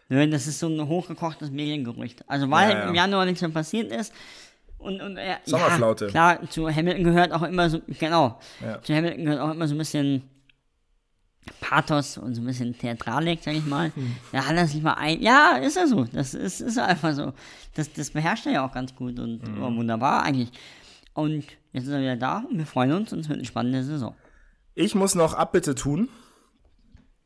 Nö, 0.08 0.28
das 0.28 0.48
ist 0.48 0.60
so 0.60 0.68
ein 0.68 0.88
hochgekochtes 0.88 1.52
Mediengerücht. 1.52 2.28
Also 2.28 2.50
weil 2.50 2.72
Ja, 2.72 2.80
ja. 2.80 2.90
im 2.90 2.96
Januar 2.96 3.26
nichts 3.26 3.42
mehr 3.42 3.52
passiert 3.52 3.92
ist. 3.92 4.14
Und, 4.80 5.02
und 5.02 5.18
er, 5.18 5.40
Sommerflaute. 5.46 6.06
Ja, 6.06 6.36
klar, 6.36 6.50
zu 6.50 6.70
Hamilton 6.74 7.04
gehört 7.04 7.32
auch 7.34 7.44
immer 7.44 7.70
so, 7.70 7.82
genau, 8.00 8.40
zu 8.82 8.96
Hamilton 8.96 9.26
gehört 9.26 9.42
auch 9.42 9.52
immer 9.52 9.68
so 9.68 9.76
ein 9.76 9.78
bisschen 9.78 10.24
Pathos 11.70 12.18
und 12.18 12.34
so 12.34 12.42
ein 12.42 12.46
bisschen 12.46 12.76
Theatralik, 12.76 13.40
sag 13.44 13.54
ich 13.54 13.66
mal. 13.66 13.92
Hm. 13.94 14.16
Da 14.32 14.46
hat 14.48 14.56
er 14.56 14.66
sich 14.66 14.82
mal 14.82 14.96
ein, 14.96 15.22
ja, 15.22 15.58
ist 15.58 15.78
er 15.78 15.88
so, 15.88 16.06
das 16.06 16.34
ist, 16.34 16.62
ist 16.62 16.80
einfach 16.80 17.14
so. 17.14 17.34
Das, 17.76 17.94
das 17.94 18.10
beherrscht 18.10 18.48
er 18.48 18.54
ja 18.54 18.66
auch 18.66 18.72
ganz 18.72 18.96
gut 18.96 19.20
und 19.20 19.44
Hm. 19.44 19.62
oh, 19.62 19.76
wunderbar 19.76 20.24
eigentlich. 20.24 20.52
Und 21.14 21.44
jetzt 21.72 21.84
ist 21.86 21.92
er 21.92 22.02
wieder 22.02 22.16
da 22.16 22.44
und 22.50 22.58
wir 22.58 22.66
freuen 22.66 22.94
uns 22.94 23.14
und 23.14 23.20
es 23.20 23.30
wird 23.30 23.38
eine 23.38 23.46
spannende 23.46 23.84
Saison. 23.84 24.16
Ich 24.74 24.96
muss 24.96 25.14
noch 25.14 25.36
Abbitte 25.36 25.76
tun, 25.76 26.10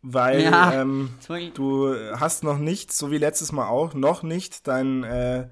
weil 0.01 0.43
Ja, 0.43 0.73
ähm, 0.73 1.11
du 1.53 1.95
hast 2.19 2.43
noch 2.43 2.57
nicht, 2.57 2.91
so 2.91 3.11
wie 3.11 3.19
letztes 3.19 3.53
Mal 3.53 3.67
auch, 3.69 3.93
noch 3.93 4.23
nicht 4.23 4.67
dein, 4.67 5.03
äh, 5.03 5.47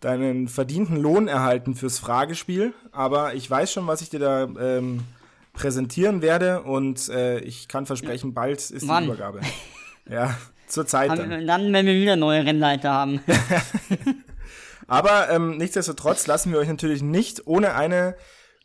deinen 0.00 0.48
verdienten 0.48 0.96
Lohn 0.96 1.28
erhalten 1.28 1.74
fürs 1.74 1.98
Fragespiel. 1.98 2.72
Aber 2.90 3.34
ich 3.34 3.50
weiß 3.50 3.70
schon, 3.70 3.86
was 3.86 4.00
ich 4.00 4.08
dir 4.08 4.20
da 4.20 4.44
ähm, 4.44 5.02
präsentieren 5.54 6.20
werde 6.20 6.62
und 6.62 7.08
äh, 7.08 7.38
ich 7.38 7.68
kann 7.68 7.86
versprechen, 7.86 8.34
bald 8.34 8.58
ist 8.70 8.86
Wann? 8.86 9.04
die 9.04 9.08
Übergabe. 9.10 9.40
Ja, 10.06 10.36
zur 10.66 10.86
Zeit 10.86 11.10
dann. 11.12 11.32
Haben- 11.32 11.46
Dann, 11.46 11.72
wenn 11.72 11.86
wir 11.86 11.94
wieder 11.94 12.16
neue 12.16 12.44
Rennleiter 12.44 12.90
haben. 12.92 13.20
Aber 14.86 15.30
ähm, 15.30 15.56
nichtsdestotrotz 15.56 16.26
lassen 16.26 16.52
wir 16.52 16.58
euch 16.58 16.68
natürlich 16.68 17.02
nicht 17.02 17.46
ohne 17.46 17.74
eine 17.74 18.16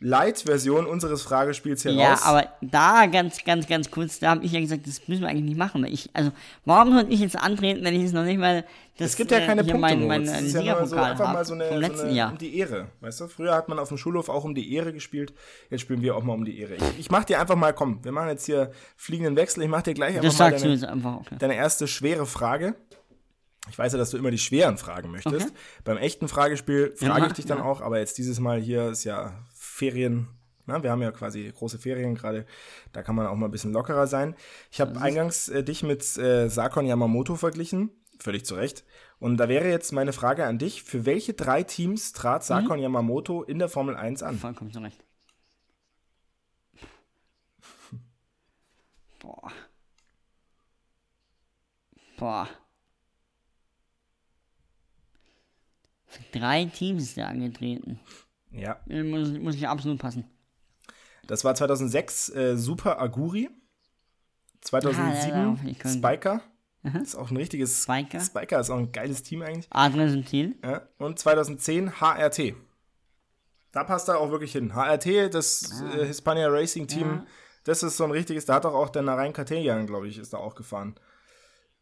Light-Version 0.01 0.85
unseres 0.85 1.23
Fragespiels 1.23 1.83
hier 1.83 1.91
Ja, 1.91 2.19
aber 2.23 2.47
da 2.61 3.05
ganz, 3.07 3.43
ganz, 3.43 3.67
ganz 3.67 3.91
kurz, 3.91 4.19
da 4.19 4.31
habe 4.31 4.45
ich 4.45 4.53
ja 4.53 4.59
gesagt, 4.61 4.87
das 4.87 5.07
müssen 5.07 5.21
wir 5.21 5.27
eigentlich 5.27 5.43
nicht 5.43 5.57
machen. 5.57 5.83
Weil 5.83 5.93
ich, 5.93 6.09
also, 6.13 6.31
warum 6.63 6.93
sollte 6.93 7.11
ich 7.11 7.19
jetzt 7.19 7.37
antreten, 7.37 7.83
wenn 7.83 7.93
ich 7.93 8.03
es 8.03 8.13
noch 8.13 8.23
nicht 8.23 8.39
mal 8.39 8.63
das, 8.97 9.11
es 9.11 9.15
gibt 9.15 9.31
ja 9.31 9.39
äh, 9.39 9.45
keine 9.45 9.63
hier 9.63 9.73
Punkte, 9.73 9.95
mein, 9.95 10.07
mein, 10.07 10.25
mein 10.25 10.35
Es 10.35 10.53
ist 10.53 10.53
ja 10.53 10.77
nur 10.77 10.85
so 10.85 10.97
einfach 10.97 11.31
mal 11.31 11.45
so 11.45 11.53
eine, 11.53 11.65
vom 11.65 11.75
so 11.75 11.81
letzten 11.81 12.07
eine 12.07 12.15
Jahr. 12.15 12.31
um 12.31 12.37
die 12.37 12.57
Ehre. 12.57 12.87
Weißt 12.99 13.21
du, 13.21 13.27
früher 13.27 13.55
hat 13.55 13.69
man 13.69 13.79
auf 13.79 13.87
dem 13.89 13.97
Schulhof 13.97 14.27
auch 14.29 14.43
um 14.43 14.55
die 14.55 14.73
Ehre 14.73 14.91
gespielt. 14.91 15.33
Jetzt 15.69 15.81
spielen 15.81 16.01
wir 16.01 16.15
auch 16.15 16.23
mal 16.23 16.33
um 16.33 16.43
die 16.43 16.59
Ehre. 16.59 16.75
Ich, 16.75 16.99
ich 16.99 17.11
mach 17.11 17.23
dir 17.23 17.39
einfach 17.39 17.55
mal, 17.55 17.73
komm, 17.73 18.03
wir 18.03 18.11
machen 18.11 18.29
jetzt 18.29 18.45
hier 18.45 18.71
fliegenden 18.97 19.35
Wechsel. 19.37 19.63
Ich 19.63 19.69
mach 19.69 19.81
dir 19.81 19.93
gleich 19.93 20.15
Das 20.15 20.25
einfach 20.25 20.39
mal 20.39 20.51
sagst 20.51 20.65
du 20.65 20.77
deine, 20.77 20.91
einfach, 20.93 21.15
okay. 21.15 21.35
deine 21.39 21.55
erste 21.55 21.87
schwere 21.87 22.25
Frage. 22.25 22.75
Ich 23.69 23.77
weiß 23.77 23.91
ja, 23.93 23.97
dass 23.97 24.09
du 24.09 24.17
immer 24.17 24.31
die 24.31 24.37
schweren 24.37 24.77
Fragen 24.77 25.11
möchtest. 25.11 25.47
Okay. 25.47 25.57
Beim 25.83 25.97
echten 25.97 26.27
Fragespiel 26.27 26.93
frage 26.95 27.21
Ja, 27.21 27.27
ich 27.27 27.33
dich 27.33 27.45
dann 27.45 27.59
ja. 27.59 27.63
auch, 27.65 27.81
aber 27.81 27.99
jetzt 27.99 28.17
dieses 28.17 28.39
Mal 28.39 28.59
hier 28.59 28.89
ist 28.89 29.03
ja 29.03 29.33
Ferien. 29.79 30.27
Na, 30.65 30.83
wir 30.83 30.91
haben 30.91 31.01
ja 31.01 31.11
quasi 31.11 31.51
große 31.51 31.79
Ferien 31.79 32.15
gerade. 32.15 32.45
Da 32.91 33.01
kann 33.01 33.15
man 33.15 33.25
auch 33.25 33.35
mal 33.35 33.47
ein 33.47 33.51
bisschen 33.51 33.73
lockerer 33.73 34.07
sein. 34.07 34.35
Ich 34.71 34.81
habe 34.81 34.99
eingangs 35.01 35.49
äh, 35.49 35.63
dich 35.63 35.81
mit 35.83 36.17
äh, 36.17 36.47
Sakon 36.49 36.85
Yamamoto 36.85 37.35
verglichen. 37.35 37.89
Völlig 38.19 38.45
zu 38.45 38.55
Recht. 38.55 38.83
Und 39.19 39.37
da 39.37 39.47
wäre 39.47 39.69
jetzt 39.69 39.93
meine 39.93 40.13
Frage 40.13 40.45
an 40.45 40.57
dich. 40.57 40.83
Für 40.83 41.05
welche 41.05 41.33
drei 41.33 41.63
Teams 41.63 42.11
trat 42.11 42.43
Sakon 42.43 42.77
Mhm. 42.77 42.83
Yamamoto 42.83 43.43
in 43.43 43.57
der 43.57 43.69
Formel 43.69 43.95
1 43.95 44.21
an? 44.21 44.37
Vollkommen 44.37 44.71
zu 44.71 44.79
Recht. 44.79 45.03
Boah. 49.19 49.51
Boah. 52.17 52.49
Für 56.05 56.23
drei 56.37 56.65
Teams 56.65 57.03
ist 57.03 57.17
der 57.17 57.29
angetreten. 57.29 57.99
Ja, 58.51 58.79
Äh, 58.89 59.03
Muss, 59.03 59.29
muss 59.37 59.55
ich 59.55 59.67
absolut 59.67 59.99
passen. 59.99 60.25
das 61.27 61.43
war 61.43 61.53
2006 61.55 62.29
äh, 62.29 62.57
Super 62.57 62.99
Aguri. 62.99 63.49
2007 64.61 65.29
Ja, 65.29 65.55
ja, 65.55 65.57
ja, 65.83 65.89
Spiker. 65.89 66.41
Ist 67.01 67.15
auch 67.15 67.29
ein 67.29 67.37
richtiges 67.37 67.83
Spiker. 67.83 68.19
Spiker 68.21 68.59
ist 68.59 68.69
auch 68.69 68.77
ein 68.77 68.91
geiles 68.91 69.21
Team 69.23 69.41
eigentlich. 69.41 69.67
Adres 69.69 70.13
und 70.13 70.25
Thiel. 70.25 70.55
Ja. 70.63 70.87
Und 70.97 71.19
2010 71.19 71.99
HRT. 71.99 72.55
Da 73.71 73.83
passt 73.83 74.07
er 74.09 74.19
auch 74.19 74.31
wirklich 74.31 74.53
hin. 74.53 74.73
HRT, 74.75 75.29
das 75.33 75.81
Ah. 75.83 75.97
äh, 75.97 76.05
Hispania 76.07 76.47
Racing 76.47 76.87
Team, 76.87 77.23
das 77.65 77.83
ist 77.83 77.97
so 77.97 78.05
ein 78.05 78.11
richtiges, 78.11 78.45
da 78.45 78.55
hat 78.55 78.65
doch 78.65 78.73
auch 78.73 78.89
der 78.89 79.01
Narain 79.03 79.33
Kartelian, 79.33 79.85
glaube 79.87 80.07
ich, 80.07 80.17
ist 80.17 80.33
da 80.33 80.37
auch 80.37 80.55
gefahren. 80.55 80.95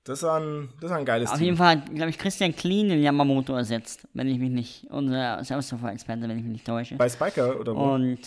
Das 0.07 0.23
war 0.23 0.39
ein, 0.39 0.69
das 0.79 0.89
war 0.89 0.97
ein 0.97 1.05
geiles 1.05 1.29
Auf 1.29 1.37
Team. 1.37 1.45
jeden 1.45 1.57
Fall 1.57 1.77
hat, 1.77 1.93
glaube 1.93 2.09
ich, 2.09 2.17
Christian 2.17 2.55
Klein 2.55 2.87
den 2.89 3.01
Yamamoto 3.03 3.53
ersetzt, 3.53 4.07
wenn 4.13 4.27
ich 4.29 4.39
mich 4.39 4.49
nicht, 4.49 4.85
unser 4.89 5.43
Selbstverfahr-Experte, 5.43 6.21
wenn 6.21 6.37
ich 6.37 6.43
mich 6.43 6.53
nicht 6.53 6.65
täusche. 6.65 6.95
Bei 6.95 7.09
Spiker 7.09 7.59
oder 7.59 7.75
wo? 7.75 7.93
Und 7.93 8.19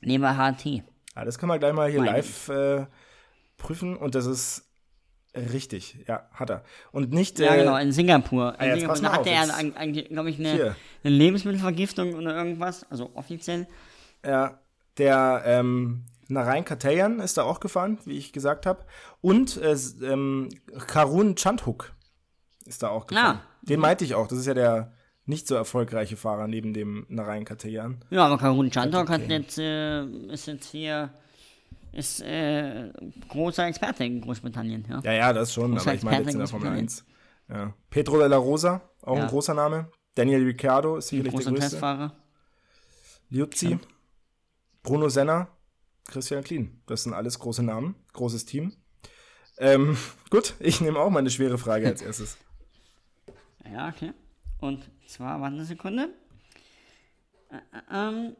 neben 0.00 0.24
HT. 0.24 0.64
Ja, 1.16 1.24
das 1.24 1.38
können 1.38 1.50
wir 1.50 1.58
gleich 1.58 1.72
mal 1.72 1.90
hier 1.90 2.00
Meine 2.00 2.12
live 2.12 2.48
äh, 2.48 2.86
prüfen 3.56 3.96
und 3.96 4.14
das 4.14 4.26
ist 4.26 4.64
richtig. 5.34 5.96
Ja, 6.06 6.28
hat 6.32 6.50
er. 6.50 6.64
Und 6.92 7.12
nicht. 7.12 7.38
Ja, 7.38 7.54
äh, 7.54 7.58
genau, 7.58 7.76
in 7.76 7.92
Singapur. 7.92 8.54
ah, 8.58 8.62
In 8.64 8.70
jetzt 8.70 8.80
Singapur 8.80 9.02
da 9.02 9.12
hatte 9.12 9.30
er 9.30 9.54
eigentlich, 9.76 10.08
glaube 10.08 10.30
ich, 10.30 10.38
eine, 10.38 10.76
eine 11.04 11.14
Lebensmittelvergiftung 11.16 12.14
oder 12.14 12.34
irgendwas, 12.36 12.88
also 12.90 13.10
offiziell. 13.14 13.66
Ja, 14.24 14.60
der 14.98 15.42
ähm, 15.46 16.04
Narain 16.30 16.64
Kartelian 16.64 17.20
ist 17.20 17.36
da 17.36 17.42
auch 17.42 17.60
gefahren, 17.60 17.98
wie 18.04 18.16
ich 18.16 18.32
gesagt 18.32 18.66
habe. 18.66 18.84
Und 19.20 19.56
äh, 19.58 19.76
ähm, 20.02 20.48
Karun 20.86 21.36
Chandhuk 21.36 21.92
ist 22.66 22.82
da 22.82 22.88
auch 22.88 23.06
gefahren. 23.06 23.40
Ah. 23.42 23.46
Den 23.62 23.80
meinte 23.80 24.04
ich 24.04 24.14
auch. 24.14 24.26
Das 24.28 24.38
ist 24.38 24.46
ja 24.46 24.54
der 24.54 24.92
nicht 25.26 25.46
so 25.46 25.54
erfolgreiche 25.54 26.16
Fahrer 26.16 26.48
neben 26.48 26.72
dem 26.72 27.06
Narain 27.08 27.44
Kartelian. 27.44 28.04
Ja, 28.10 28.26
aber 28.26 28.38
Karun 28.38 28.70
Chandok 28.70 29.08
hat 29.10 29.28
jetzt, 29.28 29.58
äh, 29.58 30.04
ist 30.04 30.46
jetzt 30.46 30.66
hier, 30.70 31.10
ist 31.92 32.20
äh, 32.22 32.90
großer 33.28 33.66
Experte 33.66 34.04
in 34.04 34.20
Großbritannien, 34.22 34.86
ja. 34.88 35.00
Ja, 35.04 35.12
ja, 35.12 35.32
das 35.32 35.52
schon. 35.52 35.72
Großer 35.72 35.88
Aber 35.90 35.94
ich 35.94 36.02
meine 36.02 36.24
jetzt 36.24 36.32
in 36.32 36.38
der 36.38 36.48
Formel 36.48 36.68
in 36.68 36.78
1. 36.78 37.04
Ja. 37.48 37.74
Pedro 37.90 38.18
de 38.18 38.28
la 38.28 38.36
Rosa, 38.36 38.80
auch 39.02 39.16
Ja. 39.16 39.22
ein 39.24 39.28
großer 39.28 39.54
Name. 39.54 39.90
Daniel 40.14 40.44
Ricciardo 40.44 40.96
ist 40.96 41.08
sicherlich 41.08 41.32
der 41.32 41.38
Großer 41.38 41.50
größte. 41.50 41.70
Testfahrer. 41.70 42.12
Liuzzi, 43.28 43.78
Bruno 44.82 45.08
Senna, 45.08 45.48
Christian 46.10 46.44
Klien. 46.44 46.82
Das 46.86 47.04
sind 47.04 47.14
alles 47.14 47.38
große 47.38 47.62
Namen, 47.62 47.94
großes 48.12 48.44
Team. 48.44 48.76
Ähm, 49.58 49.96
gut, 50.30 50.54
ich 50.60 50.80
nehme 50.80 50.98
auch 50.98 51.10
mal 51.10 51.20
eine 51.20 51.30
schwere 51.30 51.58
Frage 51.58 51.86
als 51.86 52.02
erstes. 52.02 52.38
Ja, 53.72 53.88
okay. 53.88 54.12
Und 54.58 54.90
zwar, 55.06 55.40
warte 55.40 55.54
eine 55.54 55.64
Sekunde. 55.64 56.08
Äh, 57.50 57.56
äh, 57.76 58.08
ähm, 58.08 58.36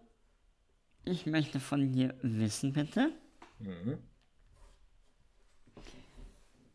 ich 1.05 1.27
möchte 1.27 1.61
von 1.61 1.93
dir 1.93 2.15
wissen, 2.23 2.73
bitte. 2.73 3.13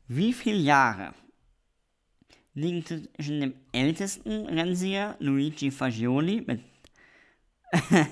Wie 0.07 0.31
viele 0.31 0.59
Jahre 0.59 1.13
liegen 2.53 2.85
zwischen 2.85 3.41
dem 3.41 3.53
ältesten 3.71 4.45
Rennsieger 4.45 5.15
Luigi 5.19 5.71
Fagioli 5.71 6.43
mit 6.47 6.61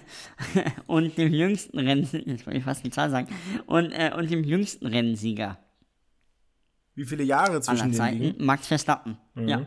und 0.87 1.17
dem 1.17 1.33
jüngsten 1.33 1.79
Rennsieger, 1.79 2.29
jetzt 2.29 2.45
wollte 2.45 2.59
ich 2.59 2.65
fast 2.65 2.85
die 2.85 2.89
Zahl 2.89 3.09
sagen, 3.09 3.27
und, 3.65 3.91
äh, 3.91 4.11
und 4.15 4.29
dem 4.29 4.43
jüngsten 4.43 4.87
Rennsieger 4.87 5.57
Wie 6.95 7.05
viele 7.05 7.23
Jahre 7.23 7.51
aller 7.51 7.61
zwischen 7.61 7.91
den 7.91 7.93
Zeiten, 7.93 8.19
liegen? 8.19 8.45
Max 8.45 8.67
Verstappen. 8.67 9.17
Ja. 9.35 9.65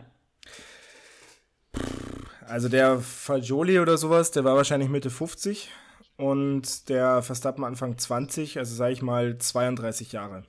Also 2.45 2.69
der 2.69 2.99
Fagioli 2.99 3.79
oder 3.79 3.97
sowas, 3.97 4.31
der 4.31 4.43
war 4.43 4.55
wahrscheinlich 4.55 4.89
Mitte 4.89 5.09
50 5.09 5.69
und 6.15 6.89
der 6.89 7.21
Verstappen 7.21 7.63
Anfang 7.63 7.97
20, 7.97 8.57
also 8.57 8.75
sage 8.75 8.93
ich 8.93 9.01
mal 9.01 9.37
32 9.37 10.11
Jahre. 10.11 10.43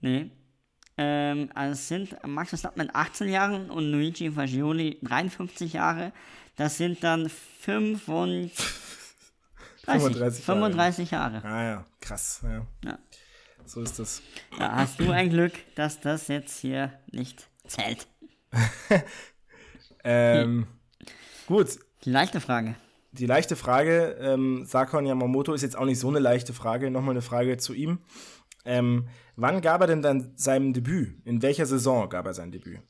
Nee. 0.00 0.30
Ähm, 1.02 1.48
also 1.54 1.72
es 1.72 1.88
sind 1.88 2.14
Max 2.26 2.50
Verstappen 2.50 2.82
mit 2.82 2.94
18 2.94 3.28
Jahren 3.30 3.70
und 3.70 3.84
Luigi 3.90 4.30
Fagioli 4.30 4.98
53 5.02 5.72
Jahre. 5.72 6.12
Das 6.56 6.76
sind 6.76 7.02
dann 7.02 7.30
35, 7.60 8.52
35 9.86 10.20
Jahre. 10.20 10.32
35 10.32 11.10
Jahre. 11.10 11.44
Ah 11.44 11.64
ja, 11.64 11.84
krass. 12.02 12.40
Ja. 12.42 12.66
Ja. 12.84 12.98
So 13.64 13.80
ist 13.82 13.98
das. 13.98 14.20
Da 14.58 14.72
hast 14.76 15.00
du 15.00 15.10
ein 15.10 15.30
Glück, 15.30 15.52
dass 15.74 16.00
das 16.00 16.28
jetzt 16.28 16.58
hier 16.60 16.92
nicht 17.10 17.48
zählt. 17.66 18.06
Ähm, 20.02 20.66
gut, 21.46 21.78
Die 22.04 22.10
leichte 22.10 22.40
Frage. 22.40 22.74
die 23.12 23.26
leichte 23.26 23.54
Frage, 23.54 24.16
ähm, 24.18 24.64
Sakon 24.64 25.04
Yamamoto 25.04 25.52
ist 25.52 25.60
jetzt 25.60 25.76
auch 25.76 25.84
nicht 25.84 25.98
so 26.00 26.08
eine 26.08 26.20
leichte 26.20 26.54
Frage. 26.54 26.90
Nochmal 26.90 27.10
eine 27.10 27.20
Frage 27.22 27.58
zu 27.58 27.74
ihm. 27.74 27.98
Ähm, 28.64 29.08
wann 29.36 29.60
gab 29.60 29.80
er 29.80 29.86
denn 29.86 30.02
dann 30.02 30.32
sein 30.36 30.72
Debüt? 30.72 31.16
In 31.24 31.42
welcher 31.42 31.66
Saison 31.66 32.08
gab 32.08 32.26
er 32.26 32.34
sein 32.34 32.50
Debüt? 32.52 32.80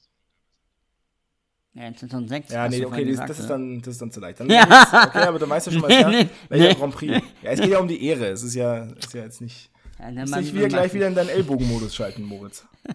Ja, 1.73 1.95
2006. 1.95 2.51
Ja, 2.51 2.69
nee, 2.69 2.85
okay, 2.85 3.05
gesagt, 3.05 3.31
das, 3.31 3.39
ist 3.39 3.45
oder? 3.45 3.55
dann, 3.55 3.79
das 3.79 3.89
ist 3.95 4.03
dann 4.03 4.11
zu 4.11 4.19
leicht. 4.21 4.41
Dann 4.41 4.51
Ja. 4.51 4.67
jetzt- 4.69 4.93
Okay, 5.09 5.19
aber 5.23 5.39
du 5.39 5.49
weißt 5.49 5.67
ja 5.69 5.73
schon 5.73 5.83
mal, 5.83 5.89
Nee, 5.89 6.01
ja, 6.01 6.11
nee, 6.11 6.29
welcher 6.49 6.69
nee. 6.69 6.75
Grand 6.75 6.95
Prix. 6.95 7.13
Ja, 7.43 7.51
es 7.53 7.61
geht 7.61 7.71
ja 7.71 7.79
um 7.79 7.87
die 7.89 8.05
Ehre. 8.05 8.27
Es 8.27 8.43
ist 8.43 8.55
ja, 8.55 8.85
ist 8.85 9.15
ja 9.15 9.23
jetzt 9.23 9.41
nicht. 9.41 9.71
Ja, 10.01 10.11
dann 10.11 10.29
nicht 10.41 10.53
wieder 10.55 10.69
gleich 10.69 10.93
wieder 10.95 11.07
in 11.07 11.15
deinen 11.15 11.29
Ellbogenmodus 11.29 11.95
schalten, 11.95 12.25
Moritz. 12.25 12.65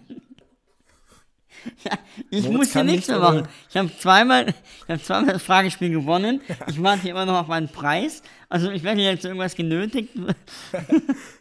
Ich 2.30 2.44
Moritz 2.44 2.56
muss 2.58 2.72
hier 2.74 2.84
nichts 2.84 3.08
nicht, 3.08 3.18
mehr 3.18 3.18
machen. 3.18 3.48
Ich 3.68 3.76
habe 3.76 3.90
zweimal, 3.98 4.46
ich 4.46 4.88
habe 4.88 5.02
zweimal 5.02 5.32
das 5.32 5.42
Fragespiel 5.42 5.90
gewonnen. 5.90 6.40
Ich 6.68 6.80
warte 6.80 7.02
hier 7.02 7.10
immer 7.10 7.26
noch 7.26 7.40
auf 7.40 7.48
meinen 7.48 7.68
Preis. 7.68 8.22
Also 8.48 8.70
ich 8.70 8.84
werde 8.84 9.00
hier 9.00 9.18
zu 9.18 9.26
irgendwas 9.28 9.56
genötigt. 9.56 10.10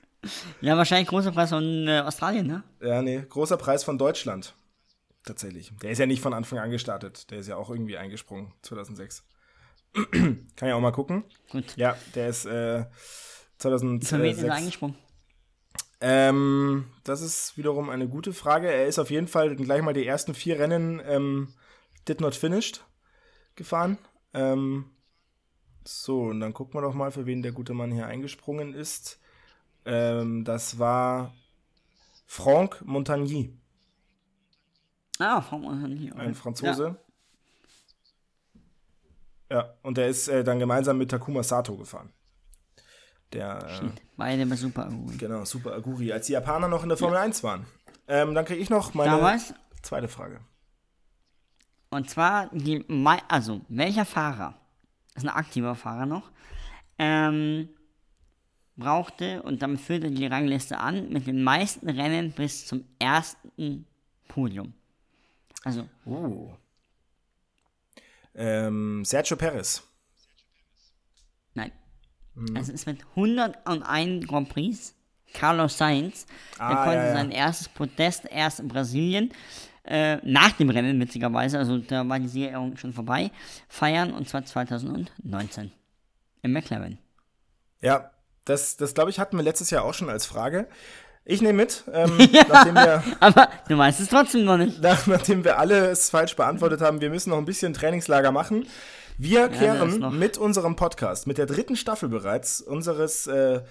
ja, 0.61 0.77
wahrscheinlich 0.77 1.07
großer 1.07 1.31
Preis 1.31 1.49
von 1.49 1.87
äh, 1.87 1.99
Australien, 1.99 2.47
ne? 2.47 2.63
Ja, 2.81 3.01
nee, 3.01 3.23
großer 3.27 3.57
Preis 3.57 3.83
von 3.83 3.97
Deutschland. 3.97 4.55
Tatsächlich. 5.23 5.71
Der 5.81 5.91
ist 5.91 5.97
ja 5.97 6.05
nicht 6.05 6.21
von 6.21 6.33
Anfang 6.33 6.59
an 6.59 6.69
gestartet. 6.69 7.31
Der 7.31 7.39
ist 7.39 7.47
ja 7.47 7.57
auch 7.57 7.69
irgendwie 7.69 7.97
eingesprungen, 7.97 8.53
2006. 8.61 9.23
Kann 10.11 10.67
ja 10.69 10.75
auch 10.75 10.81
mal 10.81 10.91
gucken. 10.91 11.23
Gut. 11.51 11.75
Ja, 11.77 11.97
der 12.13 12.29
ist 12.29 12.45
äh, 12.45 12.85
Für 13.57 13.71
wen 13.71 13.73
ist 13.73 13.83
er 13.83 13.99
2006. 13.99 14.49
eingesprungen? 14.51 14.95
Ähm, 16.01 16.85
das 17.03 17.21
ist 17.21 17.57
wiederum 17.57 17.89
eine 17.89 18.07
gute 18.07 18.33
Frage. 18.33 18.69
Er 18.69 18.85
ist 18.85 18.99
auf 18.99 19.09
jeden 19.09 19.27
Fall 19.27 19.55
gleich 19.55 19.81
mal 19.81 19.93
die 19.93 20.05
ersten 20.05 20.35
vier 20.35 20.59
Rennen 20.59 21.01
ähm, 21.03 21.53
did 22.07 22.21
not 22.21 22.35
finished 22.35 22.85
gefahren. 23.55 23.97
Ähm, 24.33 24.91
so, 25.87 26.23
und 26.23 26.39
dann 26.41 26.53
gucken 26.53 26.75
wir 26.75 26.81
doch 26.81 26.93
mal, 26.93 27.11
für 27.11 27.25
wen 27.25 27.41
der 27.41 27.51
gute 27.51 27.73
Mann 27.73 27.91
hier 27.91 28.07
eingesprungen 28.07 28.73
ist. 28.73 29.19
Ähm, 29.85 30.43
das 30.43 30.79
war 30.79 31.33
Franck 32.25 32.81
Montagny, 32.85 33.55
Ah, 35.19 35.41
Frau 35.41 35.59
Montagny. 35.59 36.11
ein 36.13 36.35
Franzose. 36.35 36.97
Ja, 39.51 39.73
und 39.83 39.97
der 39.97 40.07
ist 40.07 40.27
äh, 40.27 40.43
dann 40.43 40.59
gemeinsam 40.59 40.97
mit 40.97 41.11
Takuma 41.11 41.43
Sato 41.43 41.77
gefahren. 41.77 42.11
Der, 43.31 43.59
äh, 43.83 43.89
Beide 44.17 44.45
bei 44.45 44.55
Super 44.55 44.85
Aguri. 44.87 45.17
genau, 45.17 45.45
Super 45.45 45.73
Aguri, 45.73 46.11
als 46.11 46.27
die 46.27 46.33
Japaner 46.33 46.67
noch 46.67 46.83
in 46.83 46.89
der 46.89 46.97
Formel 46.97 47.17
1 47.17 47.43
waren. 47.43 47.65
Ähm, 48.07 48.33
dann 48.33 48.45
kriege 48.45 48.59
ich 48.61 48.69
noch 48.69 48.93
meine 48.93 49.11
Damals, 49.11 49.53
zweite 49.81 50.07
Frage. 50.07 50.39
und 51.89 52.09
zwar, 52.09 52.49
die, 52.51 52.83
also, 53.27 53.61
welcher 53.69 54.05
Fahrer, 54.05 54.55
das 55.13 55.23
ist 55.23 55.29
ein 55.29 55.35
aktiver 55.35 55.75
Fahrer 55.75 56.05
noch, 56.05 56.31
ähm, 56.97 57.69
brauchte, 58.77 59.41
und 59.43 59.61
damit 59.61 59.79
führte 59.81 60.11
die 60.11 60.25
Rangliste 60.27 60.77
an, 60.79 61.09
mit 61.09 61.27
den 61.27 61.43
meisten 61.43 61.89
Rennen 61.89 62.31
bis 62.31 62.65
zum 62.65 62.85
ersten 62.99 63.85
Podium. 64.27 64.73
Also, 65.63 65.87
Uh. 66.05 66.51
Ähm, 68.35 69.05
Sergio 69.05 69.37
Perez. 69.37 69.81
Nein. 71.53 71.71
Mhm. 72.33 72.55
Es 72.57 72.67
ist 72.69 72.85
mit 72.85 72.99
101 73.15 74.27
Grand 74.27 74.49
Prix 74.49 74.93
Carlos 75.33 75.77
Sainz. 75.77 76.25
Der 76.57 76.65
Ah, 76.65 76.83
konnte 76.83 76.97
ja, 76.97 77.05
ja. 77.07 77.13
sein 77.13 77.31
erstes 77.31 77.69
Podest 77.69 78.25
erst 78.25 78.59
in 78.59 78.67
Brasilien, 78.67 79.31
äh, 79.83 80.17
nach 80.23 80.51
dem 80.53 80.69
Rennen 80.69 80.99
witzigerweise, 80.99 81.57
also 81.59 81.77
da 81.77 82.07
war 82.07 82.19
die 82.19 82.27
Siegerehrung 82.27 82.75
schon 82.77 82.91
vorbei, 82.93 83.31
feiern 83.67 84.13
und 84.13 84.27
zwar 84.27 84.43
2019 84.43 85.71
im 86.41 86.51
McLaren. 86.53 86.97
Ja, 87.81 88.11
das, 88.45 88.77
das 88.77 88.93
glaube 88.93 89.09
ich, 89.09 89.19
hatten 89.19 89.37
wir 89.37 89.43
letztes 89.43 89.69
Jahr 89.69 89.83
auch 89.83 89.93
schon 89.93 90.09
als 90.09 90.25
Frage. 90.25 90.67
Ich 91.25 91.41
nehme 91.41 91.53
mit, 91.63 91.83
ähm, 91.91 92.17
nachdem, 92.49 92.75
wir, 92.75 93.03
Aber 93.19 93.49
du 93.67 93.77
weißt 93.77 93.99
es 93.99 94.09
trotzdem 94.09 94.45
noch 94.45 94.57
nicht. 94.57 94.81
nach, 94.81 95.07
nachdem 95.07 95.43
wir 95.43 95.57
alles 95.59 96.09
falsch 96.11 96.35
beantwortet 96.35 96.81
haben, 96.81 97.01
wir 97.01 97.09
müssen 97.09 97.31
noch 97.31 97.37
ein 97.39 97.45
bisschen 97.45 97.73
Trainingslager 97.73 98.31
machen. 98.31 98.67
Wir 99.17 99.47
kehren 99.49 99.99
noch- 99.99 100.11
mit 100.11 100.37
unserem 100.37 100.75
Podcast, 100.75 101.25
mit 101.25 101.37
der 101.37 101.45
dritten 101.45 101.75
Staffel 101.77 102.09
bereits 102.09 102.61
unseres 102.61 103.25
äh, 103.27 103.61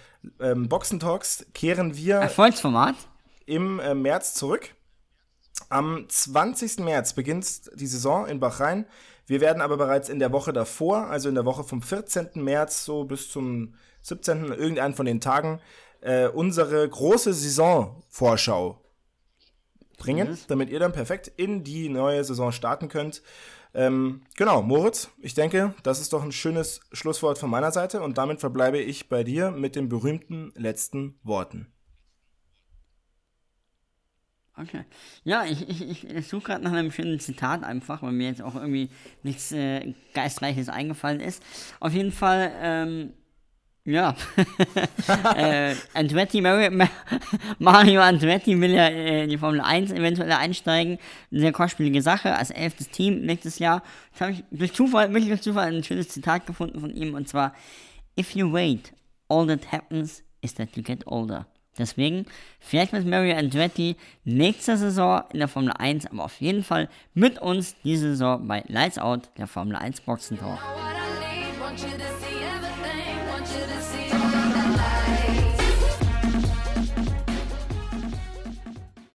ähm, 0.40 0.68
Boxentalks, 0.68 1.46
kehren 1.54 1.96
wir 1.96 2.16
Erfolgsformat. 2.16 2.94
im 3.46 3.78
äh, 3.78 3.94
März 3.94 4.34
zurück. 4.34 4.70
Am 5.68 6.06
20. 6.08 6.78
März 6.80 7.12
beginnt 7.12 7.46
die 7.78 7.86
Saison 7.86 8.26
in 8.26 8.40
Bahrain. 8.40 8.86
Wir 9.26 9.40
werden 9.40 9.62
aber 9.62 9.76
bereits 9.76 10.08
in 10.08 10.18
der 10.18 10.32
Woche 10.32 10.52
davor, 10.52 11.06
also 11.08 11.28
in 11.28 11.34
der 11.34 11.44
Woche 11.44 11.62
vom 11.64 11.80
14. 11.82 12.30
März 12.34 12.84
so 12.84 13.04
bis 13.04 13.30
zum 13.30 13.74
17. 14.04 14.52
irgendeinen 14.52 14.94
von 14.94 15.06
den 15.06 15.20
Tagen, 15.20 15.60
äh, 16.00 16.28
unsere 16.28 16.88
große 16.88 17.32
Saisonvorschau 17.32 18.80
bringen, 19.98 20.38
damit 20.48 20.68
ihr 20.68 20.78
dann 20.78 20.92
perfekt 20.92 21.32
in 21.36 21.64
die 21.64 21.88
neue 21.88 22.22
Saison 22.22 22.52
starten 22.52 22.88
könnt. 22.88 23.22
Ähm, 23.72 24.22
genau, 24.36 24.62
Moritz, 24.62 25.08
ich 25.20 25.34
denke, 25.34 25.74
das 25.82 26.00
ist 26.00 26.12
doch 26.12 26.22
ein 26.22 26.32
schönes 26.32 26.80
Schlusswort 26.92 27.38
von 27.38 27.50
meiner 27.50 27.72
Seite 27.72 28.02
und 28.02 28.18
damit 28.18 28.40
verbleibe 28.40 28.78
ich 28.78 29.08
bei 29.08 29.24
dir 29.24 29.50
mit 29.50 29.74
den 29.74 29.88
berühmten 29.88 30.52
letzten 30.54 31.18
Worten. 31.22 31.72
Okay. 34.56 34.84
Ja, 35.24 35.44
ich, 35.44 35.68
ich, 35.68 35.82
ich, 35.82 36.08
ich 36.08 36.28
suche 36.28 36.44
gerade 36.44 36.62
nach 36.62 36.72
einem 36.72 36.92
schönen 36.92 37.18
Zitat 37.18 37.64
einfach, 37.64 38.02
weil 38.02 38.12
mir 38.12 38.28
jetzt 38.28 38.42
auch 38.42 38.54
irgendwie 38.54 38.88
nichts 39.24 39.50
äh, 39.50 39.94
Geistreiches 40.12 40.68
eingefallen 40.68 41.18
ist. 41.18 41.42
Auf 41.80 41.92
jeden 41.92 42.12
Fall, 42.12 42.52
ähm, 42.60 43.14
ja. 43.84 44.14
äh, 45.36 45.74
Andretti, 45.92 46.40
Mario, 46.40 46.70
Ma- 46.70 46.88
Mario 47.58 48.00
Andretti 48.00 48.58
will 48.60 48.72
ja 48.72 48.86
äh, 48.86 49.24
in 49.24 49.30
die 49.30 49.38
Formel 49.38 49.60
1 49.60 49.92
eventuell 49.92 50.32
einsteigen. 50.32 50.98
Eine 51.30 51.40
sehr 51.40 51.52
kostspielige 51.52 52.02
Sache, 52.02 52.34
als 52.36 52.50
elftes 52.50 52.88
Team 52.90 53.20
nächstes 53.22 53.58
Jahr. 53.58 53.82
Jetzt 54.10 54.20
habe 54.20 54.32
ich 54.32 54.44
durch 54.50 54.72
Zufall, 54.72 55.10
wirklich 55.10 55.28
durch 55.28 55.42
Zufall, 55.42 55.74
ein 55.74 55.84
schönes 55.84 56.08
Zitat 56.08 56.46
gefunden 56.46 56.80
von 56.80 56.94
ihm 56.94 57.14
und 57.14 57.28
zwar: 57.28 57.52
If 58.18 58.34
you 58.34 58.52
wait, 58.52 58.92
all 59.28 59.46
that 59.46 59.70
happens 59.72 60.22
is 60.40 60.54
that 60.54 60.76
you 60.76 60.82
get 60.82 61.06
older. 61.06 61.46
Deswegen, 61.76 62.26
vielleicht 62.60 62.92
mit 62.92 63.04
Mario 63.04 63.36
Andretti 63.36 63.96
nächste 64.22 64.76
Saison 64.76 65.24
in 65.32 65.40
der 65.40 65.48
Formel 65.48 65.72
1, 65.76 66.06
aber 66.06 66.24
auf 66.24 66.40
jeden 66.40 66.62
Fall 66.62 66.88
mit 67.14 67.40
uns 67.40 67.74
diese 67.82 68.10
Saison 68.10 68.46
bei 68.46 68.62
Lights 68.68 68.96
Out, 68.98 69.30
der 69.38 69.48
Formel 69.48 69.74
1 69.74 70.02
Boxentalk. 70.02 70.60
What 70.60 70.94
I 70.94 71.46
need, 71.48 71.60
want 71.60 71.80
you 71.80 71.88
to 71.98 72.13